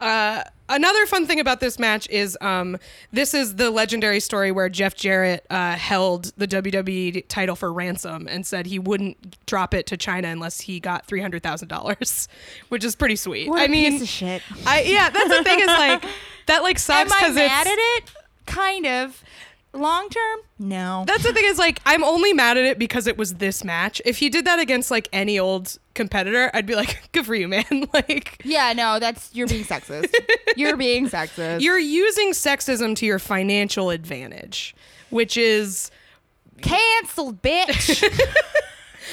Uh, 0.00 0.42
another 0.74 1.06
fun 1.06 1.26
thing 1.26 1.40
about 1.40 1.60
this 1.60 1.78
match 1.78 2.08
is 2.08 2.36
um, 2.40 2.76
this 3.12 3.34
is 3.34 3.56
the 3.56 3.70
legendary 3.70 4.20
story 4.20 4.50
where 4.50 4.68
Jeff 4.68 4.94
Jarrett 4.96 5.46
uh, 5.50 5.76
held 5.76 6.32
the 6.36 6.48
WWE 6.48 7.26
title 7.28 7.54
for 7.56 7.72
ransom 7.72 8.26
and 8.28 8.46
said 8.46 8.66
he 8.66 8.78
wouldn't 8.78 9.44
drop 9.46 9.74
it 9.74 9.86
to 9.86 9.96
Chyna 9.96 10.32
unless 10.32 10.60
he 10.62 10.80
got 10.80 11.06
three 11.06 11.20
hundred 11.20 11.42
thousand 11.42 11.68
dollars, 11.68 12.28
which 12.68 12.84
is 12.84 12.96
pretty 12.96 13.16
sweet. 13.16 13.48
What 13.48 13.62
I 13.62 13.68
mean, 13.68 13.92
piece 13.92 14.02
of 14.02 14.08
shit. 14.08 14.42
I 14.66 14.82
yeah, 14.82 15.10
that's 15.10 15.28
the 15.28 15.44
thing 15.44 15.60
is 15.60 15.66
like 15.66 16.04
that 16.46 16.62
like 16.62 16.78
sucks 16.78 17.14
because 17.14 17.34
mad 17.34 17.66
it's. 17.66 17.70
at 17.70 17.78
it? 17.78 18.10
Kind 18.46 18.86
of. 18.86 19.22
Long 19.74 20.10
term? 20.10 20.40
No. 20.58 21.04
That's 21.06 21.22
the 21.22 21.32
thing 21.32 21.46
is 21.46 21.58
like 21.58 21.80
I'm 21.86 22.04
only 22.04 22.34
mad 22.34 22.58
at 22.58 22.64
it 22.64 22.78
because 22.78 23.06
it 23.06 23.16
was 23.16 23.34
this 23.34 23.64
match. 23.64 24.02
If 24.04 24.20
you 24.20 24.28
did 24.28 24.44
that 24.44 24.58
against 24.58 24.90
like 24.90 25.08
any 25.12 25.38
old 25.38 25.78
competitor, 25.94 26.50
I'd 26.52 26.66
be 26.66 26.74
like, 26.74 27.08
good 27.12 27.24
for 27.24 27.34
you, 27.34 27.48
man. 27.48 27.64
like 27.94 28.42
yeah, 28.44 28.74
no, 28.74 28.98
that's 28.98 29.34
you're 29.34 29.46
being 29.46 29.64
sexist. 29.64 30.12
you're 30.56 30.76
being 30.76 31.08
sexist. 31.08 31.60
you're 31.62 31.78
using 31.78 32.32
sexism 32.32 32.94
to 32.96 33.06
your 33.06 33.18
financial 33.18 33.88
advantage, 33.88 34.74
which 35.08 35.38
is 35.38 35.90
canceled, 36.60 37.40
bitch. 37.40 38.04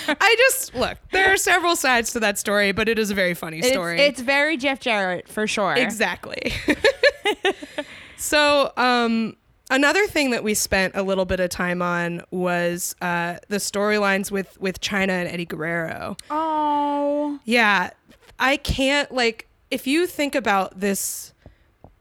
I 0.08 0.36
just 0.38 0.76
look. 0.76 0.98
There 1.12 1.32
are 1.32 1.38
several 1.38 1.78
sides 1.78 2.12
to 2.14 2.20
that 2.20 2.38
story, 2.38 2.74
but 2.74 2.90
it 2.90 3.00
is 3.00 3.12
a 3.12 3.14
very 3.14 3.34
funny 3.34 3.60
it's, 3.60 3.70
story. 3.70 4.00
it's 4.02 4.20
very 4.20 4.58
Jeff 4.58 4.80
Jarrett 4.82 5.30
for 5.30 5.48
sure. 5.48 5.74
exactly. 5.76 6.54
so, 8.18 8.72
um, 8.76 9.36
another 9.70 10.06
thing 10.08 10.32
that 10.32 10.44
we 10.44 10.54
spent 10.54 10.96
a 10.96 11.04
little 11.04 11.26
bit 11.26 11.40
of 11.40 11.50
time 11.50 11.82
on 11.82 12.22
was 12.32 12.96
uh, 13.02 13.38
the 13.48 13.58
storylines 13.58 14.32
with 14.32 14.60
with 14.60 14.82
Chyna 14.82 15.10
and 15.10 15.30
Eddie 15.30 15.46
Guerrero. 15.46 16.18
Oh. 16.30 17.40
Yeah, 17.46 17.92
I 18.40 18.58
can't 18.58 19.12
like 19.12 19.48
if 19.72 19.86
you 19.88 20.08
think 20.08 20.36
about 20.36 20.80
this 20.80 21.34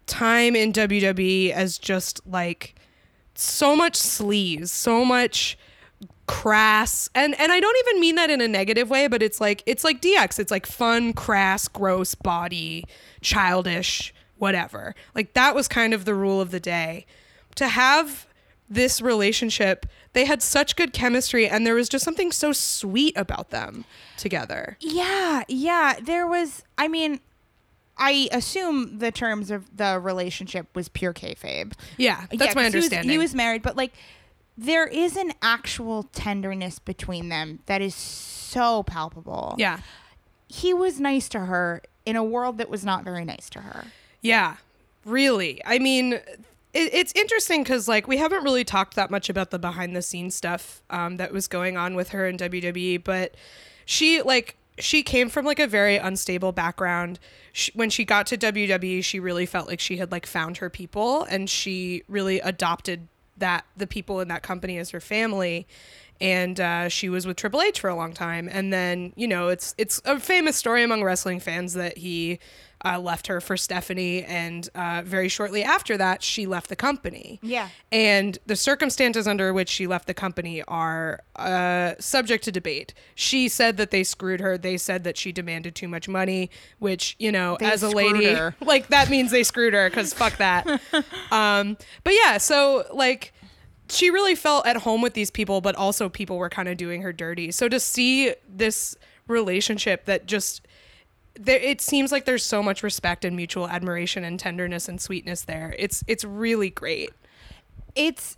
time 0.07 0.57
in 0.57 0.73
WWE 0.73 1.51
as 1.51 1.79
just 1.79 2.27
like 2.27 2.75
so 3.35 3.77
much 3.77 3.95
sleaze, 3.95 4.69
so 4.69 5.05
much 5.05 5.59
crass 6.27 7.09
and 7.15 7.39
and 7.41 7.51
I 7.51 7.59
don't 7.59 7.77
even 7.87 8.01
mean 8.01 8.15
that 8.17 8.31
in 8.31 8.41
a 8.41 8.49
negative 8.49 8.91
way, 8.91 9.09
but 9.09 9.23
it's 9.23 9.41
like 9.41 9.63
it's 9.67 9.85
like 9.85 10.01
DX. 10.01 10.39
It's 10.39 10.51
like 10.51 10.67
fun, 10.67 11.13
crass, 11.13 11.69
gross 11.69 12.15
body, 12.15 12.85
childish, 13.21 14.15
whatever. 14.37 14.95
Like 15.15 15.35
that 15.35 15.55
was 15.55 15.69
kind 15.69 15.93
of 15.95 16.05
the 16.05 16.15
rule 16.15 16.41
of 16.41 16.51
the 16.51 16.61
day. 16.61 17.07
To 17.59 17.69
have 17.69 18.27
this 18.69 19.01
relationship, 19.01 19.87
they 20.13 20.25
had 20.25 20.43
such 20.43 20.77
good 20.77 20.93
chemistry 20.93 21.49
and 21.49 21.67
there 21.67 21.75
was 21.75 21.89
just 21.89 22.05
something 22.05 22.33
so 22.33 22.53
sweet 22.53 23.17
about 23.17 23.51
them 23.51 23.85
together. 24.17 24.77
Yeah, 24.81 25.43
yeah. 25.49 25.95
There 26.03 26.27
was. 26.27 26.63
I 26.77 26.89
mean, 26.89 27.21
I 27.97 28.29
assume 28.31 28.99
the 28.99 29.11
terms 29.11 29.51
of 29.51 29.77
the 29.77 29.99
relationship 29.99 30.67
was 30.75 30.89
pure 30.89 31.13
kayfabe. 31.15 31.73
Yeah, 31.97 32.27
that's 32.31 32.33
Yeah, 32.33 32.39
my 32.39 32.47
'cause 32.47 32.55
he 32.55 32.63
was- 32.63 32.65
understanding. 32.85 33.11
He 33.11 33.19
was, 33.19 33.35
married, 33.35 33.63
but 33.63 33.77
like, 33.77 33.93
there 34.57 34.87
is 34.87 35.17
an 35.17 35.33
actual 35.43 36.05
tenderness 36.05 36.79
between 36.79 37.29
them 37.29 37.61
that 37.67 37.81
is 37.83 37.95
so 37.95 38.83
palpable. 38.83 39.55
yeah, 39.59 39.81
he 40.47 40.73
was 40.75 40.99
nice 41.01 41.29
to 41.31 41.41
her 41.41 41.83
in 42.07 42.17
a 42.17 42.23
world 42.25 42.59
that 42.59 42.69
was 42.71 42.85
not 42.85 43.03
very 43.05 43.25
nice 43.25 43.51
to 43.51 43.61
her. 43.61 43.87
yeah, 44.23 44.57
really. 45.05 45.61
I 45.65 45.79
mean, 45.79 46.21
it, 46.75 46.93
it's 46.93 47.13
interesting 47.15 47.63
because 47.63 47.89
like 47.89 48.07
we 48.07 48.17
haven't 48.17 48.45
really 48.45 48.65
talked 48.65 48.95
that 48.95 49.11
much 49.11 49.29
about 49.29 49.51
the 49.51 49.59
behind 49.59 49.97
the 49.97 50.03
scenes 50.03 50.35
stuff 50.35 50.83
um, 50.91 51.17
that 51.17 51.33
was 51.33 51.49
going 51.49 51.77
on 51.77 51.95
with 51.95 52.11
her 52.11 52.27
in 52.27 52.37
WWE, 52.37 53.03
but 53.03 53.35
she 53.85 54.23
like 54.23 54.57
she 54.79 55.03
came 55.03 55.29
from 55.29 55.45
like 55.45 55.59
a 55.59 55.67
very 55.67 55.97
unstable 55.97 56.53
background. 56.53 57.19
She, 57.53 57.73
when 57.75 57.91
she 57.91 58.05
got 58.05 58.27
to 58.29 58.39
WWE, 58.39 59.03
she 59.03 59.19
really 59.19 59.47
felt 59.47 59.67
like 59.67 59.81
she 59.81 59.97
had 59.97 60.13
like 60.13 60.27
found 60.27 60.59
her 60.59 60.71
people, 60.71 61.25
and 61.25 61.49
she 61.49 62.03
really 62.09 62.41
adopted 62.41 63.09
that 63.37 63.65
the 63.77 63.87
people 63.87 64.21
in 64.21 64.29
that 64.29 64.43
company 64.43 64.79
as 64.79 64.91
her 64.91 65.01
family. 65.01 65.67
And 66.21 66.59
uh, 66.59 66.89
she 66.89 67.09
was 67.09 67.27
with 67.27 67.37
Triple 67.37 67.63
H 67.63 67.79
for 67.79 67.89
a 67.89 67.95
long 67.95 68.13
time, 68.13 68.49
and 68.51 68.73
then 68.73 69.13
you 69.17 69.29
know 69.29 69.49
it's 69.49 69.75
it's 69.79 70.01
a 70.05 70.19
famous 70.19 70.57
story 70.57 70.83
among 70.83 71.05
wrestling 71.05 71.39
fans 71.39 71.75
that 71.75 71.99
he 71.99 72.41
uh, 72.85 72.99
left 72.99 73.27
her 73.27 73.41
for 73.41 73.57
Stephanie, 73.57 74.23
and 74.25 74.69
uh, 74.75 75.03
very 75.05 75.29
shortly 75.29 75.63
after 75.63 75.97
that, 75.97 76.23
she 76.23 76.47
left 76.47 76.69
the 76.69 76.77
company. 76.77 77.41
Yeah. 77.43 77.69
And 77.91 78.39
the 78.47 78.57
circumstances 78.57 79.27
under 79.27 79.53
which 79.53 79.69
she 79.69 79.87
left 79.87 80.07
the 80.07 80.15
company 80.15 80.63
are 80.63 81.23
uh, 81.37 81.95
subject 81.99 82.45
to 82.45 82.53
debate. 82.53 82.95
She 83.15 83.49
said 83.49 83.77
that 83.79 83.91
they 83.91 84.05
screwed 84.05 84.41
her. 84.41 84.57
They 84.57 84.77
said 84.77 85.05
that 85.05 85.17
she 85.17 85.33
demanded 85.33 85.75
too 85.75 85.89
much 85.89 86.09
money, 86.09 86.51
which, 86.79 87.17
you 87.19 87.33
know, 87.33 87.57
They 87.59 87.67
as 87.67 87.83
a 87.83 87.91
lady, 87.91 88.27
her. 88.27 88.55
like 88.61 88.89
that 88.89 89.11
means 89.11 89.31
they 89.31 89.43
screwed 89.43 89.75
her 89.75 89.91
because 89.91 90.15
fuck 90.15 90.37
that. 90.37 90.67
um, 91.33 91.77
but 92.05 92.15
yeah, 92.15 92.39
so 92.39 92.85
like 92.93 93.33
she 93.91 94.11
really 94.11 94.35
felt 94.35 94.67
at 94.67 94.77
home 94.79 95.03
with 95.03 95.15
these 95.15 95.31
people, 95.31 95.61
but 95.61 95.75
also 95.75 96.09
people 96.09 96.39
were 96.39 96.51
kind 96.51 96.69
of 96.69 96.77
doing 96.77 97.03
her 97.03 97.13
dirty. 97.13 97.51
So 97.51 97.69
to 97.69 97.81
see 97.81 98.35
this 98.49 98.97
relationship 99.27 100.05
that 100.07 100.27
just 100.27 100.67
there 101.39 101.59
it 101.59 101.81
seems 101.81 102.13
like 102.13 102.25
there's 102.25 102.45
so 102.45 102.63
much 102.63 102.83
respect 102.83 103.25
and 103.25 103.37
mutual 103.37 103.69
admiration 103.69 104.25
and 104.25 104.39
tenderness 104.41 104.89
and 104.89 105.01
sweetness 105.01 105.43
there. 105.43 105.75
It's 105.79 106.03
it's 106.07 106.25
really 106.25 106.71
great. 106.71 107.11
it's 107.95 108.37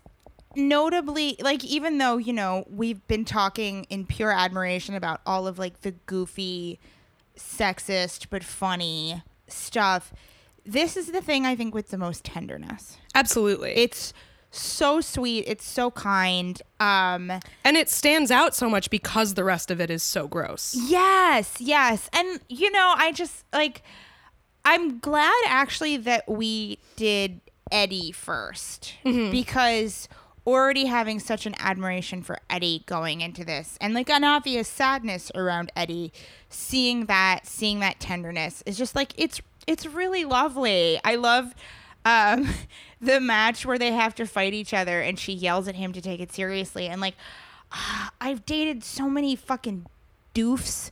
notably 0.57 1.37
like 1.41 1.65
even 1.65 1.99
though 1.99 2.17
you 2.17 2.33
know 2.33 2.65
we've 2.69 3.07
been 3.07 3.25
talking 3.25 3.85
in 3.85 4.05
pure 4.05 4.33
admiration 4.33 4.95
about 4.97 5.21
all 5.25 5.47
of 5.47 5.59
like 5.61 5.83
the 5.83 5.93
goofy 6.07 6.79
sexist 7.37 8.27
but 8.31 8.43
funny 8.43 9.23
stuff 9.47 10.13
this 10.67 10.97
is 10.97 11.13
the 11.13 11.21
thing 11.21 11.47
i 11.47 11.55
think 11.55 11.73
with 11.73 11.91
the 11.91 11.97
most 11.99 12.25
tenderness 12.25 12.99
Absolutely. 13.15 13.71
it's 13.77 14.13
so 14.51 15.01
sweet 15.01 15.45
it's 15.47 15.65
so 15.65 15.93
kind 15.93 16.61
um 16.81 17.31
and 17.65 17.77
it 17.77 17.89
stands 17.89 18.33
out 18.33 18.55
so 18.55 18.69
much 18.69 18.91
because 18.91 19.35
the 19.35 19.45
rest 19.45 19.71
of 19.71 19.81
it 19.81 19.91
is 19.91 20.03
so 20.03 20.27
gross. 20.27 20.75
Yes, 20.77 21.61
yes. 21.61 22.11
And 22.13 22.41
you 22.49 22.71
know, 22.71 22.95
I 22.97 23.13
just 23.13 23.45
like 23.53 23.83
I'm 24.65 24.99
glad 24.99 25.43
actually 25.47 25.97
that 25.99 26.29
we 26.29 26.79
did 26.97 27.41
Eddie 27.71 28.13
1st 28.13 29.31
because 29.31 30.09
already 30.47 30.87
having 30.87 31.21
such 31.21 31.47
an 31.47 31.55
admiration 31.61 32.23
for 32.23 32.39
Eddie 32.49 32.83
going 32.87 33.21
into 33.21 33.45
this 33.45 33.79
and 33.81 33.95
like 33.95 34.11
an 34.11 34.25
obvious 34.25 34.69
sadness 34.69 35.31
around 35.35 35.71
Eddie, 35.77 36.13
seeing 36.49 37.07
that, 37.07 37.47
seeing 37.47 37.81
that 37.81 38.01
tenderness 38.01 38.63
is 38.67 38.77
just 38.77 38.97
like 38.97 39.13
it's 39.17 39.41
it's 39.67 39.87
really 39.87 40.25
lovely. 40.25 40.99
I 41.05 41.17
love 41.17 41.55
um 42.05 42.49
the 43.01 43.21
match 43.21 43.65
where 43.65 43.79
they 43.79 43.93
have 43.93 44.15
to 44.15 44.27
fight 44.27 44.53
each 44.53 44.75
other 44.75 45.01
and 45.01 45.19
she 45.19 45.33
yells 45.33 45.69
at 45.69 45.75
him 45.75 45.93
to 45.93 46.01
take 46.01 46.21
it 46.21 46.33
seriously 46.33 46.87
and 46.87 47.01
like 47.01 47.15
I've 48.21 48.45
dated 48.47 48.85
so 48.85 49.09
many 49.09 49.37
fucking 49.37 49.87
doofs 50.35 50.91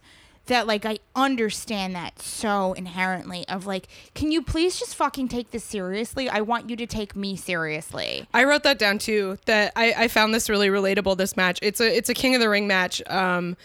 that 0.49 0.67
like 0.67 0.85
I 0.85 0.99
understand 1.15 1.95
that 1.95 2.21
so 2.21 2.73
inherently 2.73 3.47
of 3.49 3.67
like 3.67 3.87
can 4.15 4.33
you 4.33 4.43
please 4.43 4.79
just 4.79 4.97
fucking 4.97 5.29
take 5.29 5.53
this 5.53 5.65
seriously? 5.65 6.29
I 6.29 6.41
want 6.41 6.69
you 6.69 6.77
to 6.77 6.87
take 6.87 7.15
me 7.15 7.37
seriously. 7.37 8.27
I 8.35 8.45
wrote 8.45 8.65
that 8.65 8.79
down 8.79 8.99
too. 8.99 9.39
That 9.47 9.73
I, 9.77 9.95
I 9.97 10.09
found 10.09 10.35
this 10.35 10.51
really 10.51 10.69
relatable. 10.69 11.17
This 11.17 11.37
match. 11.37 11.59
It's 11.63 11.81
a 11.81 11.97
it's 11.97 12.09
a 12.09 12.15
King 12.15 12.35
of 12.35 12.41
the 12.41 12.49
Ring 12.49 12.67
match. 12.67 13.01
Um, 13.09 13.57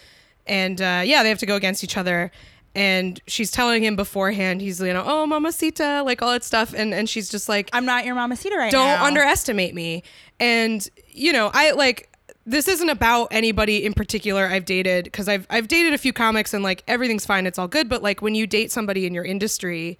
and 0.45 0.81
uh, 0.81 1.01
yeah, 1.05 1.23
they 1.23 1.29
have 1.29 1.39
to 1.39 1.45
go 1.45 1.55
against 1.55 1.83
each 1.83 1.97
other. 1.97 2.31
And 2.75 3.21
she's 3.27 3.51
telling 3.51 3.83
him 3.83 3.95
beforehand, 3.95 4.61
he's 4.61 4.79
you 4.79 4.93
know, 4.93 5.03
oh 5.05 5.27
mamacita, 5.27 6.03
like 6.03 6.21
all 6.21 6.31
that 6.31 6.43
stuff. 6.43 6.73
And 6.75 6.93
and 6.93 7.07
she's 7.07 7.29
just 7.29 7.47
like, 7.47 7.69
I'm 7.73 7.85
not 7.85 8.05
your 8.05 8.15
mamacita 8.15 8.55
right 8.55 8.71
now. 8.71 8.79
don't 8.79 8.99
now. 8.99 9.05
underestimate 9.05 9.75
me. 9.75 10.03
And 10.39 10.87
you 11.07 11.31
know, 11.31 11.51
I 11.53 11.71
like 11.71 12.09
this 12.45 12.67
isn't 12.67 12.89
about 12.89 13.27
anybody 13.31 13.85
in 13.85 13.93
particular 13.93 14.47
I've 14.47 14.65
dated 14.65 15.05
because 15.05 15.29
I've 15.29 15.47
I've 15.49 15.67
dated 15.67 15.93
a 15.93 15.97
few 15.97 16.13
comics 16.13 16.53
and 16.53 16.63
like 16.63 16.83
everything's 16.87 17.25
fine, 17.25 17.45
it's 17.45 17.59
all 17.59 17.67
good. 17.67 17.87
But 17.89 18.01
like 18.03 18.21
when 18.21 18.35
you 18.35 18.47
date 18.47 18.71
somebody 18.71 19.05
in 19.05 19.13
your 19.13 19.23
industry 19.23 19.97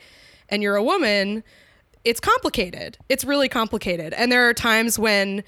and 0.50 0.62
you're 0.62 0.76
a 0.76 0.84
woman, 0.84 1.44
it's 2.04 2.20
complicated. 2.20 2.98
It's 3.08 3.24
really 3.24 3.50
complicated. 3.50 4.14
And 4.14 4.32
there 4.32 4.48
are 4.50 4.54
times 4.54 5.00
when 5.00 5.44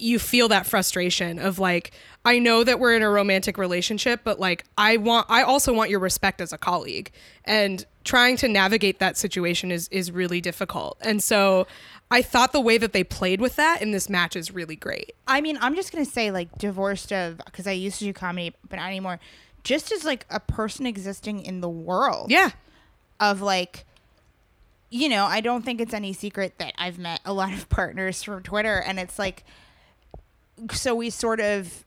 you 0.00 0.18
feel 0.18 0.48
that 0.48 0.66
frustration 0.66 1.38
of 1.38 1.58
like 1.58 1.92
I 2.24 2.38
know 2.38 2.64
that 2.64 2.78
we're 2.80 2.94
in 2.94 3.02
a 3.02 3.10
romantic 3.10 3.56
relationship 3.58 4.20
but 4.24 4.38
like 4.40 4.64
I 4.78 4.96
want 4.96 5.26
I 5.28 5.42
also 5.42 5.72
want 5.72 5.90
your 5.90 6.00
respect 6.00 6.40
as 6.40 6.52
a 6.52 6.58
colleague 6.58 7.10
and 7.44 7.84
trying 8.04 8.36
to 8.38 8.48
navigate 8.48 8.98
that 8.98 9.16
situation 9.16 9.70
is 9.70 9.88
is 9.88 10.10
really 10.10 10.40
difficult. 10.40 10.96
And 11.00 11.22
so 11.22 11.66
I 12.10 12.22
thought 12.22 12.52
the 12.52 12.60
way 12.60 12.76
that 12.78 12.92
they 12.92 13.04
played 13.04 13.40
with 13.40 13.56
that 13.56 13.82
in 13.82 13.92
this 13.92 14.08
match 14.08 14.34
is 14.34 14.50
really 14.52 14.74
great. 14.76 15.14
I 15.28 15.40
mean, 15.40 15.58
I'm 15.60 15.74
just 15.76 15.92
gonna 15.92 16.04
say 16.04 16.30
like 16.30 16.56
divorced 16.58 17.12
of 17.12 17.40
because 17.44 17.66
I 17.66 17.72
used 17.72 17.98
to 17.98 18.04
do 18.04 18.12
comedy, 18.12 18.54
but 18.68 18.76
not 18.76 18.86
anymore. 18.88 19.20
Just 19.64 19.92
as 19.92 20.04
like 20.04 20.26
a 20.30 20.40
person 20.40 20.86
existing 20.86 21.44
in 21.44 21.60
the 21.60 21.68
world. 21.68 22.30
Yeah. 22.30 22.50
of 23.20 23.42
like 23.42 23.84
you 24.92 25.08
know 25.08 25.24
i 25.26 25.40
don't 25.40 25.62
think 25.64 25.80
it's 25.80 25.94
any 25.94 26.12
secret 26.12 26.54
that 26.58 26.72
i've 26.76 26.98
met 26.98 27.20
a 27.24 27.32
lot 27.32 27.52
of 27.52 27.68
partners 27.68 28.24
from 28.24 28.42
twitter 28.42 28.80
and 28.80 28.98
it's 28.98 29.20
like 29.20 29.44
so 30.72 30.94
we 30.94 31.10
sort 31.10 31.40
of 31.40 31.84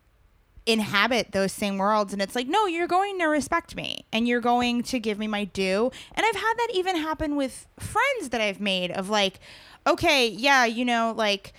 inhabit 0.66 1.34
those 1.34 1.52
same 1.52 1.78
worlds 1.78 2.14
and 2.14 2.22
it's 2.22 2.36
like 2.36 2.48
no 2.48 2.66
you're 2.66 2.88
going 2.88 3.20
to 3.20 3.26
respect 3.26 3.76
me 3.76 4.06
and 4.14 4.28
you're 4.28 4.40
going 4.40 4.82
to 4.82 4.98
give 4.98 5.20
me 5.20 5.28
my 5.28 5.44
due 5.44 5.92
and 6.14 6.26
i've 6.26 6.36
had 6.36 6.54
that 6.58 6.70
even 6.74 6.96
happen 6.96 7.36
with 7.36 7.68
friends 7.78 8.30
that 8.30 8.40
i've 8.40 8.62
made 8.62 8.90
of 8.92 9.10
like 9.10 9.42
okay 9.86 10.28
yeah 10.28 10.64
you 10.64 10.86
know 10.86 11.14
like 11.18 11.54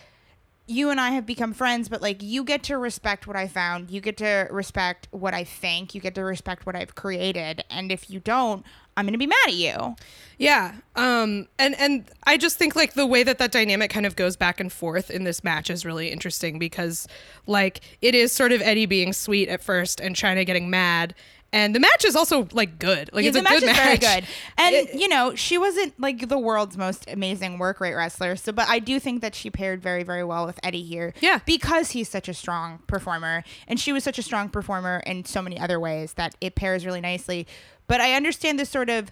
you 0.67 0.91
and 0.91 1.01
I 1.01 1.11
have 1.11 1.27
become 1.27 1.53
friends, 1.53 1.89
but 1.89 2.01
like 2.01 2.23
you 2.23 2.43
get 2.43 2.63
to 2.65 2.79
respect 2.79 3.27
what 3.27 3.37
I 3.37 3.47
found. 3.47 3.91
You 3.91 4.01
get 4.01 4.17
to 4.19 4.49
respect 4.51 5.09
what 5.11 5.35
I 5.35 5.45
think. 5.45 5.95
You 5.95 6.01
get 6.01 6.15
to 6.15 6.23
respect 6.23 6.65
what 6.65 6.75
I've 6.75 6.95
created. 6.95 7.65
And 7.69 7.93
if 7.93 8.09
you 8.09 8.19
don't, 8.19 8.65
I'm 8.97 9.05
going 9.07 9.13
to 9.13 9.19
be 9.19 9.27
mad 9.27 9.37
at 9.49 9.55
you. 9.55 9.97
Yeah. 10.39 10.75
Um 10.97 11.47
and 11.61 11.75
and 11.79 12.05
I 12.25 12.37
just 12.37 12.59
think 12.59 12.75
like 12.75 12.95
the 12.95 13.07
way 13.07 13.23
that 13.23 13.39
that 13.39 13.53
dynamic 13.53 13.91
kind 13.91 14.05
of 14.05 14.17
goes 14.17 14.37
back 14.37 14.59
and 14.59 14.73
forth 14.73 15.09
in 15.11 15.23
this 15.25 15.45
match 15.45 15.71
is 15.71 15.85
really 15.85 16.09
interesting 16.11 16.59
because 16.59 17.07
like 17.47 17.81
it 18.03 18.15
is 18.17 18.33
sort 18.33 18.51
of 18.51 18.61
Eddie 18.63 18.87
being 18.87 19.13
sweet 19.13 19.49
at 19.49 19.63
first 19.63 20.01
and 20.01 20.17
Chyna 20.17 20.45
getting 20.45 20.69
mad 20.71 21.15
and 21.53 21.73
the 21.73 21.79
match 21.79 22.05
is 22.05 22.17
also 22.17 22.49
like 22.51 22.81
good. 22.81 23.11
Like 23.13 23.23
Yeah, 23.23 23.29
it's 23.29 23.37
the 23.37 23.41
a 23.43 23.45
match 23.45 23.61
good 23.61 23.67
match. 23.67 23.77
very 23.77 23.99
good. 23.99 24.25
And 24.59 24.75
It- 24.75 24.95
you 24.95 25.07
know, 25.07 25.37
she 25.37 25.57
wasn't 25.57 25.99
like 26.01 26.29
the 26.29 26.37
world's 26.39 26.77
most 26.77 27.09
amazing 27.09 27.59
work 27.59 27.79
rate 27.81 27.95
wrestler. 27.95 28.35
So, 28.35 28.51
but 28.51 28.69
I 28.69 28.81
do 28.81 28.99
think 28.99 29.21
that 29.23 29.37
she 29.37 29.51
paired 29.51 29.81
very, 29.81 30.03
very 30.03 30.25
well 30.25 30.47
with 30.47 30.59
Eddie 30.65 30.83
here. 30.83 31.15
Yeah. 31.21 31.39
because 31.47 31.93
he's 31.93 32.09
such 32.09 32.29
a 32.29 32.35
strong 32.35 32.81
performer, 32.89 33.45
and 33.69 33.79
she 33.79 33.93
was 33.93 34.03
such 34.03 34.19
a 34.19 34.23
strong 34.23 34.49
performer 34.49 35.01
in 35.07 35.25
so 35.27 35.41
many 35.41 35.57
other 35.57 35.79
ways 35.79 36.15
that 36.15 36.35
it 36.41 36.57
pairs 36.57 36.85
really 36.85 37.01
nicely. 37.01 37.47
But 37.87 38.01
I 38.01 38.15
understand 38.15 38.59
the 38.59 38.67
sort 38.67 38.91
of. 38.91 39.11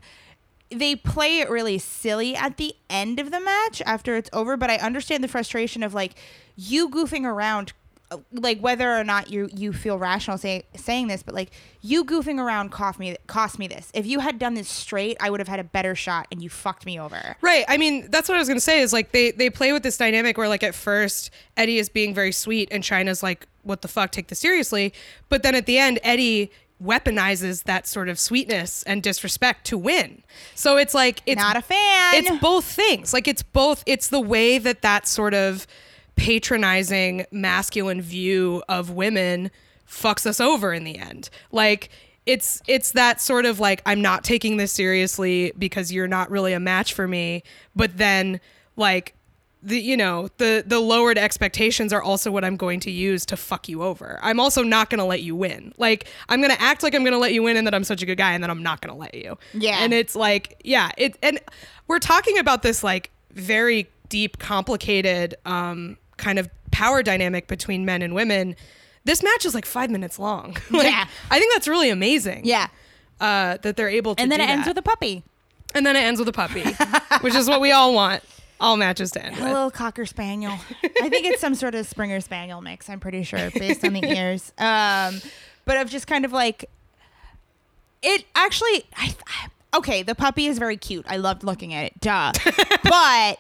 They 0.70 0.96
play 0.96 1.40
it 1.40 1.50
really 1.50 1.76
silly 1.76 2.34
at 2.34 2.56
the 2.56 2.74
end 2.88 3.20
of 3.20 3.30
the 3.30 3.40
match 3.40 3.82
after 3.84 4.16
it's 4.16 4.30
over, 4.32 4.56
but 4.56 4.70
I 4.70 4.76
understand 4.76 5.22
the 5.22 5.28
frustration 5.28 5.82
of 5.82 5.92
like 5.92 6.14
you 6.56 6.88
goofing 6.88 7.26
around 7.26 7.74
uh, 8.12 8.18
like 8.32 8.60
whether 8.60 8.94
or 8.94 9.04
not 9.04 9.30
you 9.30 9.48
you 9.54 9.72
feel 9.72 9.98
rational 9.98 10.36
say, 10.36 10.64
saying 10.76 11.06
this, 11.06 11.22
but 11.22 11.34
like 11.34 11.50
you 11.80 12.04
goofing 12.04 12.38
around 12.38 12.70
cost 12.70 12.98
me 12.98 13.16
cost 13.26 13.58
me 13.58 13.66
this. 13.66 13.90
If 13.94 14.06
you 14.06 14.20
had 14.20 14.38
done 14.38 14.54
this 14.54 14.68
straight, 14.68 15.16
I 15.18 15.30
would 15.30 15.40
have 15.40 15.48
had 15.48 15.60
a 15.60 15.64
better 15.64 15.94
shot, 15.94 16.26
and 16.30 16.42
you 16.42 16.50
fucked 16.50 16.84
me 16.84 17.00
over. 17.00 17.36
Right. 17.40 17.64
I 17.68 17.78
mean, 17.78 18.10
that's 18.10 18.28
what 18.28 18.36
I 18.36 18.38
was 18.38 18.48
gonna 18.48 18.60
say. 18.60 18.80
Is 18.80 18.92
like 18.92 19.12
they 19.12 19.30
they 19.30 19.48
play 19.48 19.72
with 19.72 19.82
this 19.82 19.96
dynamic 19.96 20.36
where 20.36 20.48
like 20.48 20.62
at 20.62 20.74
first 20.74 21.30
Eddie 21.56 21.78
is 21.78 21.88
being 21.88 22.14
very 22.14 22.32
sweet 22.32 22.68
and 22.70 22.82
Chyna's 22.82 23.22
like, 23.22 23.46
"What 23.62 23.80
the 23.80 23.88
fuck? 23.88 24.12
Take 24.12 24.28
this 24.28 24.40
seriously." 24.40 24.92
But 25.30 25.42
then 25.42 25.54
at 25.54 25.64
the 25.64 25.78
end, 25.78 25.98
Eddie 26.02 26.50
weaponizes 26.82 27.64
that 27.64 27.86
sort 27.86 28.08
of 28.08 28.18
sweetness 28.18 28.82
and 28.84 29.02
disrespect 29.02 29.64
to 29.66 29.78
win. 29.78 30.22
So 30.54 30.76
it's 30.76 30.94
like 30.94 31.22
it's 31.26 31.40
Not 31.40 31.56
a 31.56 31.62
fan. 31.62 32.14
It's 32.14 32.38
both 32.40 32.64
things. 32.64 33.12
Like 33.12 33.28
it's 33.28 33.42
both. 33.42 33.82
It's 33.86 34.08
the 34.08 34.20
way 34.20 34.58
that 34.58 34.82
that 34.82 35.06
sort 35.06 35.34
of 35.34 35.66
patronizing 36.16 37.26
masculine 37.30 38.00
view 38.00 38.62
of 38.68 38.90
women 38.90 39.50
fucks 39.88 40.26
us 40.26 40.40
over 40.40 40.72
in 40.72 40.84
the 40.84 40.98
end. 40.98 41.30
Like 41.50 41.90
it's 42.26 42.62
it's 42.66 42.92
that 42.92 43.20
sort 43.20 43.46
of 43.46 43.60
like 43.60 43.82
I'm 43.86 44.00
not 44.00 44.24
taking 44.24 44.56
this 44.56 44.72
seriously 44.72 45.52
because 45.58 45.92
you're 45.92 46.08
not 46.08 46.30
really 46.30 46.52
a 46.52 46.60
match 46.60 46.94
for 46.94 47.08
me, 47.08 47.42
but 47.74 47.96
then 47.96 48.40
like 48.76 49.14
the 49.64 49.78
you 49.80 49.96
know 49.96 50.28
the 50.38 50.64
the 50.66 50.80
lowered 50.80 51.16
expectations 51.18 51.92
are 51.92 52.02
also 52.02 52.30
what 52.32 52.44
I'm 52.44 52.56
going 52.56 52.80
to 52.80 52.90
use 52.90 53.24
to 53.26 53.36
fuck 53.36 53.68
you 53.68 53.82
over. 53.82 54.18
I'm 54.22 54.40
also 54.40 54.62
not 54.64 54.90
going 54.90 54.98
to 54.98 55.04
let 55.04 55.22
you 55.22 55.36
win. 55.36 55.72
Like 55.78 56.08
I'm 56.28 56.40
going 56.40 56.50
to 56.54 56.60
act 56.60 56.82
like 56.82 56.94
I'm 56.94 57.02
going 57.02 57.12
to 57.12 57.18
let 57.18 57.32
you 57.32 57.42
win 57.44 57.56
and 57.56 57.66
that 57.66 57.74
I'm 57.74 57.84
such 57.84 58.02
a 58.02 58.06
good 58.06 58.18
guy 58.18 58.32
and 58.32 58.42
then 58.42 58.50
I'm 58.50 58.62
not 58.62 58.80
going 58.80 58.92
to 58.92 58.98
let 58.98 59.14
you. 59.14 59.38
Yeah. 59.54 59.78
And 59.80 59.92
it's 59.94 60.16
like 60.16 60.60
yeah, 60.64 60.90
it 60.98 61.16
and 61.22 61.38
we're 61.86 62.00
talking 62.00 62.38
about 62.38 62.62
this 62.62 62.82
like 62.82 63.10
very 63.30 63.88
deep 64.08 64.38
complicated 64.38 65.34
um 65.46 65.96
kind 66.16 66.38
of 66.38 66.48
power 66.72 67.02
dynamic 67.02 67.46
between 67.46 67.84
men 67.84 68.02
and 68.02 68.14
women. 68.14 68.56
This 69.04 69.22
match 69.22 69.44
is 69.46 69.54
like 69.54 69.64
5 69.66 69.90
minutes 69.90 70.18
long. 70.18 70.56
Like, 70.70 70.84
Yeah. 70.84 71.06
I 71.30 71.38
think 71.38 71.52
that's 71.54 71.68
really 71.68 71.90
amazing. 71.90 72.42
yeah, 72.44 72.66
Uh 73.20 73.58
that 73.62 73.76
they're 73.76 73.88
able 73.88 74.16
to 74.16 74.22
and 74.22 74.32
then 74.32 74.40
it 74.40 74.48
ends 74.50 74.66
with 74.66 74.76
a 74.78 74.82
puppy, 74.82 75.22
and 75.74 75.86
then 75.86 75.94
it 75.96 76.00
ends 76.00 76.18
with 76.18 76.28
a 76.28 76.32
puppy, 76.32 76.64
which 77.20 77.34
is 77.36 77.48
what 77.48 77.60
we 77.60 77.70
all 77.70 77.94
want 77.94 78.22
all 78.62 78.76
matches 78.76 79.10
to 79.12 79.24
end 79.24 79.36
a 79.36 79.40
with. 79.40 79.52
little 79.52 79.70
cocker 79.70 80.06
spaniel. 80.06 80.52
I 81.02 81.08
think 81.08 81.26
it's 81.26 81.40
some 81.40 81.54
sort 81.54 81.74
of 81.74 81.86
Springer 81.86 82.20
Spaniel 82.20 82.60
mix. 82.60 82.88
I'm 82.88 83.00
pretty 83.00 83.24
sure 83.24 83.50
based 83.50 83.84
on 83.84 83.92
the 83.92 84.04
ears. 84.16 84.52
Um, 84.56 85.20
but 85.64 85.76
of 85.76 85.90
just 85.90 86.06
kind 86.06 86.24
of 86.24 86.32
like 86.32 86.70
it. 88.02 88.24
Actually, 88.34 88.84
I 88.96 89.14
okay, 89.74 90.02
the 90.02 90.14
puppy 90.14 90.46
is 90.46 90.58
very 90.58 90.76
cute. 90.76 91.04
I 91.08 91.16
loved 91.16 91.44
looking 91.44 91.74
at 91.74 91.86
it. 91.86 92.00
Duh. 92.00 92.32
but 92.84 93.38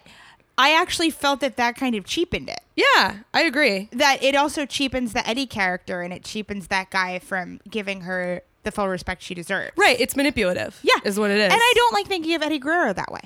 I 0.58 0.74
actually 0.74 1.10
felt 1.10 1.40
that 1.40 1.56
that 1.56 1.76
kind 1.76 1.94
of 1.94 2.04
cheapened 2.04 2.48
it. 2.48 2.60
Yeah, 2.76 3.18
I 3.32 3.42
agree. 3.42 3.88
That 3.92 4.22
it 4.22 4.34
also 4.34 4.66
cheapens 4.66 5.12
the 5.12 5.26
Eddie 5.28 5.46
character 5.46 6.02
and 6.02 6.12
it 6.12 6.24
cheapens 6.24 6.68
that 6.68 6.90
guy 6.90 7.18
from 7.18 7.60
giving 7.68 8.02
her 8.02 8.42
the 8.62 8.70
full 8.70 8.88
respect 8.88 9.22
she 9.22 9.34
deserves. 9.34 9.72
Right, 9.76 10.00
it's 10.00 10.16
manipulative. 10.16 10.78
Yeah, 10.82 10.94
is 11.04 11.18
what 11.18 11.30
it 11.30 11.38
is. 11.38 11.52
And 11.52 11.60
I 11.60 11.72
don't 11.76 11.92
like 11.94 12.06
thinking 12.06 12.34
of 12.34 12.42
Eddie 12.42 12.58
Guerrero 12.58 12.92
that 12.92 13.10
way. 13.12 13.22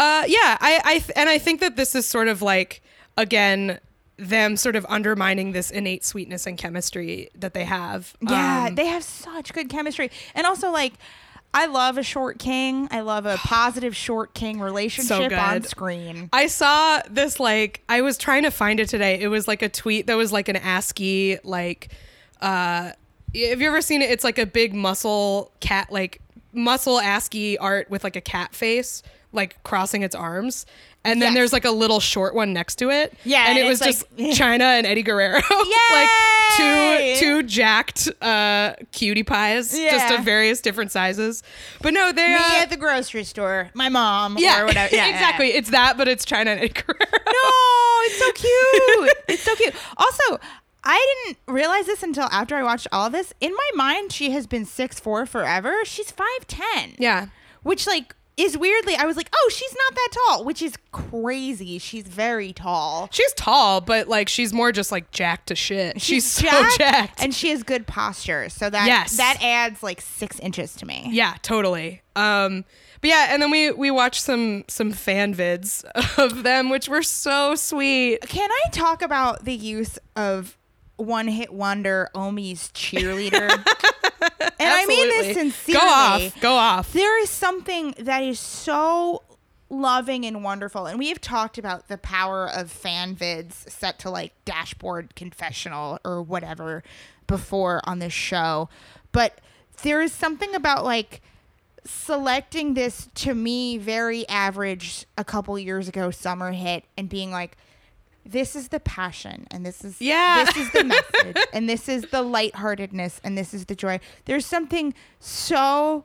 Uh, 0.00 0.24
yeah, 0.26 0.56
I, 0.60 0.80
I, 0.82 0.92
th- 0.98 1.10
and 1.14 1.28
I 1.28 1.36
think 1.38 1.60
that 1.60 1.76
this 1.76 1.94
is 1.94 2.06
sort 2.06 2.28
of 2.28 2.40
like 2.40 2.80
again 3.18 3.78
them 4.16 4.56
sort 4.56 4.74
of 4.76 4.86
undermining 4.88 5.52
this 5.52 5.70
innate 5.70 6.04
sweetness 6.04 6.46
and 6.46 6.56
chemistry 6.56 7.28
that 7.34 7.52
they 7.52 7.64
have. 7.64 8.14
Yeah, 8.22 8.66
Um, 8.68 8.74
they 8.76 8.86
have 8.86 9.04
such 9.04 9.52
good 9.52 9.68
chemistry, 9.68 10.10
and 10.34 10.46
also 10.46 10.70
like. 10.70 10.94
I 11.52 11.66
love 11.66 11.98
a 11.98 12.04
short 12.04 12.38
king. 12.38 12.86
I 12.92 13.00
love 13.00 13.26
a 13.26 13.36
positive 13.38 13.96
short 13.96 14.34
king 14.34 14.60
relationship 14.70 15.32
on 15.36 15.64
screen. 15.64 16.28
I 16.32 16.46
saw 16.46 17.00
this 17.10 17.40
like 17.40 17.82
I 17.88 18.02
was 18.02 18.16
trying 18.16 18.44
to 18.44 18.52
find 18.52 18.78
it 18.78 18.88
today. 18.88 19.18
It 19.20 19.26
was 19.26 19.48
like 19.48 19.60
a 19.60 19.68
tweet 19.68 20.06
that 20.06 20.14
was 20.14 20.30
like 20.30 20.48
an 20.48 20.54
ASCII 20.54 21.40
like 21.42 21.88
uh 22.40 22.92
have 23.34 23.60
you 23.60 23.66
ever 23.66 23.82
seen 23.82 24.00
it? 24.00 24.10
It's 24.10 24.22
like 24.22 24.38
a 24.38 24.46
big 24.46 24.74
muscle 24.74 25.50
cat 25.58 25.90
like 25.90 26.20
muscle 26.52 27.00
ASCII 27.00 27.58
art 27.58 27.90
with 27.90 28.04
like 28.04 28.14
a 28.14 28.20
cat 28.20 28.54
face 28.54 29.02
like 29.32 29.62
crossing 29.64 30.02
its 30.02 30.14
arms. 30.14 30.66
And 31.02 31.22
then 31.22 31.28
Yes. 31.32 31.34
there's 31.38 31.52
like 31.54 31.64
a 31.64 31.70
little 31.70 31.98
short 32.00 32.34
one 32.34 32.52
next 32.52 32.74
to 32.76 32.90
it. 32.90 33.14
Yeah, 33.24 33.46
And 33.48 33.58
it 33.58 33.64
was 33.66 33.80
it's 33.80 34.00
just 34.04 34.16
Chyna 34.38 34.60
and 34.60 34.86
Eddie 34.86 35.02
Guerrero. 35.02 35.40
Like 35.92 36.08
two 36.56 37.16
two 37.18 37.42
jacked 37.44 38.08
uh 38.22 38.74
cutie 38.92 39.22
pies. 39.22 39.72
Just 39.72 40.12
of 40.12 40.24
various 40.24 40.60
different 40.60 40.90
sizes. 40.92 41.42
But 41.80 41.94
no, 41.94 42.12
they 42.12 42.28
Me 42.28 42.34
uh, 42.34 42.62
at 42.62 42.70
the 42.70 42.76
grocery 42.76 43.24
store, 43.24 43.70
my 43.74 43.88
mom, 43.88 44.36
yeah, 44.38 44.60
or 44.60 44.66
whatever. 44.66 44.94
Yeah, 44.94 45.06
yeah, 45.06 45.12
exactly. 45.14 45.50
yeah. 45.52 45.58
It's 45.58 45.70
that, 45.70 45.96
but 45.96 46.06
it's 46.08 46.24
Chyna 46.24 46.46
and 46.48 46.60
Eddie 46.60 46.68
Guerrero. 46.68 46.98
No, 47.26 48.06
it's 48.06 48.18
so 48.18 48.32
cute. 48.32 49.16
it's 49.28 49.42
so 49.42 49.54
cute. 49.56 49.74
Also, 49.96 50.38
I 50.84 51.22
didn't 51.24 51.38
realize 51.46 51.86
this 51.86 52.02
until 52.02 52.24
after 52.24 52.56
I 52.56 52.62
watched 52.62 52.88
all 52.92 53.06
of 53.06 53.12
this. 53.12 53.32
In 53.40 53.52
my 53.52 53.70
mind, 53.74 54.12
she 54.12 54.30
has 54.32 54.46
been 54.46 54.64
six 54.64 54.98
four 55.00 55.26
forever. 55.26 55.74
She's 55.84 56.10
5'10. 56.12 56.96
Yeah. 56.98 57.26
Which, 57.62 57.86
like, 57.86 58.14
is 58.40 58.56
weirdly, 58.56 58.94
I 58.96 59.04
was 59.04 59.16
like, 59.16 59.28
oh, 59.34 59.50
she's 59.52 59.74
not 59.74 59.94
that 59.94 60.08
tall, 60.12 60.44
which 60.44 60.62
is 60.62 60.74
crazy. 60.92 61.78
She's 61.78 62.04
very 62.04 62.52
tall. 62.52 63.08
She's 63.12 63.32
tall, 63.34 63.80
but 63.80 64.08
like 64.08 64.28
she's 64.28 64.52
more 64.52 64.72
just 64.72 64.90
like 64.92 65.10
jacked 65.10 65.48
to 65.48 65.54
shit. 65.54 66.00
She's, 66.00 66.24
so 66.24 66.48
jacked. 66.78 67.22
And 67.22 67.34
she 67.34 67.50
has 67.50 67.62
good 67.62 67.86
posture. 67.86 68.48
So 68.48 68.70
that, 68.70 68.86
Yes. 68.86 69.16
that 69.16 69.38
adds 69.42 69.82
like 69.82 70.00
six 70.00 70.38
inches 70.40 70.74
to 70.76 70.86
me. 70.86 71.08
yeah, 71.10 71.34
totally. 71.42 72.02
Um 72.16 72.64
but 73.02 73.08
yeah, 73.08 73.28
and 73.30 73.40
then 73.40 73.50
we 73.50 73.70
we 73.70 73.90
watched 73.90 74.22
some 74.22 74.64
some 74.68 74.92
fan 74.92 75.34
vids 75.34 75.84
of 76.18 76.42
them 76.42 76.68
which 76.68 76.88
were 76.88 77.02
so 77.02 77.54
sweet. 77.54 78.20
Can 78.28 78.50
I 78.50 78.70
talk 78.70 79.00
about 79.02 79.44
the 79.46 79.54
use 79.54 79.98
of 80.16 80.56
one 81.00 81.28
hit 81.28 81.52
wonder 81.52 82.08
Omi's 82.14 82.70
cheerleader? 82.74 83.50
and 84.30 84.54
I 84.58 84.86
mean 84.86 85.08
this 85.08 85.36
sincerely. 85.36 85.80
Go 85.80 85.86
off. 85.86 86.40
Go 86.40 86.54
off. 86.54 86.92
There 86.92 87.22
is 87.22 87.30
something 87.30 87.94
that 87.98 88.22
is 88.22 88.38
so 88.38 89.22
loving 89.70 90.26
and 90.26 90.42
wonderful. 90.42 90.86
And 90.86 90.98
we 90.98 91.08
have 91.08 91.20
talked 91.20 91.56
about 91.56 91.88
the 91.88 91.96
power 91.96 92.48
of 92.48 92.70
fan 92.70 93.14
vids 93.14 93.70
set 93.70 93.98
to 94.00 94.10
like 94.10 94.32
dashboard 94.44 95.14
confessional 95.14 95.98
or 96.04 96.22
whatever 96.22 96.82
before 97.26 97.80
on 97.84 98.00
this 98.00 98.12
show. 98.12 98.68
But 99.12 99.40
there 99.82 100.02
is 100.02 100.12
something 100.12 100.54
about 100.54 100.84
like 100.84 101.22
selecting 101.84 102.74
this 102.74 103.08
to 103.14 103.34
me 103.34 103.78
very 103.78 104.28
average 104.28 105.06
a 105.16 105.24
couple 105.24 105.58
years 105.58 105.88
ago 105.88 106.10
summer 106.10 106.52
hit 106.52 106.84
and 106.98 107.08
being 107.08 107.30
like 107.30 107.56
this 108.30 108.54
is 108.54 108.68
the 108.68 108.80
passion 108.80 109.46
and 109.50 109.66
this 109.66 109.84
is 109.84 110.00
Yeah. 110.00 110.44
this 110.44 110.56
is 110.56 110.72
the 110.72 110.84
message 111.24 111.36
and 111.52 111.68
this 111.68 111.88
is 111.88 112.04
the 112.10 112.22
lightheartedness 112.22 113.20
and 113.24 113.36
this 113.36 113.52
is 113.52 113.66
the 113.66 113.74
joy. 113.74 114.00
There's 114.24 114.46
something 114.46 114.94
so 115.18 116.04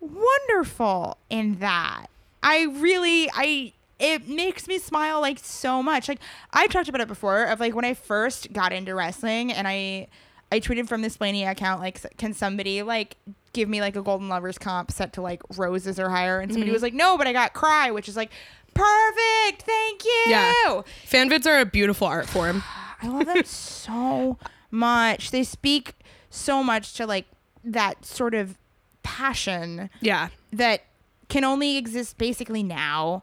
wonderful 0.00 1.16
in 1.30 1.58
that. 1.60 2.06
I 2.42 2.64
really 2.64 3.30
i 3.34 3.72
it 3.98 4.28
makes 4.28 4.68
me 4.68 4.78
smile 4.78 5.20
like 5.20 5.38
so 5.38 5.82
much. 5.82 6.08
Like 6.08 6.20
i've 6.52 6.70
talked 6.70 6.88
about 6.88 7.00
it 7.00 7.08
before 7.08 7.44
of 7.44 7.60
like 7.60 7.74
when 7.74 7.84
i 7.84 7.94
first 7.94 8.52
got 8.52 8.72
into 8.72 8.94
wrestling 8.94 9.52
and 9.52 9.66
i 9.66 10.06
i 10.52 10.60
tweeted 10.60 10.86
from 10.88 11.02
this 11.02 11.16
Splania 11.16 11.50
account 11.50 11.80
like 11.80 12.00
can 12.18 12.34
somebody 12.34 12.82
like 12.82 13.16
give 13.54 13.68
me 13.70 13.80
like 13.80 13.96
a 13.96 14.02
golden 14.02 14.28
lovers 14.28 14.58
comp 14.58 14.90
set 14.90 15.14
to 15.14 15.22
like 15.22 15.40
roses 15.56 15.98
or 15.98 16.10
higher? 16.10 16.40
And 16.40 16.52
somebody 16.52 16.68
mm-hmm. 16.68 16.74
was 16.74 16.82
like 16.82 16.94
no 16.94 17.16
but 17.16 17.26
i 17.26 17.32
got 17.32 17.54
cry 17.54 17.90
which 17.90 18.08
is 18.08 18.16
like 18.16 18.30
perfect 18.76 19.62
thank 19.62 20.04
you 20.04 20.22
Yeah. 20.28 20.82
Fan 21.04 21.30
vids 21.30 21.46
are 21.46 21.58
a 21.60 21.64
beautiful 21.66 22.06
art 22.06 22.26
form. 22.28 22.62
I 23.02 23.08
love 23.08 23.26
them 23.26 23.44
so 23.44 24.38
much. 24.70 25.30
They 25.30 25.42
speak 25.44 25.94
so 26.30 26.62
much 26.62 26.94
to 26.94 27.06
like 27.06 27.26
that 27.64 28.04
sort 28.04 28.34
of 28.34 28.56
passion 29.02 29.90
Yeah. 30.00 30.28
that 30.52 30.82
can 31.28 31.44
only 31.44 31.76
exist 31.76 32.18
basically 32.18 32.62
now. 32.62 33.22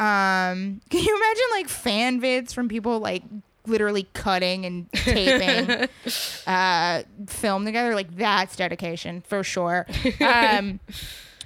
Um, 0.00 0.80
can 0.90 1.02
you 1.02 1.16
imagine 1.16 1.44
like 1.52 1.68
fan 1.68 2.20
vids 2.20 2.52
from 2.54 2.68
people 2.68 2.98
like 2.98 3.22
literally 3.66 4.06
cutting 4.12 4.66
and 4.66 4.92
taping 4.92 5.88
uh 6.46 7.02
film 7.26 7.64
together? 7.64 7.94
Like 7.94 8.14
that's 8.16 8.56
dedication 8.56 9.22
for 9.22 9.42
sure. 9.44 9.86
Um, 10.20 10.80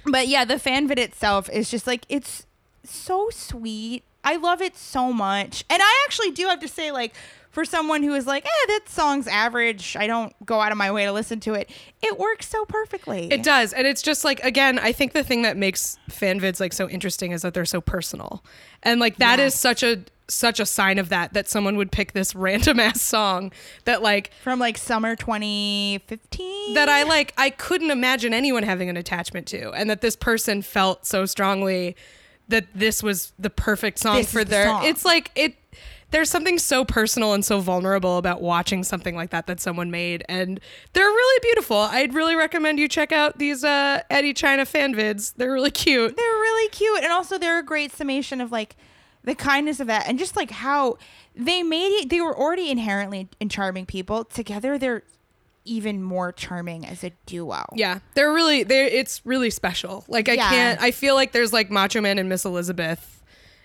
but 0.05 0.27
yeah, 0.27 0.45
the 0.45 0.57
fan 0.59 0.87
vid 0.87 0.99
itself 0.99 1.49
is 1.49 1.69
just 1.69 1.85
like 1.87 2.05
it's 2.09 2.45
so 2.83 3.29
sweet. 3.31 4.03
I 4.23 4.35
love 4.35 4.61
it 4.61 4.75
so 4.75 5.13
much. 5.13 5.63
And 5.69 5.81
I 5.81 6.03
actually 6.05 6.31
do 6.31 6.47
have 6.47 6.59
to 6.59 6.67
say, 6.67 6.91
like, 6.91 7.13
for 7.51 7.65
someone 7.65 8.03
who 8.03 8.13
is 8.13 8.27
like, 8.27 8.45
eh, 8.45 8.65
that 8.67 8.81
song's 8.87 9.27
average, 9.27 9.95
I 9.97 10.05
don't 10.07 10.33
go 10.45 10.59
out 10.61 10.71
of 10.71 10.77
my 10.77 10.91
way 10.91 11.05
to 11.05 11.11
listen 11.11 11.39
to 11.41 11.53
it, 11.55 11.69
it 12.01 12.19
works 12.19 12.47
so 12.47 12.63
perfectly. 12.65 13.31
It 13.31 13.41
does. 13.43 13.73
And 13.73 13.87
it's 13.87 14.01
just 14.03 14.23
like 14.23 14.39
again, 14.43 14.77
I 14.77 14.91
think 14.91 15.13
the 15.13 15.23
thing 15.23 15.41
that 15.41 15.57
makes 15.57 15.97
fan 16.09 16.39
vids 16.39 16.59
like 16.59 16.73
so 16.73 16.87
interesting 16.87 17.31
is 17.31 17.41
that 17.41 17.53
they're 17.55 17.65
so 17.65 17.81
personal. 17.81 18.43
And 18.83 18.99
like 18.99 19.17
that 19.17 19.39
is 19.39 19.53
Yes. 19.53 19.59
such 19.59 19.83
a 19.83 20.03
such 20.27 20.59
a 20.59 20.65
sign 20.65 20.99
of 20.99 21.09
that 21.09 21.33
that 21.33 21.49
someone 21.49 21.75
would 21.75 21.91
pick 21.91 22.11
this 22.13 22.35
random 22.35 22.79
ass 22.79 23.01
song 23.01 23.51
that 23.85 24.03
like 24.03 24.31
From 24.43 24.59
like 24.59 24.77
summer 24.77 25.15
2015. 25.15 26.73
that 26.75 26.87
I 26.89 27.01
like 27.03 27.33
I 27.37 27.49
couldn't 27.49 27.91
imagine 27.91 28.33
anyone 28.33 28.63
having 28.63 28.89
an 28.89 28.97
attachment 28.97 29.47
to 29.47 29.71
and 29.71 29.89
that 29.89 30.01
this 30.01 30.15
person 30.15 30.61
felt 30.61 31.05
so 31.07 31.25
strongly 31.25 31.95
that 32.49 32.67
this 32.75 33.01
was 33.01 33.33
the 33.39 33.49
perfect 33.49 33.99
song 33.99 34.17
This 34.17 34.27
is 34.27 34.33
for 34.33 34.43
the 34.43 34.49
their 34.51 34.65
song. 34.65 34.85
it's 34.85 35.05
like 35.05 35.31
it 35.35 35.55
there's 36.11 36.29
something 36.29 36.57
so 36.57 36.83
personal 36.83 37.33
and 37.33 37.45
so 37.45 37.59
vulnerable 37.59 38.17
about 38.17 38.41
watching 38.41 38.83
something 38.83 39.15
like 39.15 39.29
that 39.29 39.45
that 39.47 39.59
someone 39.61 39.91
made 39.91 40.23
and 40.27 40.59
they're 40.93 41.05
really 41.05 41.39
beautiful 41.43 41.77
i'd 41.77 42.13
really 42.15 42.35
recommend 42.35 42.79
you 42.79 42.87
check 42.87 43.11
out 43.11 43.37
these 43.37 43.63
uh 43.63 44.01
eddie 44.09 44.33
chyna 44.33 44.65
fan 44.67 44.93
vids 44.95 45.33
they're 45.37 45.53
really 45.53 45.69
cute 45.71 46.17
They're 46.17 46.25
really 46.25 46.69
cute. 46.69 47.03
And 47.03 47.11
also, 47.13 47.37
they're 47.37 47.59
a 47.59 47.63
great 47.63 47.91
summation 47.91 48.41
of 48.41 48.51
like 48.51 48.75
the 49.23 49.35
kindness 49.35 49.79
of 49.79 49.87
that 49.87 50.07
and 50.07 50.17
just 50.17 50.35
like 50.35 50.49
how 50.51 50.97
they 51.35 51.61
made 51.63 51.89
it. 52.01 52.09
They 52.09 52.19
were 52.21 52.35
already 52.37 52.69
inherently 52.71 53.29
in 53.39 53.47
charming 53.49 53.85
people. 53.85 54.23
Together, 54.25 54.77
they're 54.77 55.03
even 55.69 56.01
more 56.03 56.31
charming 56.31 56.85
as 56.85 57.03
a 57.03 57.11
duo. 57.25 57.63
yeah 57.75 57.99
they're 58.15 58.33
really 58.33 58.63
they're 58.63 58.87
it's 58.87 59.21
really 59.25 59.49
special 59.49 60.03
like 60.07 60.27
i 60.29 60.33
Yeah. 60.33 60.49
can't 60.49 60.81
i 60.81 60.91
feel 60.91 61.15
like 61.15 61.31
there's 61.31 61.53
like 61.53 61.69
macho 61.69 62.01
man 62.01 62.17
and 62.17 62.27
miss 62.27 62.43
elizabeth 62.45 63.21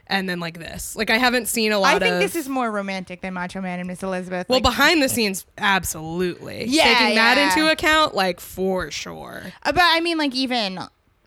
and 0.07 0.29
then 0.29 0.39
like 0.39 0.59
this 0.59 0.95
like 0.97 1.09
i 1.11 1.17
haven't 1.17 1.47
seen 1.49 1.73
a 1.73 1.79
lot 1.79 1.97
I 1.97 1.99
think 1.99 2.15
of 2.15 2.21
this 2.21 2.37
is 2.37 2.49
more 2.49 2.71
romantic 2.71 3.23
than 3.23 3.33
Macho 3.35 3.61
Man 3.63 3.79
and 3.79 3.89
Miss 3.89 4.03
Elizabeth. 4.03 4.49
Well, 4.51 4.57
Like, 4.59 4.63
behind 4.65 5.03
the 5.03 5.09
scenes, 5.09 5.47
absolutely. 5.57 6.67
Yeah, 6.67 6.85
Taking 6.99 7.15
that 7.15 7.39
into 7.57 7.71
account, 7.73 8.15
like 8.15 8.39
for 8.41 8.91
sure. 8.91 9.43
Uh, 9.63 9.73
But 9.73 9.83
I 9.83 10.01
mean, 10.01 10.19
like 10.19 10.35
even 10.35 10.79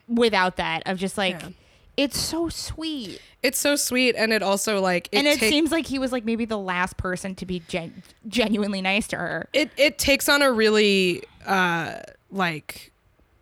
without 0.08 0.58
that, 0.58 0.84
of 0.86 0.98
just 1.00 1.18
like 1.18 1.42
Yeah. 1.42 1.50
It's 1.98 2.18
so 2.20 2.48
sweet, 2.50 3.20
It's 3.44 3.58
so 3.60 3.76
sweet, 3.76 4.16
and 4.16 4.32
it 4.32 4.42
also 4.44 4.80
like 4.80 5.10
it 5.12 5.18
and 5.18 5.28
it 5.28 5.40
seems 5.40 5.72
like 5.72 5.86
he 5.88 5.98
was 6.00 6.12
like 6.12 6.24
maybe 6.24 6.46
the 6.46 6.58
last 6.58 6.96
person 6.98 7.34
to 7.36 7.46
be 7.46 7.60
gen- 7.68 8.04
genuinely 8.28 8.82
nice 8.82 9.08
to 9.10 9.18
her. 9.18 9.50
it 9.54 9.72
it 9.78 9.98
takes 9.98 10.30
on 10.30 10.42
a 10.42 10.52
really 10.52 11.24
uh 11.46 11.98
like 12.32 12.92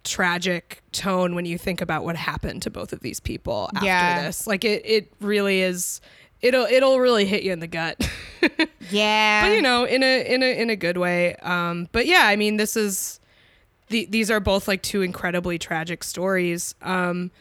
tragic 0.04 0.82
tone 0.92 1.34
when 1.36 1.46
you 1.46 1.58
think 1.58 1.82
about 1.82 2.04
what 2.06 2.16
happened 2.16 2.62
to 2.62 2.70
both 2.70 2.94
of 2.94 3.00
these 3.02 3.20
people 3.20 3.70
after 3.76 3.86
Yeah. 3.88 4.22
this. 4.26 4.46
Like 4.48 4.64
it 4.64 4.84
it 4.86 5.12
really 5.20 5.62
is. 5.62 6.00
It'll 6.42 6.66
it'll 6.66 7.00
really 7.00 7.26
hit 7.26 7.44
you 7.44 7.52
in 7.52 7.60
the 7.60 7.68
gut. 7.68 7.98
Yeah, 8.92 9.48
but 9.48 9.56
you 9.56 9.62
know 9.64 9.86
in 9.86 10.04
a 10.04 10.34
in 10.34 10.44
a 10.44 10.62
in 10.62 10.70
a 10.70 10.76
good 10.76 10.98
way 10.98 11.36
um 11.38 11.90
but 11.92 12.06
yeah 12.06 12.22
i 12.28 12.36
mean 12.36 12.58
this 12.58 12.78
is 12.78 13.20
the, 13.88 14.06
these 14.06 14.30
are 14.30 14.40
both 14.40 14.68
like 14.68 14.84
two 14.84 15.02
incredibly 15.02 15.58
tragic 15.58 16.04
stories 16.04 16.76
um 16.84 17.32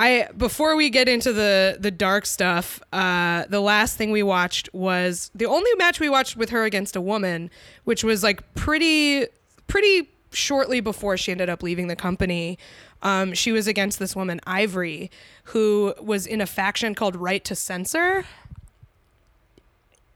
i 0.00 0.28
before 0.36 0.74
we 0.76 0.90
get 0.90 1.08
into 1.08 1.32
the 1.32 1.76
the 1.78 1.90
dark 1.90 2.24
stuff 2.26 2.80
uh 2.92 3.44
the 3.48 3.60
last 3.60 3.96
thing 3.96 4.10
we 4.10 4.22
watched 4.22 4.68
was 4.72 5.30
the 5.34 5.46
only 5.46 5.70
match 5.76 6.00
we 6.00 6.08
watched 6.08 6.36
with 6.36 6.50
her 6.50 6.64
against 6.64 6.96
a 6.96 7.00
woman 7.00 7.50
which 7.84 8.02
was 8.02 8.22
like 8.22 8.42
pretty 8.54 9.26
pretty 9.68 10.08
shortly 10.32 10.80
before 10.80 11.16
she 11.16 11.32
ended 11.32 11.48
up 11.48 11.60
leaving 11.62 11.88
the 11.88 11.96
company, 11.96 12.56
um, 13.02 13.34
she 13.34 13.50
was 13.50 13.66
against 13.66 13.98
this 13.98 14.14
woman 14.14 14.40
Ivory, 14.46 15.10
who 15.44 15.92
was 16.00 16.24
in 16.26 16.40
a 16.40 16.46
faction 16.46 16.94
called 16.94 17.16
Right 17.16 17.42
to 17.44 17.56
Censor. 17.56 18.24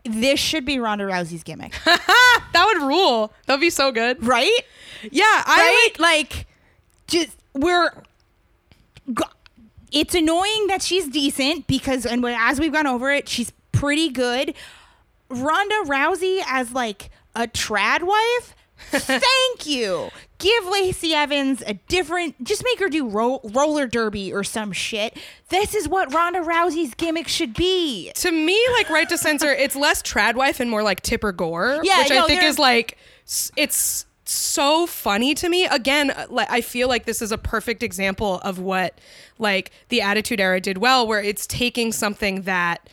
This 0.05 0.39
should 0.39 0.65
be 0.65 0.79
Ronda 0.79 1.05
Rousey's 1.05 1.43
gimmick, 1.43 1.73
That 1.85 2.65
would 2.67 2.83
rule. 2.87 3.33
That'd 3.47 3.61
be 3.61 3.71
so 3.71 3.91
good. 3.91 4.25
right? 4.25 4.57
Yeah, 5.11 5.25
I 5.25 5.91
right? 5.97 6.01
Like, 6.01 6.47
just 7.09 7.37
we're. 7.55 7.91
go- 9.13 9.25
It's 9.95 10.15
annoying 10.15 10.67
that 10.67 10.83
she's 10.83 11.09
decent 11.09 11.67
because, 11.67 12.05
and 12.05 12.25
as 12.27 12.59
we've 12.61 12.73
gone 12.73 12.87
over 12.87 13.11
it, 13.13 13.29
she's 13.29 13.53
pretty 13.73 14.11
good. 14.11 14.55
Ronda 15.31 15.75
Rousey 15.87 16.43
as 16.47 16.73
like 16.73 17.11
a 17.35 17.47
trad 17.47 18.03
wife. 18.03 18.55
Thank 18.91 19.67
you. 19.67 20.11
Give 20.39 20.65
Lacey 20.67 21.15
Evans 21.15 21.63
a 21.65 21.75
different. 21.89 22.43
Just 22.45 22.65
make 22.65 22.81
her 22.81 22.89
do 22.89 23.09
ro- 23.09 23.41
roller 23.45 23.87
derby 23.87 24.33
or 24.33 24.43
some 24.43 24.73
shit. 24.73 25.17
This 25.49 25.75
is 25.75 25.89
what 25.89 26.13
Ronda 26.13 26.41
Rousey's 26.41 26.93
gimmick 26.95 27.29
should 27.29 27.55
be. 27.55 28.11
to 28.17 28.33
me, 28.33 28.61
like 28.73 28.91
right 28.91 29.09
to 29.09 29.17
censor, 29.17 29.53
it's 29.53 29.77
less 29.77 30.03
trad 30.03 30.35
wife 30.35 30.59
and 30.61 30.69
more 30.69 30.83
like 30.83 31.03
Tipper 31.03 31.33
Gore, 31.33 31.81
Yeah, 31.85 32.01
which 32.01 32.11
no, 32.11 32.25
I 32.25 32.27
think 32.27 32.43
is 32.43 32.59
like 32.59 32.99
it's 33.57 34.05
so 34.33 34.87
funny 34.87 35.35
to 35.35 35.49
me. 35.49 35.67
Again, 35.67 36.11
uh, 36.11 36.27
like 36.29 36.51
I 36.51 36.61
feel 36.61 36.89
like 36.89 37.05
this 37.05 37.21
is 37.23 37.33
a 37.33 37.39
perfect 37.39 37.83
example 37.83 38.41
of 38.41 38.59
what 38.59 38.99
like 39.39 39.71
the 39.89 40.01
Attitude 40.01 40.41
Era 40.41 40.61
did 40.61 40.79
well, 40.79 41.07
where 41.07 41.23
it's 41.23 41.47
taking 41.47 41.93
something 41.93 42.43
that 42.43 42.89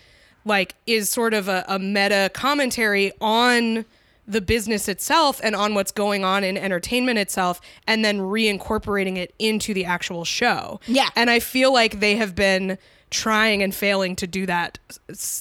like 0.45 0.75
is 0.87 1.09
sort 1.09 1.33
of 1.33 1.47
a, 1.47 1.63
a 1.67 1.79
meta 1.79 2.31
commentary 2.33 3.11
on 3.21 3.85
the 4.27 4.41
business 4.41 4.87
itself 4.87 5.41
and 5.43 5.55
on 5.55 5.73
what's 5.73 5.91
going 5.91 6.23
on 6.23 6.43
in 6.43 6.57
entertainment 6.57 7.17
itself 7.17 7.59
and 7.87 8.05
then 8.05 8.19
reincorporating 8.19 9.17
it 9.17 9.33
into 9.39 9.73
the 9.73 9.83
actual 9.83 10.23
show. 10.23 10.79
Yeah. 10.87 11.09
And 11.15 11.29
I 11.29 11.39
feel 11.39 11.73
like 11.73 11.99
they 11.99 12.15
have 12.15 12.35
been 12.35 12.77
trying 13.09 13.61
and 13.61 13.75
failing 13.75 14.15
to 14.15 14.25
do 14.25 14.45
that 14.45 14.79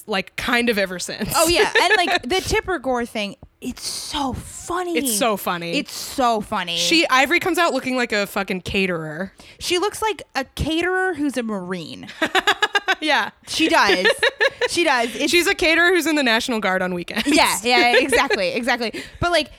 like 0.07 0.35
kind 0.35 0.69
of 0.69 0.77
ever 0.77 0.99
since. 0.99 1.31
Oh 1.35 1.47
yeah, 1.47 1.71
and 1.81 1.93
like 1.97 2.23
the 2.23 2.41
Tipper 2.41 2.79
Gore 2.79 3.05
thing, 3.05 3.37
it's 3.61 3.83
so 3.87 4.33
funny. 4.33 4.97
It's 4.97 5.15
so 5.15 5.37
funny. 5.37 5.77
It's 5.77 5.93
so 5.93 6.41
funny. 6.41 6.77
she 6.77 7.07
Ivory 7.07 7.39
comes 7.39 7.59
out 7.59 7.73
looking 7.73 7.95
like 7.95 8.11
a 8.11 8.25
fucking 8.25 8.61
caterer. 8.61 9.31
she 9.59 9.77
looks 9.77 10.01
like 10.01 10.23
a 10.35 10.45
caterer 10.45 11.13
who's 11.13 11.37
a 11.37 11.43
marine. 11.43 12.07
yeah. 13.01 13.29
She 13.47 13.69
does. 13.69 14.07
she 14.69 14.83
does. 14.83 15.15
It's, 15.15 15.31
She's 15.31 15.45
a 15.47 15.53
caterer 15.53 15.89
who's 15.89 16.07
in 16.07 16.15
the 16.15 16.23
National 16.23 16.59
Guard 16.59 16.81
on 16.81 16.93
weekends. 16.95 17.27
yeah, 17.27 17.55
yeah, 17.63 17.97
exactly, 17.99 18.49
exactly. 18.49 19.03
But 19.19 19.31
like, 19.31 19.51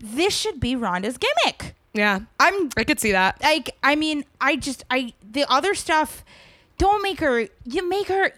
this 0.00 0.34
should 0.34 0.58
be 0.58 0.74
Ronda's 0.74 1.18
gimmick. 1.18 1.74
Yeah. 1.92 2.20
I'm 2.38 2.70
I 2.78 2.84
could 2.84 2.98
see 2.98 3.12
that. 3.12 3.42
like, 3.42 3.76
I 3.82 3.94
mean, 3.94 4.24
I 4.40 4.56
just, 4.56 4.84
I 4.90 5.12
the 5.28 5.44
other 5.50 5.74
stuff. 5.74 6.24
Don't 6.78 7.02
make 7.02 7.20
her. 7.20 7.46
You 7.64 7.86
make 7.88 8.08
her. 8.08 8.32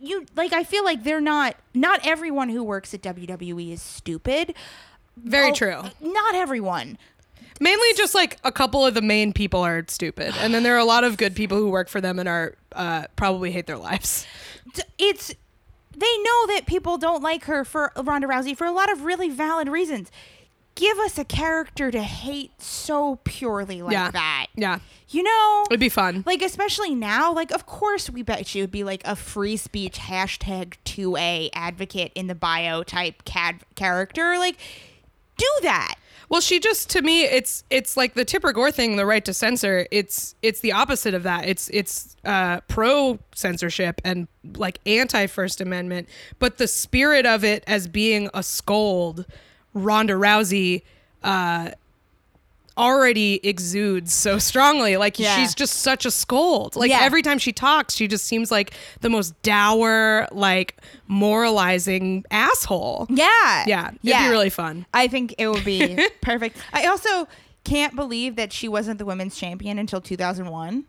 You 0.00 0.26
like. 0.36 0.52
I 0.52 0.64
feel 0.64 0.84
like 0.84 1.04
they're 1.04 1.20
not. 1.20 1.56
Not 1.74 2.00
everyone 2.06 2.48
who 2.48 2.62
works 2.62 2.92
at 2.94 3.02
WWE 3.02 3.72
is 3.72 3.82
stupid. 3.82 4.54
Very 5.16 5.52
true. 5.52 5.82
Not 6.00 6.34
everyone. 6.34 6.98
Mainly 7.60 7.92
just 7.94 8.14
like 8.14 8.38
a 8.44 8.50
couple 8.50 8.84
of 8.84 8.94
the 8.94 9.02
main 9.02 9.32
people 9.32 9.60
are 9.60 9.84
stupid. 9.86 10.34
And 10.38 10.52
then 10.52 10.62
there 10.62 10.74
are 10.74 10.78
a 10.78 10.84
lot 10.84 11.04
of 11.04 11.16
good 11.16 11.36
people 11.36 11.58
who 11.58 11.68
work 11.70 11.88
for 11.88 12.00
them 12.00 12.18
and 12.18 12.28
are 12.28 12.54
uh, 12.72 13.04
probably 13.14 13.52
hate 13.52 13.66
their 13.66 13.76
lives. 13.76 14.26
it's 14.98 15.34
they 15.96 16.18
know 16.18 16.46
that 16.48 16.62
people 16.66 16.98
don't 16.98 17.22
like 17.22 17.44
her 17.44 17.64
for 17.64 17.92
Ronda 17.96 18.26
Rousey 18.26 18.56
for 18.56 18.66
a 18.66 18.72
lot 18.72 18.90
of 18.90 19.04
really 19.04 19.28
valid 19.28 19.68
reasons. 19.68 20.10
Give 20.74 20.98
us 21.00 21.18
a 21.18 21.24
character 21.24 21.90
to 21.90 22.02
hate 22.02 22.60
so 22.60 23.16
purely 23.24 23.82
like 23.82 23.92
yeah. 23.92 24.10
that. 24.10 24.46
Yeah. 24.56 24.78
You 25.08 25.22
know? 25.22 25.64
It'd 25.70 25.80
be 25.80 25.90
fun. 25.90 26.24
Like 26.26 26.42
especially 26.42 26.94
now, 26.94 27.32
like 27.32 27.52
of 27.52 27.66
course 27.66 28.08
we 28.08 28.22
bet 28.22 28.46
she 28.46 28.60
would 28.60 28.70
be 28.70 28.84
like 28.84 29.02
a 29.04 29.14
free 29.14 29.56
speech 29.56 29.98
hashtag 29.98 30.74
2A 30.84 31.50
advocate 31.52 32.12
in 32.14 32.26
the 32.26 32.34
bio 32.34 32.82
type 32.82 33.24
cad 33.24 33.60
character. 33.74 34.38
Like 34.38 34.56
do 35.36 35.48
that. 35.62 35.96
Well, 36.32 36.40
she 36.40 36.60
just 36.60 36.88
to 36.90 37.02
me, 37.02 37.24
it's 37.24 37.62
it's 37.68 37.94
like 37.94 38.14
the 38.14 38.24
Tipper 38.24 38.52
Gore 38.52 38.70
thing, 38.70 38.96
the 38.96 39.04
right 39.04 39.22
to 39.26 39.34
censor. 39.34 39.86
It's 39.90 40.34
it's 40.40 40.60
the 40.60 40.72
opposite 40.72 41.12
of 41.12 41.24
that. 41.24 41.46
It's 41.46 41.68
it's 41.68 42.16
uh, 42.24 42.60
pro 42.68 43.18
censorship 43.34 44.00
and 44.02 44.28
like 44.56 44.78
anti 44.86 45.26
First 45.26 45.60
Amendment, 45.60 46.08
but 46.38 46.56
the 46.56 46.68
spirit 46.68 47.26
of 47.26 47.44
it 47.44 47.64
as 47.66 47.86
being 47.86 48.30
a 48.32 48.42
scold, 48.42 49.26
Ronda 49.74 50.14
Rousey. 50.14 50.82
Uh, 51.22 51.70
already 52.78 53.38
exudes 53.46 54.10
so 54.14 54.38
strongly 54.38 54.96
like 54.96 55.18
Yeah. 55.18 55.36
she's 55.36 55.54
just 55.54 55.80
such 55.80 56.06
a 56.06 56.10
scold 56.10 56.74
like 56.74 56.90
Yeah. 56.90 57.00
every 57.02 57.20
time 57.20 57.36
she 57.38 57.52
talks 57.52 57.94
she 57.94 58.08
just 58.08 58.24
seems 58.24 58.50
like 58.50 58.72
the 59.02 59.10
most 59.10 59.40
dour 59.42 60.26
like 60.32 60.78
moralizing 61.06 62.24
asshole 62.30 63.06
Yeah. 63.10 63.64
yeah 63.66 63.88
it'd 64.02 64.18
be 64.24 64.28
really 64.30 64.48
fun 64.48 64.86
I 64.94 65.06
think 65.06 65.34
it 65.36 65.48
would 65.48 65.66
be 65.66 65.98
perfect. 66.22 66.56
I 66.72 66.86
also 66.86 67.28
can't 67.64 67.94
believe 67.94 68.36
that 68.36 68.54
she 68.54 68.68
wasn't 68.68 68.98
the 68.98 69.04
women's 69.04 69.36
champion 69.36 69.78
until 69.78 70.00
2001. 70.00 70.84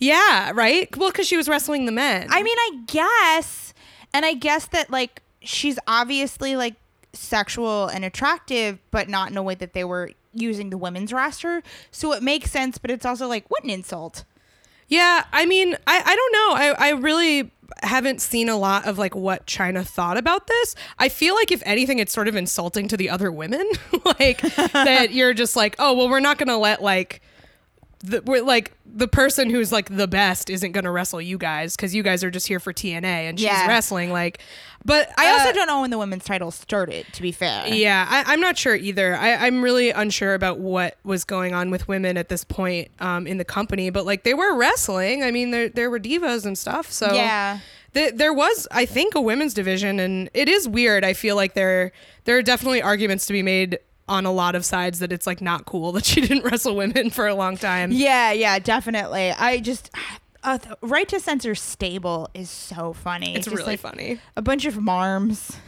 Yeah, 0.00 0.50
right? 0.54 0.88
Well, 0.96 1.10
because 1.10 1.28
she 1.28 1.36
was 1.36 1.46
wrestling 1.48 1.84
the 1.86 1.92
men. 1.92 2.26
I 2.30 2.42
mean, 2.42 2.56
I 2.58 2.70
guess, 2.86 3.74
and 4.14 4.24
I 4.24 4.32
guess 4.34 4.66
that 4.68 4.90
like 4.90 5.22
she's 5.42 5.78
obviously 5.86 6.56
like 6.56 6.74
sexual 7.12 7.86
and 7.86 8.04
attractive, 8.04 8.78
but 8.90 9.08
not 9.08 9.30
in 9.30 9.36
a 9.36 9.42
way 9.42 9.54
that 9.54 9.72
they 9.72 9.84
were 9.84 10.10
using 10.34 10.70
the 10.70 10.78
women's 10.78 11.12
roster. 11.12 11.62
So 11.90 12.12
it 12.12 12.22
makes 12.22 12.50
sense, 12.50 12.78
but 12.78 12.90
it's 12.90 13.06
also 13.06 13.26
like 13.26 13.44
what 13.48 13.64
an 13.64 13.70
insult. 13.70 14.24
yeah, 14.88 15.24
I 15.32 15.46
mean, 15.46 15.74
I, 15.86 16.02
I 16.04 16.16
don't 16.16 16.32
know. 16.32 16.54
I, 16.84 16.88
I 16.88 16.90
really 16.92 17.50
haven't 17.82 18.20
seen 18.22 18.48
a 18.48 18.56
lot 18.56 18.86
of 18.86 18.96
like 18.98 19.14
what 19.14 19.46
Chyna 19.46 19.86
thought 19.86 20.16
about 20.16 20.46
this. 20.46 20.74
I 20.98 21.08
feel 21.10 21.34
like 21.34 21.52
if 21.52 21.62
anything, 21.66 21.98
it's 21.98 22.12
sort 22.12 22.28
of 22.28 22.36
insulting 22.36 22.88
to 22.88 22.96
the 22.96 23.10
other 23.10 23.30
women. 23.30 23.68
like 24.18 24.40
that 24.72 25.08
you're 25.12 25.34
just 25.34 25.56
like, 25.56 25.76
oh 25.78 25.92
well, 25.94 26.08
we're 26.08 26.20
not 26.20 26.38
gonna 26.38 26.56
let 26.58 26.82
like 26.82 27.20
the, 28.00 28.22
we're 28.22 28.42
like 28.42 28.72
the 28.86 29.08
person 29.08 29.50
who's 29.50 29.72
like 29.72 29.94
the 29.94 30.06
best 30.08 30.48
isn't 30.48 30.72
gonna 30.72 30.90
wrestle 30.90 31.20
you 31.20 31.36
guys 31.36 31.74
because 31.76 31.94
you 31.94 32.02
guys 32.02 32.22
are 32.24 32.30
just 32.30 32.46
here 32.48 32.60
for 32.60 32.72
TNA 32.72 33.04
and 33.04 33.38
she's 33.38 33.46
Yeah. 33.46 33.66
wrestling 33.66 34.10
like. 34.12 34.40
But 34.88 35.10
I 35.16 35.30
also 35.30 35.50
uh, 35.50 35.52
don't 35.52 35.66
know 35.68 35.82
when 35.82 35.90
the 35.90 35.98
women's 35.98 36.24
title 36.24 36.50
started. 36.50 37.06
To 37.12 37.22
be 37.22 37.30
fair, 37.30 37.66
Yeah, 37.68 38.04
I, 38.08 38.32
I'm 38.32 38.40
not 38.40 38.58
sure 38.58 38.74
either. 38.74 39.14
I, 39.14 39.34
I'm 39.46 39.62
really 39.62 39.90
unsure 39.90 40.34
about 40.34 40.58
what 40.58 40.96
was 41.04 41.22
going 41.24 41.54
on 41.54 41.70
with 41.70 41.86
women 41.86 42.16
at 42.16 42.28
this 42.28 42.42
point 42.42 42.90
um, 42.98 43.26
in 43.26 43.38
the 43.38 43.44
company, 43.44 43.90
but 43.90 44.04
like 44.04 44.24
they 44.24 44.34
were 44.34 44.56
wrestling. 44.56 45.22
I 45.22 45.30
mean, 45.30 45.52
there 45.52 45.68
there 45.68 45.90
were 45.90 46.00
divas 46.00 46.44
and 46.44 46.58
stuff. 46.58 46.90
So 46.90 47.12
Yeah. 47.14 47.60
th- 47.94 48.14
there 48.14 48.32
was, 48.32 48.66
I 48.72 48.84
think, 48.86 49.14
a 49.14 49.20
women's 49.20 49.54
division, 49.54 50.00
and 50.00 50.28
it 50.34 50.48
is 50.48 50.66
weird. 50.68 51.04
I 51.04 51.12
feel 51.12 51.36
like 51.36 51.54
there 51.54 51.92
there 52.24 52.36
are 52.36 52.42
definitely 52.42 52.82
arguments 52.82 53.26
to 53.26 53.32
be 53.32 53.42
made 53.42 53.78
on 54.08 54.24
a 54.24 54.32
lot 54.32 54.54
of 54.54 54.64
sides 54.64 55.00
that 55.00 55.12
it's 55.12 55.26
like 55.26 55.42
not 55.42 55.66
cool 55.66 55.92
that 55.96 56.04
she 56.06 56.20
didn't 56.22 56.42
wrestle 56.44 56.74
women 56.74 57.10
for 57.10 57.26
a 57.26 57.34
long 57.34 57.56
time. 57.58 57.92
Yeah, 57.92 58.32
yeah, 58.32 58.58
definitely. 58.58 59.32
I 59.32 59.60
just 59.60 59.90
uh, 60.44 60.58
right 60.80 61.08
to 61.08 61.20
censor 61.20 61.54
stable 61.54 62.28
is 62.34 62.50
so 62.50 62.92
funny. 62.92 63.34
It's 63.34 63.46
Just, 63.46 63.56
really 63.56 63.72
like, 63.72 63.80
funny. 63.80 64.20
A 64.36 64.42
bunch 64.42 64.64
of 64.64 64.76
marms. 64.78 65.56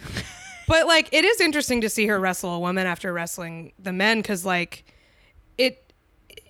But 0.68 0.86
like 0.86 1.08
it 1.10 1.24
is 1.24 1.40
interesting 1.40 1.80
to 1.80 1.88
see 1.88 2.06
her 2.06 2.20
wrestle 2.20 2.54
a 2.54 2.60
woman 2.60 2.86
after 2.86 3.12
wrestling 3.12 3.72
the 3.76 3.92
men 3.92 4.22
cuz 4.22 4.46
like 4.46 4.84
it 5.58 5.89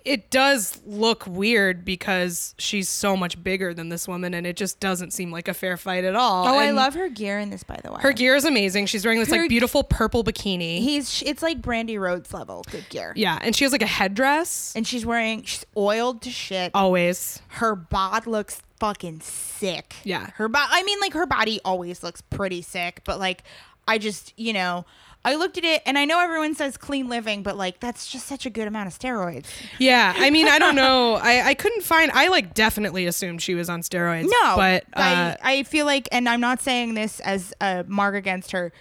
it 0.05 0.29
does 0.31 0.81
look 0.85 1.25
weird 1.27 1.85
because 1.85 2.55
she's 2.57 2.89
so 2.89 3.15
much 3.15 3.41
bigger 3.43 3.73
than 3.73 3.89
this 3.89 4.07
woman 4.07 4.33
and 4.33 4.47
it 4.47 4.55
just 4.55 4.79
doesn't 4.79 5.11
seem 5.11 5.31
like 5.31 5.47
a 5.47 5.53
fair 5.53 5.77
fight 5.77 6.03
at 6.03 6.15
all. 6.15 6.47
Oh, 6.47 6.57
I 6.57 6.71
love 6.71 6.93
her 6.95 7.07
gear 7.09 7.39
in 7.39 7.49
this, 7.49 7.63
by 7.63 7.79
the 7.83 7.91
way. 7.91 7.99
her 8.01 8.11
gear 8.11 8.35
is 8.35 8.45
amazing. 8.45 8.87
She's 8.87 9.05
wearing 9.05 9.19
this 9.19 9.29
Her- 9.29 9.41
like 9.41 9.49
beautiful 9.49 9.83
purple 9.83 10.23
bikini. 10.23 10.79
He's 10.79 11.21
it's 11.25 11.41
like 11.43 11.61
Brandi 11.61 11.99
Rhodes 11.99 12.33
level 12.33 12.63
good 12.71 12.87
gear. 12.89 13.13
yeah, 13.15 13.37
and 13.41 13.55
she 13.55 13.63
has 13.63 13.71
like 13.71 13.81
a 13.83 13.87
headdress. 13.87 14.73
And 14.75 14.87
she's 14.87 15.05
wearing 15.05 15.43
she's 15.43 15.65
oiled 15.77 16.21
to 16.23 16.31
shit. 16.31 16.71
Always. 16.73 17.41
Her 17.49 17.75
bod 17.75 18.25
looks 18.27 18.61
fucking 18.79 19.21
sick. 19.21 19.95
Yeah. 20.03 20.31
Her 20.35 20.47
body 20.47 20.67
I 20.71 20.83
mean 20.83 20.99
like 20.99 21.13
her 21.13 21.25
body 21.25 21.59
always 21.63 22.01
looks 22.03 22.21
pretty 22.21 22.61
sick, 22.61 23.01
but 23.05 23.19
like 23.19 23.43
I 23.87 23.97
just, 23.97 24.33
you 24.37 24.53
know, 24.53 24.85
I 25.23 25.35
looked 25.35 25.57
at 25.57 25.63
it 25.63 25.83
and 25.85 25.97
I 25.97 26.05
know 26.05 26.19
everyone 26.19 26.55
says 26.55 26.77
clean 26.77 27.07
living, 27.07 27.43
but 27.43 27.55
like 27.55 27.79
that's 27.79 28.07
just 28.11 28.25
such 28.25 28.45
a 28.45 28.49
good 28.49 28.67
amount 28.67 28.87
of 28.87 28.97
steroids. 28.97 29.45
Yeah, 29.77 30.13
I 30.17 30.29
mean, 30.31 30.47
I 30.47 30.57
don't 30.57 30.75
know. 30.75 31.15
I, 31.21 31.49
I 31.49 31.53
couldn't 31.53 31.83
find. 31.83 32.11
I 32.11 32.27
like 32.29 32.53
definitely 32.53 33.05
assumed 33.05 33.41
she 33.41 33.53
was 33.53 33.69
on 33.69 33.81
steroids. 33.81 34.23
No, 34.23 34.55
but 34.55 34.83
uh, 34.93 35.35
I, 35.41 35.57
I 35.59 35.63
feel 35.63 35.85
like, 35.85 36.07
and 36.11 36.27
I'm 36.27 36.41
not 36.41 36.59
saying 36.61 36.95
this 36.95 37.19
as 37.19 37.53
a 37.61 37.85
mark 37.87 38.15
against 38.15 38.51
her. 38.51 38.71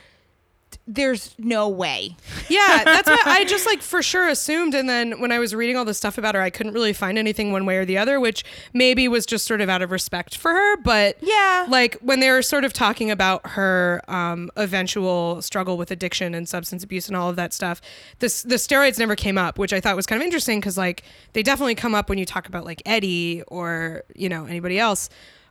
There's 0.86 1.34
no 1.38 1.68
way. 1.68 2.16
Yeah, 2.48 2.82
that's 2.84 3.08
what 3.08 3.24
I 3.26 3.44
just 3.44 3.64
like 3.66 3.80
for 3.82 4.02
sure 4.02 4.26
assumed. 4.28 4.74
And 4.74 4.88
then 4.88 5.20
when 5.20 5.30
I 5.30 5.38
was 5.38 5.54
reading 5.54 5.76
all 5.76 5.84
the 5.84 5.94
stuff 5.94 6.18
about 6.18 6.34
her, 6.34 6.40
I 6.42 6.50
couldn't 6.50 6.72
really 6.72 6.92
find 6.92 7.16
anything 7.16 7.52
one 7.52 7.64
way 7.66 7.76
or 7.76 7.84
the 7.84 7.96
other, 7.98 8.18
which 8.18 8.44
maybe 8.72 9.06
was 9.06 9.24
just 9.26 9.46
sort 9.46 9.60
of 9.60 9.68
out 9.68 9.82
of 9.82 9.90
respect 9.92 10.36
for 10.36 10.50
her. 10.52 10.76
But 10.78 11.16
Yeah. 11.20 11.66
like 11.68 11.96
when 12.00 12.18
they 12.20 12.30
were 12.30 12.42
sort 12.42 12.64
of 12.64 12.72
talking 12.72 13.10
about 13.10 13.46
her 13.50 14.02
um, 14.08 14.50
eventual 14.56 15.40
struggle 15.42 15.76
with 15.76 15.90
addiction 15.90 16.34
and 16.34 16.48
substance 16.48 16.82
abuse 16.82 17.06
and 17.06 17.16
all 17.16 17.28
of 17.30 17.36
that 17.36 17.52
stuff, 17.52 17.80
this 18.18 18.42
the 18.42 18.56
steroids 18.56 18.98
never 18.98 19.14
came 19.14 19.38
up, 19.38 19.58
which 19.58 19.72
I 19.72 19.80
thought 19.80 19.94
was 19.96 20.06
kind 20.06 20.20
of 20.20 20.24
interesting 20.24 20.58
because 20.60 20.76
like 20.78 21.04
they 21.34 21.42
definitely 21.42 21.74
come 21.76 21.94
up 21.94 22.08
when 22.08 22.18
you 22.18 22.24
talk 22.26 22.48
about 22.48 22.64
like 22.64 22.82
Eddie 22.84 23.42
or 23.46 24.02
you 24.16 24.28
know 24.28 24.46
anybody 24.46 24.78
else. 24.78 25.08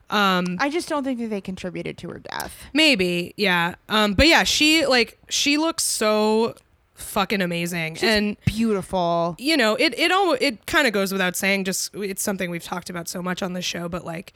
Um, 0.10 0.58
I 0.60 0.70
just 0.70 0.90
don't 0.90 1.04
think 1.04 1.20
that 1.20 1.28
they 1.28 1.42
contributed 1.42 1.98
to 2.00 2.10
her 2.10 2.20
death. 2.20 2.66
Maybe, 2.74 3.34
yeah. 3.38 3.76
Um, 3.90 4.14
but 4.14 4.28
yeah, 4.28 4.44
she 4.44 4.86
like 4.86 5.18
she 5.30 5.58
looks 5.58 5.84
so 5.84 6.56
fucking 6.96 7.42
amazing, 7.42 7.98
and 8.02 8.38
Beautiful. 8.46 9.36
you 9.38 9.56
know, 9.56 9.76
it 9.76 9.98
it 9.98 10.12
all 10.12 10.36
it 10.40 10.66
kind 10.66 10.88
of 10.88 10.94
goes 10.94 11.12
without 11.12 11.36
saying. 11.36 11.66
Just 11.66 11.94
it's 11.96 12.24
something 12.24 12.50
we've 12.50 12.64
talked 12.64 12.90
about 12.90 13.08
so 13.08 13.22
much 13.22 13.44
on 13.44 13.54
this 13.54 13.66
show, 13.66 13.88
but 13.88 14.04
like 14.06 14.34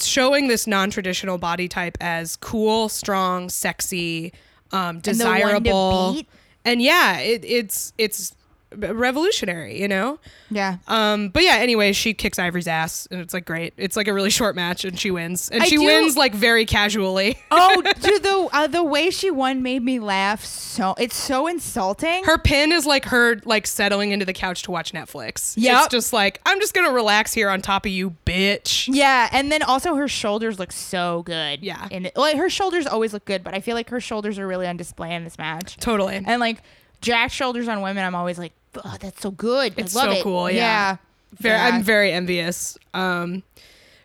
showing 0.00 0.48
this 0.48 0.66
non-traditional 0.66 1.38
body 1.38 1.68
type 1.68 1.96
as 2.00 2.36
cool, 2.36 2.88
strong, 2.88 3.48
sexy, 3.48 4.32
um, 4.72 4.96
the 4.96 5.02
desirable, 5.02 6.14
beat. 6.14 6.28
and 6.64 6.82
yeah, 6.82 7.18
it, 7.18 7.44
it's 7.44 7.92
it's 7.96 8.34
revolutionary, 8.76 9.80
you 9.80 9.88
know. 9.88 10.18
Yeah. 10.50 10.76
Um, 10.88 11.28
but 11.30 11.42
yeah, 11.42 11.56
anyway, 11.56 11.92
she 11.92 12.14
kicks 12.14 12.38
Ivory's 12.38 12.68
ass, 12.68 13.06
and 13.10 13.20
it's 13.20 13.34
like 13.34 13.44
great. 13.44 13.74
It's 13.76 13.96
like 13.96 14.08
a 14.08 14.12
really 14.14 14.30
short 14.30 14.54
match, 14.54 14.84
and 14.84 14.98
she 14.98 15.10
wins, 15.10 15.48
and 15.48 15.62
I 15.62 15.66
she 15.66 15.76
do- 15.76 15.84
wins 15.84 16.16
like 16.16 16.34
very 16.34 16.64
casually. 16.66 17.38
Oh, 17.52 17.82
dude, 18.00 18.22
the 18.22 18.48
uh, 18.52 18.66
the 18.68 18.82
way 18.84 19.10
she 19.10 19.30
won 19.30 19.62
made 19.62 19.82
me 19.82 19.98
laugh. 19.98 20.44
So 20.44 20.94
it's 20.98 21.16
so 21.16 21.46
insulting. 21.48 22.22
Her 22.24 22.38
pin 22.38 22.70
is 22.72 22.86
like 22.86 23.04
her 23.06 23.40
like 23.44 23.66
settling 23.66 24.12
into 24.12 24.24
the 24.24 24.32
couch 24.32 24.62
to 24.62 24.70
watch 24.70 24.92
Netflix. 24.92 25.54
Yeah. 25.56 25.80
It's 25.80 25.88
just 25.88 26.12
like 26.12 26.40
I'm 26.46 26.60
just 26.60 26.72
gonna 26.74 26.92
relax 26.92 27.32
here 27.34 27.50
on 27.50 27.60
top 27.60 27.86
of 27.86 27.92
you, 27.92 28.16
bitch. 28.24 28.88
yeah, 28.90 29.28
and 29.32 29.50
then 29.50 29.62
also 29.62 29.94
her 29.96 30.06
shoulders 30.08 30.58
look 30.58 30.70
so 30.72 31.22
good. 31.24 31.62
Yeah. 31.62 31.88
and 31.90 32.10
like 32.16 32.36
her 32.36 32.48
shoulders 32.48 32.86
always 32.86 33.12
look 33.12 33.24
good, 33.24 33.42
but 33.42 33.52
I 33.54 33.60
feel 33.60 33.74
like 33.74 33.90
her 33.90 34.00
shoulders 34.00 34.38
are 34.38 34.46
really 34.46 34.66
on 34.66 34.76
display 34.76 35.14
in 35.14 35.24
this 35.24 35.36
match. 35.38 35.76
Totally. 35.78 36.22
And 36.24 36.40
like 36.40 36.62
jack 37.00 37.32
shoulders 37.32 37.66
on 37.68 37.82
women, 37.82 38.04
I'm 38.04 38.14
always 38.14 38.38
like, 38.38 38.52
oh, 38.84 38.96
that's 39.00 39.20
so 39.22 39.30
good. 39.30 39.74
It's 39.76 39.94
I 39.96 40.04
love 40.04 40.12
so 40.14 40.18
it. 40.20 40.22
cool, 40.22 40.50
yeah. 40.50 40.96
Very, 41.38 41.56
Yeah. 41.56 41.66
I'm 41.66 41.82
very 41.82 42.12
envious. 42.12 42.76
Um, 42.94 43.42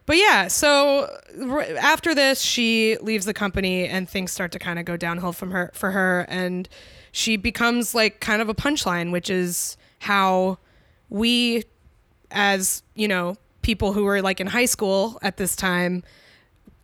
but 0.06 0.18
yeah, 0.18 0.48
so 0.48 1.10
r- 1.42 1.62
after 1.80 2.14
this, 2.14 2.42
she 2.42 2.98
leaves 3.02 3.26
the 3.26 3.34
company, 3.34 3.88
and 3.88 4.08
things 4.10 4.32
start 4.32 4.52
to 4.52 4.60
kind 4.60 4.78
of 4.78 4.86
go 4.86 4.96
downhill 4.98 5.34
from 5.34 5.52
her 5.52 5.72
for 5.74 5.92
her, 5.92 6.26
and 6.30 6.70
she 7.12 7.38
becomes 7.38 7.96
like 7.96 8.20
kind 8.20 8.42
of 8.42 8.50
a 8.50 8.54
punchline, 8.54 9.12
which 9.12 9.30
is 9.30 9.78
how 10.00 10.60
we, 11.10 11.64
as 12.30 12.84
you 12.94 13.08
know, 13.08 13.38
people 13.64 13.94
who 13.94 14.04
were 14.04 14.22
like 14.22 14.40
in 14.40 14.48
high 14.48 14.66
school 14.66 15.18
at 15.24 15.38
this 15.38 15.56
time, 15.56 16.04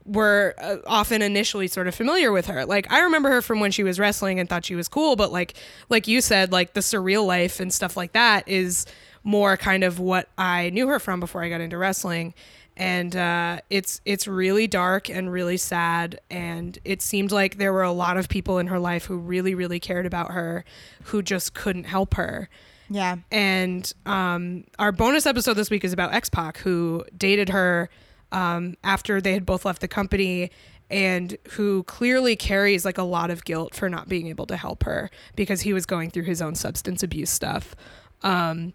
were 0.05 0.55
uh, 0.57 0.77
often 0.87 1.21
initially 1.21 1.67
sort 1.67 1.87
of 1.87 1.95
familiar 1.95 2.31
with 2.31 2.47
her. 2.47 2.65
Like 2.65 2.91
I 2.91 3.01
remember 3.01 3.29
her 3.29 3.41
from 3.41 3.59
when 3.59 3.71
she 3.71 3.83
was 3.83 3.99
wrestling 3.99 4.39
and 4.39 4.49
thought 4.49 4.65
she 4.65 4.75
was 4.75 4.87
cool, 4.87 5.15
but 5.15 5.31
like 5.31 5.53
like 5.89 6.07
you 6.07 6.21
said, 6.21 6.51
like 6.51 6.73
the 6.73 6.81
surreal 6.81 7.25
life 7.25 7.59
and 7.59 7.73
stuff 7.73 7.95
like 7.95 8.13
that 8.13 8.47
is 8.47 8.85
more 9.23 9.57
kind 9.57 9.83
of 9.83 9.99
what 9.99 10.29
I 10.37 10.69
knew 10.71 10.87
her 10.87 10.99
from 10.99 11.19
before 11.19 11.43
I 11.43 11.49
got 11.49 11.61
into 11.61 11.77
wrestling. 11.77 12.33
And 12.77 13.15
uh, 13.15 13.59
it's 13.69 14.01
it's 14.05 14.27
really 14.27 14.65
dark 14.65 15.09
and 15.09 15.31
really 15.31 15.57
sad, 15.57 16.19
and 16.31 16.79
it 16.85 17.01
seemed 17.01 17.31
like 17.31 17.57
there 17.57 17.73
were 17.73 17.83
a 17.83 17.91
lot 17.91 18.17
of 18.17 18.29
people 18.29 18.59
in 18.59 18.67
her 18.67 18.79
life 18.79 19.05
who 19.05 19.17
really 19.17 19.53
really 19.53 19.79
cared 19.79 20.05
about 20.05 20.31
her, 20.31 20.63
who 21.03 21.21
just 21.21 21.53
couldn't 21.53 21.83
help 21.83 22.13
her. 22.15 22.49
Yeah. 22.89 23.17
And 23.29 23.91
um, 24.05 24.63
our 24.79 24.91
bonus 24.91 25.25
episode 25.25 25.53
this 25.53 25.69
week 25.69 25.83
is 25.83 25.93
about 25.93 26.13
X 26.13 26.29
Pac, 26.29 26.57
who 26.57 27.05
dated 27.17 27.49
her 27.49 27.89
um, 28.31 28.75
after 28.83 29.21
they 29.21 29.33
had 29.33 29.45
both 29.45 29.65
left 29.65 29.81
the 29.81 29.87
company 29.87 30.51
and 30.89 31.37
who 31.51 31.83
clearly 31.83 32.35
carries 32.35 32.83
like 32.83 32.97
a 32.97 33.03
lot 33.03 33.31
of 33.31 33.45
guilt 33.45 33.73
for 33.73 33.89
not 33.89 34.09
being 34.09 34.27
able 34.27 34.45
to 34.45 34.57
help 34.57 34.83
her 34.83 35.09
because 35.35 35.61
he 35.61 35.73
was 35.73 35.85
going 35.85 36.11
through 36.11 36.23
his 36.23 36.41
own 36.41 36.53
substance 36.53 37.01
abuse 37.01 37.29
stuff. 37.29 37.75
Um, 38.23 38.73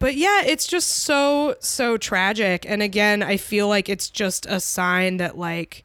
but 0.00 0.16
yeah, 0.16 0.42
it's 0.44 0.66
just 0.66 0.88
so, 0.88 1.56
so 1.60 1.96
tragic. 1.96 2.66
And 2.68 2.82
again, 2.82 3.22
I 3.22 3.36
feel 3.36 3.68
like 3.68 3.88
it's 3.88 4.10
just 4.10 4.46
a 4.46 4.60
sign 4.60 5.16
that 5.18 5.38
like 5.38 5.84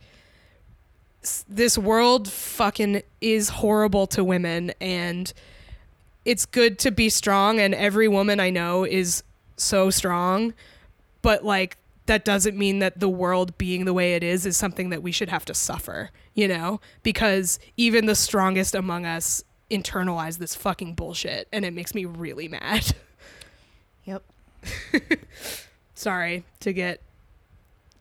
this 1.48 1.78
world 1.78 2.30
fucking 2.30 3.02
is 3.22 3.50
horrible 3.50 4.08
to 4.08 4.24
women 4.24 4.74
and 4.82 5.32
it's 6.26 6.46
good 6.46 6.80
to 6.80 6.92
be 6.92 7.10
strong 7.10 7.60
and 7.60 7.74
every 7.74 8.08
woman 8.08 8.40
I 8.40 8.50
know 8.50 8.86
is 8.86 9.24
so 9.56 9.90
strong, 9.90 10.54
but 11.22 11.46
like 11.46 11.78
that 12.06 12.26
doesn't 12.26 12.58
mean 12.58 12.80
that 12.80 13.00
the 13.00 13.10
world 13.10 13.58
being 13.58 13.86
the 13.86 13.94
way 13.94 14.16
it 14.16 14.24
is 14.24 14.46
is 14.46 14.58
something 14.58 14.90
that 14.90 15.02
we 15.02 15.12
should 15.12 15.30
have 15.30 15.46
to 15.46 15.54
suffer, 15.54 16.10
you 16.34 16.48
know? 16.48 16.82
Because 17.02 17.60
even 17.78 18.06
the 18.06 18.16
strongest 18.16 18.76
among 18.76 19.06
us 19.06 19.44
internalize 19.72 20.38
this 20.38 20.56
fucking 20.56 20.94
bullshit 20.96 21.48
and 21.52 21.66
it 21.66 21.74
makes 21.74 21.96
me 21.96 22.06
really 22.06 22.48
mad. 22.48 22.96
Yep. 24.06 24.24
Sorry 25.96 26.44
to 26.60 26.74
get 26.74 27.02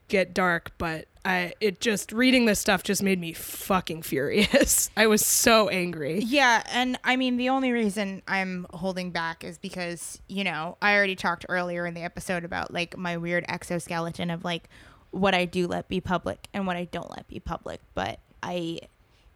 get 0.09 0.35
dark, 0.35 0.73
but 0.79 1.07
I 1.25 1.55
it 1.61 1.81
just 1.81 2.13
reading 2.13 2.47
this 2.47 2.59
stuff 2.59 2.83
just 2.83 3.03
made 3.03 3.21
me 3.21 3.33
fucking 3.33 4.03
furious. 4.03 4.91
I 4.97 5.07
was 5.07 5.25
so 5.25 5.69
angry. 5.69 6.21
Yeah, 6.21 6.63
and 6.73 6.99
I 7.05 7.17
mean 7.17 7.37
the 7.37 7.49
only 7.49 7.73
reason 7.73 8.23
I'm 8.27 8.67
holding 8.73 9.11
back 9.11 9.45
is 9.45 9.59
because, 9.59 10.21
you 10.29 10.45
know, 10.45 10.77
I 10.83 10.95
already 10.95 11.17
talked 11.17 11.47
earlier 11.49 11.87
in 11.87 11.95
the 11.95 12.03
episode 12.03 12.45
about 12.45 12.73
like 12.73 12.97
my 12.97 13.17
weird 13.17 13.45
exoskeleton 13.49 14.31
of 14.31 14.45
like 14.45 14.69
what 15.13 15.35
I 15.35 15.45
do 15.45 15.67
let 15.67 15.89
be 15.89 16.01
public 16.01 16.49
and 16.53 16.67
what 16.67 16.77
I 16.77 16.85
don't 16.85 17.11
let 17.11 17.29
be 17.29 17.39
public, 17.39 17.81
but 17.95 18.19
I 18.43 18.81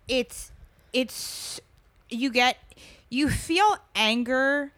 it's 0.08 0.50
it's 0.92 1.60
you 2.10 2.30
get 2.30 2.56
you 3.08 3.28
feel 3.28 3.76
anger 3.94 4.72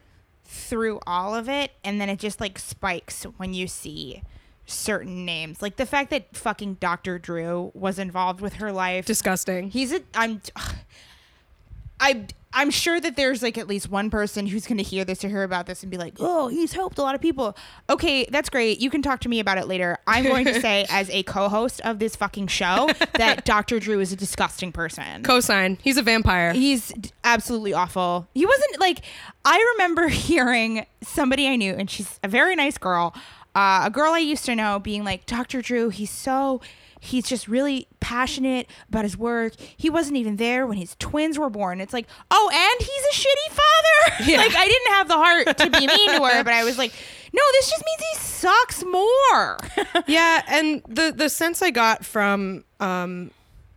through 0.44 0.98
all 1.06 1.34
of 1.34 1.48
it 1.48 1.72
and 1.84 2.00
then 2.00 2.08
it 2.08 2.18
just 2.18 2.40
like 2.40 2.58
spikes 2.58 3.24
when 3.36 3.52
you 3.52 3.66
see 3.66 4.22
certain 4.68 5.24
names. 5.24 5.62
Like 5.62 5.76
the 5.76 5.86
fact 5.86 6.10
that 6.10 6.36
fucking 6.36 6.74
Dr. 6.74 7.18
Drew 7.18 7.70
was 7.74 7.98
involved 7.98 8.40
with 8.40 8.54
her 8.54 8.72
life. 8.72 9.06
Disgusting. 9.06 9.70
He's 9.70 9.92
a 9.92 10.00
I'm 10.14 10.40
I 12.00 12.26
I'm 12.52 12.70
sure 12.70 12.98
that 12.98 13.14
there's 13.16 13.42
like 13.42 13.58
at 13.58 13.68
least 13.68 13.90
one 13.90 14.08
person 14.08 14.46
who's 14.46 14.66
going 14.66 14.78
to 14.78 14.82
hear 14.82 15.04
this 15.04 15.22
or 15.22 15.28
hear 15.28 15.42
about 15.42 15.66
this 15.66 15.82
and 15.82 15.90
be 15.90 15.98
like, 15.98 16.14
"Oh, 16.18 16.48
he's 16.48 16.72
helped 16.72 16.96
a 16.98 17.02
lot 17.02 17.14
of 17.14 17.20
people." 17.20 17.56
Okay, 17.90 18.24
that's 18.30 18.48
great. 18.48 18.80
You 18.80 18.88
can 18.88 19.02
talk 19.02 19.20
to 19.20 19.28
me 19.28 19.38
about 19.38 19.58
it 19.58 19.68
later. 19.68 19.98
I'm 20.06 20.24
going 20.24 20.46
to 20.46 20.58
say 20.60 20.86
as 20.90 21.10
a 21.10 21.22
co-host 21.24 21.82
of 21.82 21.98
this 21.98 22.16
fucking 22.16 22.46
show 22.46 22.88
that 23.14 23.44
Dr. 23.44 23.78
Drew 23.78 24.00
is 24.00 24.12
a 24.12 24.16
disgusting 24.16 24.72
person. 24.72 25.22
Cosign. 25.24 25.78
He's 25.82 25.98
a 25.98 26.02
vampire. 26.02 26.54
He's 26.54 26.92
absolutely 27.22 27.74
awful. 27.74 28.26
He 28.34 28.46
wasn't 28.46 28.80
like 28.80 29.02
I 29.44 29.74
remember 29.74 30.08
hearing 30.08 30.86
somebody 31.02 31.48
I 31.48 31.56
knew, 31.56 31.74
and 31.74 31.90
she's 31.90 32.18
a 32.24 32.28
very 32.28 32.56
nice 32.56 32.78
girl, 32.78 33.14
uh, 33.54 33.82
a 33.84 33.90
girl 33.90 34.12
I 34.12 34.18
used 34.18 34.44
to 34.46 34.54
know, 34.54 34.78
being 34.78 35.04
like, 35.04 35.26
"Dr. 35.26 35.62
Drew, 35.62 35.88
he's 35.90 36.10
so." 36.10 36.60
He's 37.00 37.28
just 37.28 37.46
really 37.46 37.86
passionate 38.00 38.68
about 38.88 39.04
his 39.04 39.16
work. 39.16 39.52
He 39.76 39.88
wasn't 39.88 40.16
even 40.16 40.34
there 40.34 40.66
when 40.66 40.78
his 40.78 40.96
twins 40.98 41.38
were 41.38 41.48
born. 41.48 41.80
It's 41.80 41.92
like, 41.92 42.08
oh, 42.28 42.50
and 42.52 42.84
he's 42.84 43.22
a 43.22 43.28
shitty 43.28 43.50
father. 43.54 44.24
Yeah. 44.32 44.38
like 44.38 44.56
I 44.56 44.66
didn't 44.66 44.92
have 44.94 45.06
the 45.06 45.14
heart 45.14 45.58
to 45.58 45.70
be 45.70 45.86
mean 45.86 46.16
to 46.16 46.24
her, 46.24 46.42
but 46.42 46.52
I 46.52 46.64
was 46.64 46.76
like, 46.76 46.90
no, 47.32 47.40
this 47.52 47.70
just 47.70 47.84
means 47.84 48.02
he 48.12 48.18
sucks 48.18 48.84
more. 48.84 49.58
yeah, 50.08 50.42
and 50.48 50.82
the 50.88 51.12
the 51.16 51.28
sense 51.28 51.62
I 51.62 51.70
got 51.70 52.04
from 52.04 52.64
um, 52.80 53.30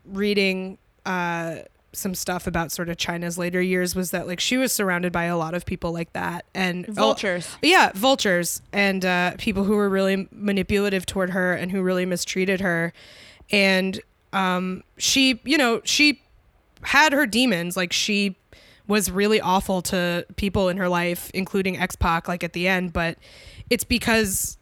reading 0.05 0.79
uh, 1.05 1.57
some 1.93 2.15
stuff 2.15 2.47
about 2.47 2.71
sort 2.71 2.89
of 2.89 2.97
Chyna's 2.97 3.37
later 3.37 3.61
years 3.61 3.95
was 3.95 4.11
that 4.11 4.27
like 4.27 4.39
she 4.39 4.57
was 4.57 4.71
surrounded 4.71 5.11
by 5.11 5.25
a 5.25 5.37
lot 5.37 5.53
of 5.53 5.65
people 5.65 5.91
like 5.91 6.13
that 6.13 6.45
and 6.53 6.85
oh, 6.89 6.93
Vultures. 6.93 7.55
yeah, 7.61 7.91
vultures 7.93 8.61
and 8.71 9.03
uh, 9.03 9.33
people 9.37 9.65
who 9.65 9.75
were 9.75 9.89
really 9.89 10.27
manipulative 10.31 11.05
toward 11.05 11.31
her 11.31 11.53
and 11.53 11.71
who 11.71 11.81
really 11.81 12.05
mistreated 12.05 12.61
her, 12.61 12.93
and 13.51 13.99
um, 14.33 14.83
she, 14.97 15.41
you 15.43 15.57
know, 15.57 15.81
she 15.83 16.21
had 16.83 17.13
her 17.13 17.25
demons. 17.25 17.75
Like 17.75 17.91
she 17.91 18.37
was 18.87 19.11
really 19.11 19.41
awful 19.41 19.81
to 19.83 20.25
people 20.35 20.69
in 20.69 20.77
her 20.77 20.89
life, 20.89 21.29
including 21.33 21.77
X 21.77 21.95
Pac, 21.95 22.27
like 22.27 22.43
at 22.43 22.53
the 22.53 22.67
end. 22.67 22.93
But 22.93 23.17
it's 23.69 23.83
because 23.83 24.57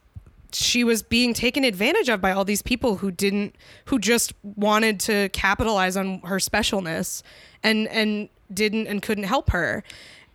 she 0.51 0.83
was 0.83 1.03
being 1.03 1.33
taken 1.33 1.63
advantage 1.63 2.09
of 2.09 2.21
by 2.21 2.31
all 2.31 2.45
these 2.45 2.61
people 2.61 2.97
who 2.97 3.11
didn't, 3.11 3.55
who 3.85 3.99
just 3.99 4.33
wanted 4.43 4.99
to 5.01 5.29
capitalize 5.29 5.95
on 5.97 6.19
her 6.21 6.37
specialness, 6.37 7.21
and 7.63 7.87
and 7.87 8.29
didn't 8.53 8.87
and 8.87 9.01
couldn't 9.01 9.25
help 9.25 9.51
her, 9.51 9.83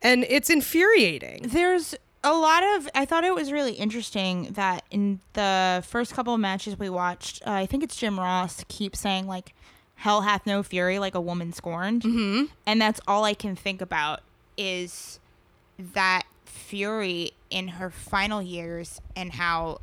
and 0.02 0.24
it's 0.28 0.50
infuriating. 0.50 1.42
there's 1.48 1.94
a 2.26 2.32
lot 2.32 2.62
of 2.62 2.88
i 2.94 3.04
thought 3.04 3.22
it 3.22 3.34
was 3.34 3.52
really 3.52 3.74
interesting 3.74 4.44
that 4.52 4.82
in 4.90 5.20
the 5.34 5.84
first 5.86 6.14
couple 6.14 6.32
of 6.32 6.40
matches 6.40 6.78
we 6.78 6.88
watched 6.88 7.46
uh, 7.46 7.50
i 7.50 7.66
think 7.66 7.82
it's 7.82 7.96
jim 7.96 8.18
ross 8.18 8.64
keeps 8.66 8.98
saying 8.98 9.26
like 9.26 9.52
hell 9.96 10.22
hath 10.22 10.46
no 10.46 10.62
fury 10.62 10.98
like 10.98 11.14
a 11.14 11.20
woman 11.20 11.52
scorned. 11.52 12.02
Mm-hmm. 12.02 12.44
And 12.66 12.80
that's 12.80 13.00
all 13.06 13.24
I 13.24 13.34
can 13.34 13.56
think 13.56 13.80
about 13.80 14.20
is 14.56 15.18
that 15.78 16.24
fury 16.44 17.32
in 17.50 17.68
her 17.68 17.90
final 17.90 18.42
years 18.42 19.00
and 19.16 19.32
how 19.32 19.80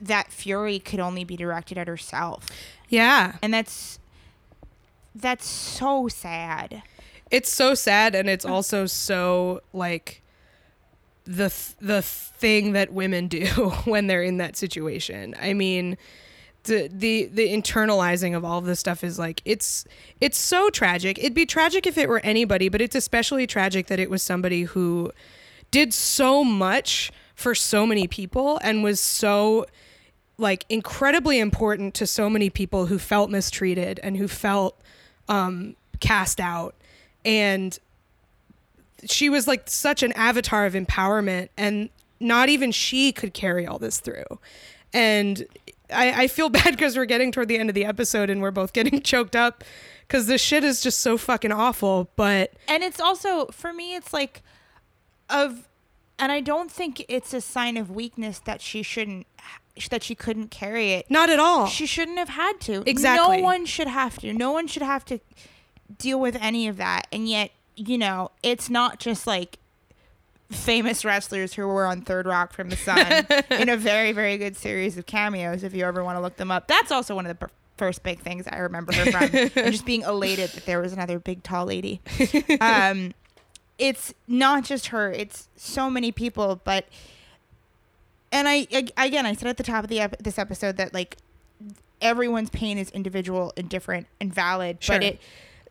that 0.00 0.32
fury 0.32 0.78
could 0.78 1.00
only 1.00 1.24
be 1.24 1.36
directed 1.36 1.78
at 1.78 1.88
herself. 1.88 2.46
Yeah. 2.88 3.36
And 3.42 3.52
that's 3.52 3.98
that's 5.14 5.46
so 5.46 6.08
sad. 6.08 6.82
It's 7.30 7.52
so 7.52 7.74
sad 7.74 8.14
and 8.14 8.28
it's 8.28 8.44
also 8.44 8.86
so 8.86 9.60
like 9.72 10.22
the 11.24 11.50
th- 11.50 11.76
the 11.80 12.02
thing 12.02 12.72
that 12.72 12.92
women 12.92 13.28
do 13.28 13.46
when 13.84 14.06
they're 14.06 14.22
in 14.22 14.36
that 14.38 14.56
situation. 14.56 15.34
I 15.40 15.54
mean, 15.54 15.96
the 16.64 16.88
the 16.92 17.26
the 17.26 17.48
internalizing 17.48 18.36
of 18.36 18.44
all 18.44 18.58
of 18.58 18.64
this 18.64 18.78
stuff 18.78 19.02
is 19.02 19.18
like 19.18 19.42
it's 19.44 19.84
it's 20.20 20.38
so 20.38 20.70
tragic. 20.70 21.18
It'd 21.18 21.34
be 21.34 21.46
tragic 21.46 21.86
if 21.86 21.98
it 21.98 22.08
were 22.08 22.20
anybody, 22.20 22.68
but 22.68 22.80
it's 22.80 22.94
especially 22.94 23.46
tragic 23.46 23.86
that 23.88 23.98
it 23.98 24.10
was 24.10 24.22
somebody 24.22 24.62
who 24.62 25.10
did 25.70 25.92
so 25.92 26.44
much 26.44 27.10
for 27.36 27.54
so 27.54 27.86
many 27.86 28.08
people 28.08 28.58
and 28.62 28.82
was 28.82 29.00
so 29.00 29.66
like 30.38 30.64
incredibly 30.68 31.38
important 31.38 31.94
to 31.94 32.06
so 32.06 32.28
many 32.28 32.50
people 32.50 32.86
who 32.86 32.98
felt 32.98 33.30
mistreated 33.30 34.00
and 34.02 34.16
who 34.16 34.26
felt 34.26 34.80
um, 35.28 35.76
cast 36.00 36.40
out. 36.40 36.74
And 37.24 37.78
she 39.04 39.28
was 39.28 39.46
like 39.46 39.68
such 39.68 40.02
an 40.02 40.12
avatar 40.12 40.66
of 40.66 40.74
empowerment 40.74 41.50
and 41.56 41.90
not 42.18 42.48
even 42.48 42.72
she 42.72 43.12
could 43.12 43.32
carry 43.32 43.66
all 43.66 43.78
this 43.78 44.00
through. 44.00 44.24
And 44.92 45.46
i, 45.92 46.24
I 46.24 46.28
feel 46.28 46.48
bad 46.50 46.70
because 46.72 46.96
we're 46.96 47.04
getting 47.04 47.32
toward 47.32 47.48
the 47.48 47.58
end 47.58 47.68
of 47.68 47.74
the 47.74 47.84
episode 47.84 48.30
and 48.30 48.42
we're 48.42 48.50
both 48.50 48.72
getting 48.72 49.00
choked 49.02 49.36
up 49.36 49.64
because 50.06 50.26
this 50.26 50.40
shit 50.40 50.64
is 50.64 50.80
just 50.80 51.00
so 51.00 51.16
fucking 51.16 51.52
awful 51.52 52.08
but 52.16 52.52
And 52.68 52.82
it's 52.82 53.00
also 53.00 53.46
for 53.46 53.72
me 53.72 53.94
it's 53.94 54.12
like 54.12 54.42
of 55.28 55.65
and 56.18 56.32
I 56.32 56.40
don't 56.40 56.70
think 56.70 57.04
it's 57.08 57.32
a 57.34 57.40
sign 57.40 57.76
of 57.76 57.90
weakness 57.90 58.38
that 58.40 58.60
she 58.60 58.82
shouldn't 58.82 59.26
that 59.90 60.02
she 60.02 60.14
couldn't 60.14 60.50
carry 60.50 60.92
it. 60.92 61.10
not 61.10 61.28
at 61.28 61.38
all 61.38 61.66
She 61.66 61.84
shouldn't 61.86 62.16
have 62.18 62.30
had 62.30 62.60
to. 62.62 62.82
Exactly. 62.88 63.36
No 63.38 63.42
one 63.42 63.66
should 63.66 63.88
have 63.88 64.18
to. 64.20 64.32
No 64.32 64.50
one 64.50 64.66
should 64.66 64.82
have 64.82 65.04
to 65.06 65.18
deal 65.98 66.18
with 66.18 66.36
any 66.40 66.66
of 66.66 66.78
that. 66.78 67.06
And 67.12 67.28
yet, 67.28 67.50
you 67.76 67.98
know, 67.98 68.30
it's 68.42 68.70
not 68.70 68.98
just 68.98 69.26
like 69.26 69.58
famous 70.50 71.04
wrestlers 71.04 71.54
who 71.54 71.66
were 71.66 71.84
on 71.86 72.00
Third 72.02 72.26
Rock 72.26 72.52
from 72.54 72.70
the 72.70 72.76
Sun 72.76 73.26
in 73.50 73.68
a 73.68 73.76
very, 73.76 74.12
very 74.12 74.38
good 74.38 74.56
series 74.56 74.96
of 74.96 75.04
cameos. 75.04 75.62
If 75.62 75.74
you 75.74 75.84
ever 75.84 76.02
want 76.02 76.16
to 76.16 76.22
look 76.22 76.36
them 76.36 76.50
up, 76.50 76.68
that's 76.68 76.90
also 76.90 77.14
one 77.14 77.26
of 77.26 77.38
the 77.38 77.50
first 77.76 78.02
big 78.02 78.20
things 78.20 78.46
I 78.50 78.58
remember 78.58 78.94
her 78.94 79.10
from, 79.10 79.22
and 79.62 79.72
just 79.72 79.84
being 79.84 80.02
elated 80.02 80.50
that 80.50 80.64
there 80.64 80.80
was 80.80 80.92
another 80.94 81.18
big, 81.18 81.42
tall 81.42 81.66
lady. 81.66 82.00
Um, 82.60 83.12
it's 83.78 84.14
not 84.26 84.64
just 84.64 84.88
her; 84.88 85.10
it's 85.12 85.48
so 85.56 85.90
many 85.90 86.12
people. 86.12 86.60
But 86.64 86.86
and 88.32 88.48
I 88.48 88.66
ag- 88.72 88.92
again, 88.96 89.26
I 89.26 89.34
said 89.34 89.48
at 89.48 89.56
the 89.56 89.62
top 89.62 89.84
of 89.84 89.90
the 89.90 90.00
ep- 90.00 90.22
this 90.22 90.38
episode 90.38 90.76
that 90.76 90.94
like 90.94 91.16
everyone's 92.00 92.50
pain 92.50 92.78
is 92.78 92.90
individual 92.90 93.52
and 93.56 93.68
different 93.68 94.06
and 94.20 94.32
valid. 94.32 94.82
Sure. 94.82 94.96
But 94.96 95.02
it 95.04 95.20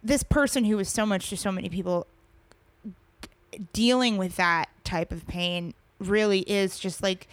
this 0.04 0.24
person 0.24 0.66
who 0.66 0.78
was 0.78 0.90
so 0.90 1.06
much 1.06 1.30
to 1.30 1.38
so 1.38 1.52
many 1.52 1.70
people 1.70 2.08
dealing 3.74 4.18
with 4.18 4.36
that 4.36 4.70
type 4.84 5.12
of 5.12 5.26
pain 5.28 5.74
really 6.00 6.40
is 6.42 6.78
just 6.78 7.02
like 7.02 7.28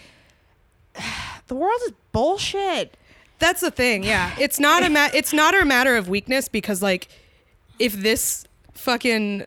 the 1.49 1.55
world 1.55 1.81
is 1.87 1.93
bullshit. 2.13 2.97
That's 3.39 3.61
the 3.61 3.71
thing. 3.73 4.05
Yeah, 4.05 4.35
it's 4.39 4.61
not 4.61 4.85
a 4.85 4.89
ma- 4.91 5.11
it's 5.13 5.33
not 5.33 5.61
a 5.61 5.65
matter 5.65 5.97
of 5.97 6.09
weakness 6.09 6.49
because 6.49 6.81
like 6.81 7.09
if 7.79 7.93
this 7.93 8.45
fucking 8.73 9.45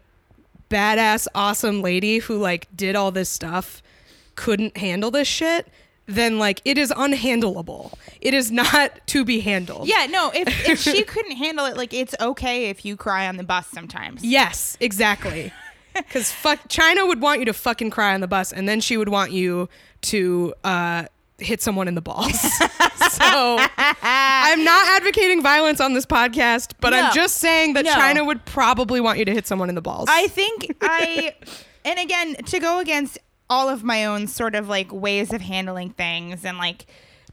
badass 0.75 1.27
awesome 1.33 1.81
lady 1.81 2.17
who 2.17 2.37
like 2.37 2.67
did 2.75 2.95
all 2.95 3.11
this 3.11 3.29
stuff 3.29 3.81
couldn't 4.35 4.75
handle 4.75 5.09
this 5.09 5.27
shit, 5.27 5.67
then 6.05 6.37
like 6.37 6.61
it 6.65 6.77
is 6.77 6.91
unhandleable. 6.91 7.93
It 8.19 8.33
is 8.33 8.51
not 8.51 8.99
to 9.07 9.23
be 9.23 9.39
handled. 9.39 9.87
Yeah, 9.87 10.07
no, 10.09 10.31
if 10.35 10.47
if 10.67 10.79
she 10.81 11.03
couldn't 11.03 11.37
handle 11.37 11.65
it, 11.65 11.77
like 11.77 11.93
it's 11.93 12.13
okay 12.19 12.65
if 12.65 12.83
you 12.83 12.97
cry 12.97 13.27
on 13.27 13.37
the 13.37 13.43
bus 13.43 13.67
sometimes. 13.67 14.23
Yes, 14.23 14.77
exactly. 14.79 15.51
Because 15.95 16.29
fuck, 16.29 16.59
Chyna 16.67 17.07
would 17.07 17.21
want 17.21 17.39
you 17.39 17.45
to 17.45 17.53
fucking 17.53 17.89
cry 17.89 18.13
on 18.13 18.19
the 18.19 18.27
bus, 18.27 18.51
and 18.51 18.67
then 18.67 18.81
she 18.81 18.97
would 18.97 19.07
want 19.07 19.31
you 19.31 19.69
to 20.01 20.53
uh, 20.65 21.05
hit 21.37 21.61
someone 21.61 21.87
in 21.87 21.95
the 21.95 22.01
balls. 22.01 22.39
so 23.11 23.57
I'm 23.77 24.63
not 24.63 24.87
advocating 24.95 25.41
violence 25.41 25.81
on 25.81 25.93
this 25.93 26.05
podcast, 26.05 26.73
but 26.79 26.91
No. 26.91 27.01
I'm 27.01 27.13
just 27.13 27.37
saying 27.37 27.73
that 27.73 27.85
No. 27.85 27.93
Chyna 27.93 28.25
would 28.25 28.45
probably 28.45 29.01
want 29.01 29.19
you 29.19 29.25
to 29.25 29.33
hit 29.33 29.47
someone 29.47 29.69
in 29.69 29.75
the 29.75 29.81
balls. 29.81 30.07
I 30.09 30.27
think 30.27 30.75
I, 30.81 31.35
and 31.85 31.99
again, 31.99 32.35
to 32.35 32.59
go 32.59 32.79
against 32.79 33.17
all 33.49 33.69
of 33.69 33.83
my 33.83 34.05
own 34.05 34.27
sort 34.27 34.55
of 34.55 34.67
like 34.67 34.91
ways 34.91 35.31
of 35.33 35.41
handling 35.41 35.91
things 35.91 36.45
and 36.45 36.57
like 36.57 36.85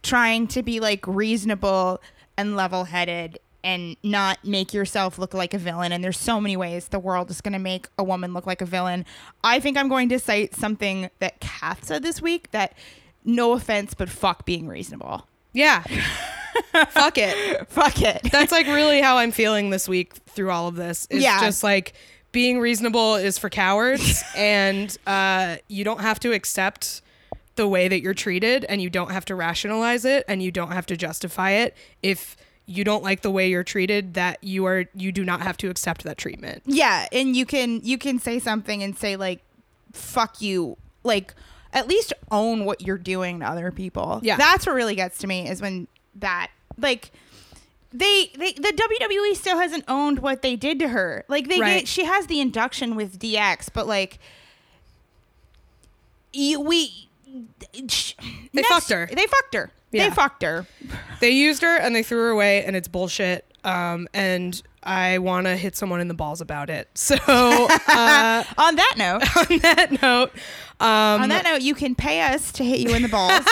trying 0.02 0.46
to 0.48 0.62
be 0.62 0.80
like 0.80 1.06
reasonable 1.06 2.00
and 2.36 2.56
level 2.56 2.84
headed 2.84 3.38
and 3.64 3.96
not 4.02 4.44
make 4.44 4.74
yourself 4.74 5.18
look 5.18 5.32
like 5.34 5.54
a 5.54 5.58
villain. 5.58 5.92
And 5.92 6.02
there's 6.02 6.18
so 6.18 6.40
many 6.40 6.56
ways 6.56 6.88
the 6.88 6.98
world 6.98 7.30
is 7.30 7.40
going 7.40 7.52
to 7.52 7.58
make 7.60 7.86
a 7.96 8.02
woman 8.02 8.34
look 8.34 8.46
like 8.46 8.60
a 8.60 8.66
villain. 8.66 9.04
I 9.44 9.60
think 9.60 9.76
I'm 9.78 9.88
going 9.88 10.08
to 10.08 10.18
cite 10.18 10.54
something 10.56 11.08
that 11.20 11.38
Kath 11.40 11.84
said 11.84 12.02
this 12.02 12.20
week 12.20 12.50
that 12.50 12.74
no 13.24 13.52
offense, 13.52 13.94
but 13.94 14.08
fuck 14.08 14.44
being 14.44 14.68
reasonable. 14.68 15.26
yeah. 15.52 15.82
Fuck 16.90 17.16
it. 17.18 17.68
Fuck 17.68 18.00
it. 18.02 18.20
That's 18.30 18.52
like 18.52 18.66
really 18.66 19.00
how 19.00 19.16
I'm 19.18 19.30
feeling 19.32 19.70
this 19.70 19.88
week 19.88 20.14
through 20.26 20.50
all 20.50 20.68
of 20.68 20.74
this. 20.76 21.06
It's 21.10 21.22
Yeah. 21.22 21.40
just 21.40 21.62
like 21.62 21.94
being 22.30 22.60
reasonable 22.60 23.14
is 23.16 23.38
for 23.38 23.48
cowards 23.50 24.22
and 24.36 24.94
uh, 25.06 25.56
you 25.68 25.82
don't 25.84 26.00
have 26.00 26.20
to 26.20 26.32
accept 26.32 27.00
the 27.56 27.66
way 27.68 27.88
that 27.88 28.00
you're 28.02 28.14
treated 28.14 28.64
and 28.66 28.80
you 28.82 28.90
don't 28.90 29.10
have 29.12 29.24
to 29.26 29.34
rationalize 29.34 30.04
it 30.04 30.24
and 30.28 30.42
you 30.42 30.50
don't 30.50 30.72
have 30.72 30.86
to 30.86 30.96
justify 30.96 31.50
it 31.52 31.74
if 32.02 32.36
you 32.66 32.84
don't 32.84 33.02
like 33.02 33.20
the 33.22 33.30
way 33.30 33.48
you're 33.50 33.64
treated 33.64 34.14
that 34.14 34.42
you 34.42 34.64
are 34.66 34.84
you 34.94 35.10
do 35.12 35.24
not 35.24 35.40
have 35.42 35.56
to 35.58 35.68
accept 35.70 36.04
that 36.04 36.16
treatment. 36.18 36.62
Yeah, 36.66 37.06
and 37.12 37.34
you 37.36 37.44
can 37.46 37.80
you 37.82 37.96
can 37.98 38.18
say 38.18 38.38
something 38.38 38.82
and 38.82 38.96
say 38.96 39.16
like 39.16 39.42
fuck 39.92 40.40
you. 40.40 40.76
Like 41.04 41.34
at 41.72 41.88
least 41.88 42.12
own 42.30 42.64
what 42.64 42.82
you're 42.82 42.98
doing 42.98 43.40
to 43.40 43.46
other 43.46 43.70
people. 43.70 44.20
Yeah. 44.22 44.36
That's 44.36 44.66
what 44.66 44.74
really 44.74 44.94
gets 44.94 45.18
to 45.18 45.26
me 45.26 45.48
is 45.48 45.60
when 45.62 45.88
that 46.16 46.50
like 46.78 47.10
they, 47.92 48.30
they 48.36 48.52
the 48.52 48.72
WWE 48.72 49.36
still 49.36 49.58
hasn't 49.58 49.84
owned 49.88 50.18
what 50.20 50.42
they 50.42 50.56
did 50.56 50.78
to 50.80 50.88
her. 50.88 51.24
Like 51.28 51.48
they 51.48 51.60
Right. 51.60 51.78
get, 51.80 51.88
she 51.88 52.04
has 52.04 52.26
the 52.26 52.40
induction 52.40 52.94
with 52.94 53.18
DX, 53.18 53.68
but 53.72 53.86
like 53.86 54.18
you, 56.32 56.60
we 56.60 57.08
They 58.52 58.62
fucked 58.62 58.90
her. 58.90 59.06
They 59.12 59.26
fucked 59.26 59.54
her. 59.54 59.70
Yeah. 59.90 60.08
They 60.08 60.14
fucked 60.14 60.42
her. 60.42 60.66
They 61.20 61.30
used 61.30 61.62
her 61.62 61.76
and 61.76 61.94
they 61.94 62.02
threw 62.02 62.18
her 62.18 62.30
away 62.30 62.64
and 62.64 62.74
it's 62.76 62.88
bullshit. 62.88 63.44
Um, 63.64 64.08
and 64.14 64.60
I 64.82 65.18
want 65.18 65.46
to 65.46 65.56
hit 65.56 65.76
someone 65.76 66.00
in 66.00 66.08
the 66.08 66.14
balls 66.14 66.40
about 66.40 66.70
it. 66.70 66.88
So 67.02 67.16
uh, 67.88 68.44
On 68.58 68.76
that 68.76 68.94
note, 68.96 69.36
on 69.50 69.58
that 69.58 70.02
note, 70.02 70.30
um, 70.80 71.22
on 71.22 71.28
that 71.28 71.44
note, 71.44 71.60
you 71.62 71.74
can 71.74 71.94
pay 71.94 72.22
us 72.22 72.52
to 72.52 72.64
hit 72.64 72.80
you 72.80 72.94
in 72.94 73.02
the 73.02 73.08
balls. 73.08 73.44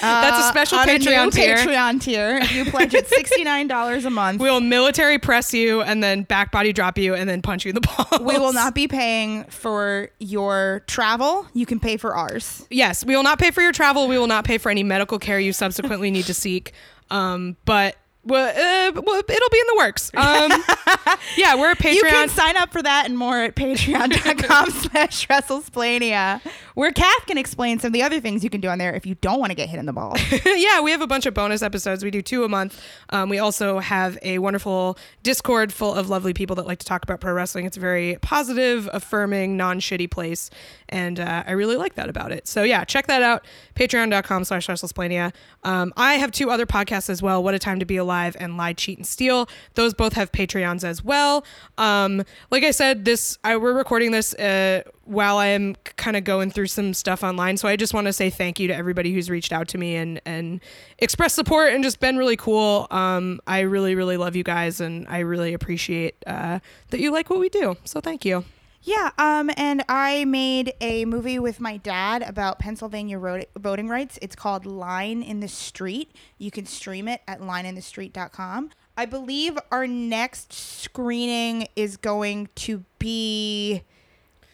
That's 0.00 0.46
a 0.46 0.48
special 0.48 0.78
on 0.78 0.88
Patreon 0.88 1.24
new 1.26 1.30
tier. 1.30 1.56
Patreon 1.56 2.00
tier. 2.00 2.40
You 2.42 2.64
pledge 2.70 2.94
at 2.94 3.06
sixty 3.06 3.44
nine 3.44 3.68
dollars 3.68 4.04
a 4.04 4.10
month. 4.10 4.40
We'll 4.40 4.60
military 4.60 5.18
press 5.18 5.54
you 5.54 5.80
and 5.82 6.02
then 6.02 6.22
back 6.24 6.50
body 6.50 6.72
drop 6.72 6.98
you 6.98 7.14
and 7.14 7.28
then 7.28 7.40
punch 7.40 7.64
you 7.64 7.70
in 7.70 7.74
the 7.76 7.80
balls. 7.82 8.20
we 8.20 8.38
will 8.38 8.52
not 8.52 8.74
be 8.74 8.88
paying 8.88 9.44
for 9.44 10.10
your 10.18 10.82
travel. 10.86 11.46
You 11.54 11.66
can 11.66 11.78
pay 11.78 11.96
for 11.96 12.16
ours. 12.16 12.66
Yes, 12.70 13.04
we 13.04 13.14
will 13.14 13.22
not 13.22 13.38
pay 13.38 13.50
for 13.50 13.60
your 13.62 13.72
travel. 13.72 14.08
We 14.08 14.18
will 14.18 14.26
not 14.26 14.44
pay 14.44 14.58
for 14.58 14.70
any 14.70 14.82
medical 14.82 15.18
care 15.18 15.38
you 15.38 15.52
subsequently 15.52 16.10
need 16.10 16.24
to 16.26 16.34
seek. 16.34 16.72
Um, 17.10 17.56
but 17.64 17.96
well, 18.24 18.48
uh, 18.48 19.00
well, 19.04 19.18
it'll 19.18 19.48
be 19.50 19.58
in 19.58 19.66
the 19.66 19.74
works. 19.78 20.12
Um, 20.14 20.52
yeah, 21.36 21.56
we're 21.56 21.72
a 21.72 21.76
Patreon. 21.76 21.94
You 21.94 22.02
can 22.04 22.28
sign 22.28 22.56
up 22.56 22.72
for 22.72 22.80
that 22.80 23.06
and 23.06 23.18
more 23.18 23.38
at 23.38 23.56
patreon.com 23.56 24.70
slash 24.70 25.26
WrestleSplania, 25.26 26.40
where 26.74 26.92
Kath 26.92 27.26
can 27.26 27.36
explain 27.36 27.80
some 27.80 27.88
of 27.88 27.92
the 27.94 28.02
other 28.04 28.20
things 28.20 28.44
you 28.44 28.50
can 28.50 28.60
do 28.60 28.68
on 28.68 28.78
there 28.78 28.94
if 28.94 29.06
you 29.06 29.16
don't 29.16 29.40
want 29.40 29.50
to 29.50 29.56
get 29.56 29.68
hit 29.68 29.80
in 29.80 29.86
the 29.86 29.92
balls. 29.92 30.20
yeah, 30.46 30.80
we 30.80 30.92
have 30.92 31.00
a 31.00 31.06
bunch 31.08 31.26
of 31.26 31.34
bonus 31.34 31.62
episodes. 31.62 32.04
We 32.04 32.12
do 32.12 32.22
two 32.22 32.44
a 32.44 32.48
month. 32.48 32.80
Um, 33.10 33.28
we 33.28 33.40
also 33.40 33.80
have 33.80 34.16
a 34.22 34.38
wonderful 34.38 34.96
Discord 35.24 35.72
full 35.72 35.92
of 35.92 36.08
lovely 36.08 36.32
people 36.32 36.54
that 36.56 36.66
like 36.66 36.78
to 36.78 36.86
talk 36.86 37.02
about 37.02 37.20
pro 37.20 37.32
wrestling. 37.32 37.64
It's 37.64 37.76
a 37.76 37.80
very 37.80 38.18
positive, 38.22 38.88
affirming, 38.92 39.56
non 39.56 39.80
shitty 39.80 40.08
place. 40.08 40.48
And 40.88 41.18
uh, 41.18 41.42
I 41.44 41.52
really 41.52 41.76
like 41.76 41.94
that 41.94 42.08
about 42.08 42.30
it. 42.30 42.46
So 42.46 42.62
yeah, 42.62 42.84
check 42.84 43.08
that 43.08 43.22
out. 43.22 43.44
Patreon.com 43.74 44.44
slash 44.44 44.68
WrestleSplania. 44.68 45.32
Um, 45.64 45.92
I 45.96 46.14
have 46.14 46.30
two 46.30 46.50
other 46.50 46.66
podcasts 46.66 47.10
as 47.10 47.20
well. 47.20 47.42
What 47.42 47.54
a 47.54 47.58
Time 47.58 47.80
to 47.80 47.84
Be 47.84 47.96
Alive 47.96 48.11
Alive 48.12 48.36
and 48.38 48.58
Lie, 48.58 48.74
Cheat, 48.74 48.98
and 48.98 49.06
Steal. 49.06 49.48
Those 49.74 49.94
both 49.94 50.12
have 50.12 50.30
Patreons 50.32 50.84
as 50.84 51.02
well. 51.02 51.44
Um, 51.78 52.22
like 52.50 52.62
I 52.62 52.70
said, 52.70 53.06
this 53.06 53.38
I, 53.42 53.56
we're 53.56 53.72
recording 53.72 54.10
this 54.10 54.34
uh, 54.34 54.82
while 55.04 55.38
I 55.38 55.46
am 55.46 55.76
kind 55.96 56.16
of 56.16 56.24
going 56.24 56.50
through 56.50 56.66
some 56.66 56.92
stuff 56.92 57.24
online. 57.24 57.56
So 57.56 57.68
I 57.68 57.76
just 57.76 57.94
want 57.94 58.06
to 58.08 58.12
say 58.12 58.28
thank 58.28 58.60
you 58.60 58.68
to 58.68 58.74
everybody 58.74 59.14
who's 59.14 59.30
reached 59.30 59.52
out 59.52 59.66
to 59.68 59.78
me 59.78 59.96
and 59.96 60.20
and 60.26 60.60
expressed 60.98 61.34
support 61.34 61.72
and 61.72 61.82
just 61.82 62.00
been 62.00 62.18
really 62.18 62.36
cool. 62.36 62.86
Um, 62.90 63.40
I 63.46 63.60
really 63.60 63.94
really 63.94 64.18
love 64.18 64.36
you 64.36 64.44
guys 64.44 64.80
and 64.80 65.06
I 65.08 65.20
really 65.20 65.54
appreciate 65.54 66.16
uh, 66.26 66.58
that 66.90 67.00
you 67.00 67.10
like 67.10 67.30
what 67.30 67.40
we 67.40 67.48
do. 67.48 67.76
So 67.84 68.00
thank 68.00 68.26
you. 68.26 68.44
Yeah, 68.84 69.10
um, 69.16 69.50
and 69.56 69.84
I 69.88 70.24
made 70.24 70.74
a 70.80 71.04
movie 71.04 71.38
with 71.38 71.60
my 71.60 71.76
dad 71.76 72.22
about 72.22 72.58
Pennsylvania 72.58 73.46
voting 73.56 73.88
rights. 73.88 74.18
It's 74.20 74.34
called 74.34 74.66
Line 74.66 75.22
in 75.22 75.38
the 75.38 75.46
Street. 75.46 76.10
You 76.38 76.50
can 76.50 76.66
stream 76.66 77.06
it 77.06 77.20
at 77.28 77.40
lineinthestreet.com. 77.40 78.70
I 78.96 79.06
believe 79.06 79.56
our 79.70 79.86
next 79.86 80.52
screening 80.52 81.68
is 81.76 81.96
going 81.96 82.48
to 82.56 82.84
be 82.98 83.84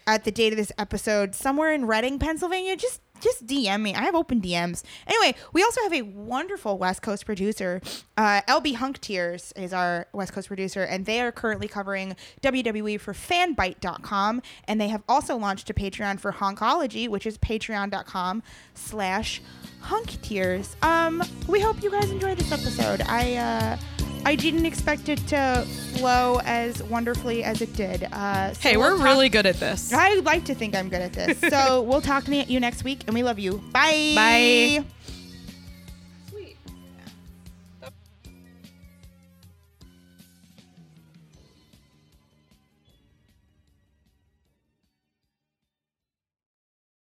at 0.07 0.24
the 0.24 0.31
date 0.31 0.53
of 0.53 0.59
this 0.59 0.72
episode 0.79 1.35
somewhere 1.35 1.72
in 1.72 1.87
Reading, 1.87 2.18
Pennsylvania. 2.18 2.76
Just 2.76 3.01
just 3.21 3.47
DM 3.47 3.83
me. 3.83 3.95
I 3.95 4.03
have 4.03 4.14
open 4.14 4.41
DMs. 4.41 4.83
Anyway, 5.07 5.37
we 5.53 5.62
also 5.62 5.83
have 5.83 5.93
a 5.93 6.03
wonderful 6.03 6.79
West 6.79 7.03
Coast 7.03 7.27
producer. 7.27 7.81
Uh, 8.16 8.43
LB 8.49 8.77
Hunk 8.77 9.01
Tears 9.01 9.53
is 9.57 9.73
our 9.73 10.07
West 10.12 10.33
Coast 10.33 10.49
producer, 10.49 10.83
and 10.83 11.07
they 11.07 11.21
are 11.21 11.33
currently 11.33 11.69
covering 11.69 12.16
WWE 12.43 13.01
for 13.01 13.12
fanbyte.com. 13.12 14.43
And 14.66 14.81
they 14.81 14.89
have 14.89 15.03
also 15.09 15.37
launched 15.37 15.71
a 15.71 15.75
Patreon 15.75 16.21
for 16.21 16.33
Honkology, 16.33 17.09
which 17.09 17.27
is 17.27 17.39
patreon.com 17.39 18.43
slash 18.75 19.43
hunk 19.81 20.21
tears. 20.23 20.77
Um, 20.83 21.23
we 21.47 21.61
hope 21.61 21.83
you 21.83 21.91
guys 21.91 22.11
enjoy 22.11 22.35
this 22.35 22.53
episode. 22.53 23.03
I, 23.03 23.37
uh, 23.37 24.08
I 24.25 24.35
didn't 24.35 24.66
expect 24.66 25.09
it 25.09 25.19
to 25.29 25.64
flow 25.95 26.41
as 26.45 26.83
wonderfully 26.83 27.45
as 27.45 27.62
it 27.62 27.75
did. 27.75 28.05
Uh, 28.12 28.53
so 28.53 28.61
Hey, 28.61 28.77
we'll 28.77 28.91
we're 28.93 28.97
talk- 28.99 29.05
really 29.07 29.29
good 29.29 29.47
at 29.47 29.59
this. 29.59 29.93
I 29.93 30.14
like 30.16 30.45
to 30.47 30.55
think 30.55 30.75
I'm 30.77 30.89
good 30.89 31.01
at 31.03 31.12
this. 31.12 31.39
So 31.51 31.83
we'll 31.89 32.01
talk 32.03 32.25
to 32.25 32.35
you 32.35 32.61
next 32.61 32.85
week, 32.85 33.01
and 33.07 33.14
we 33.14 33.23
love 33.23 33.39
you. 33.39 33.59
Bye. 33.73 34.12
Bye. 34.14 34.85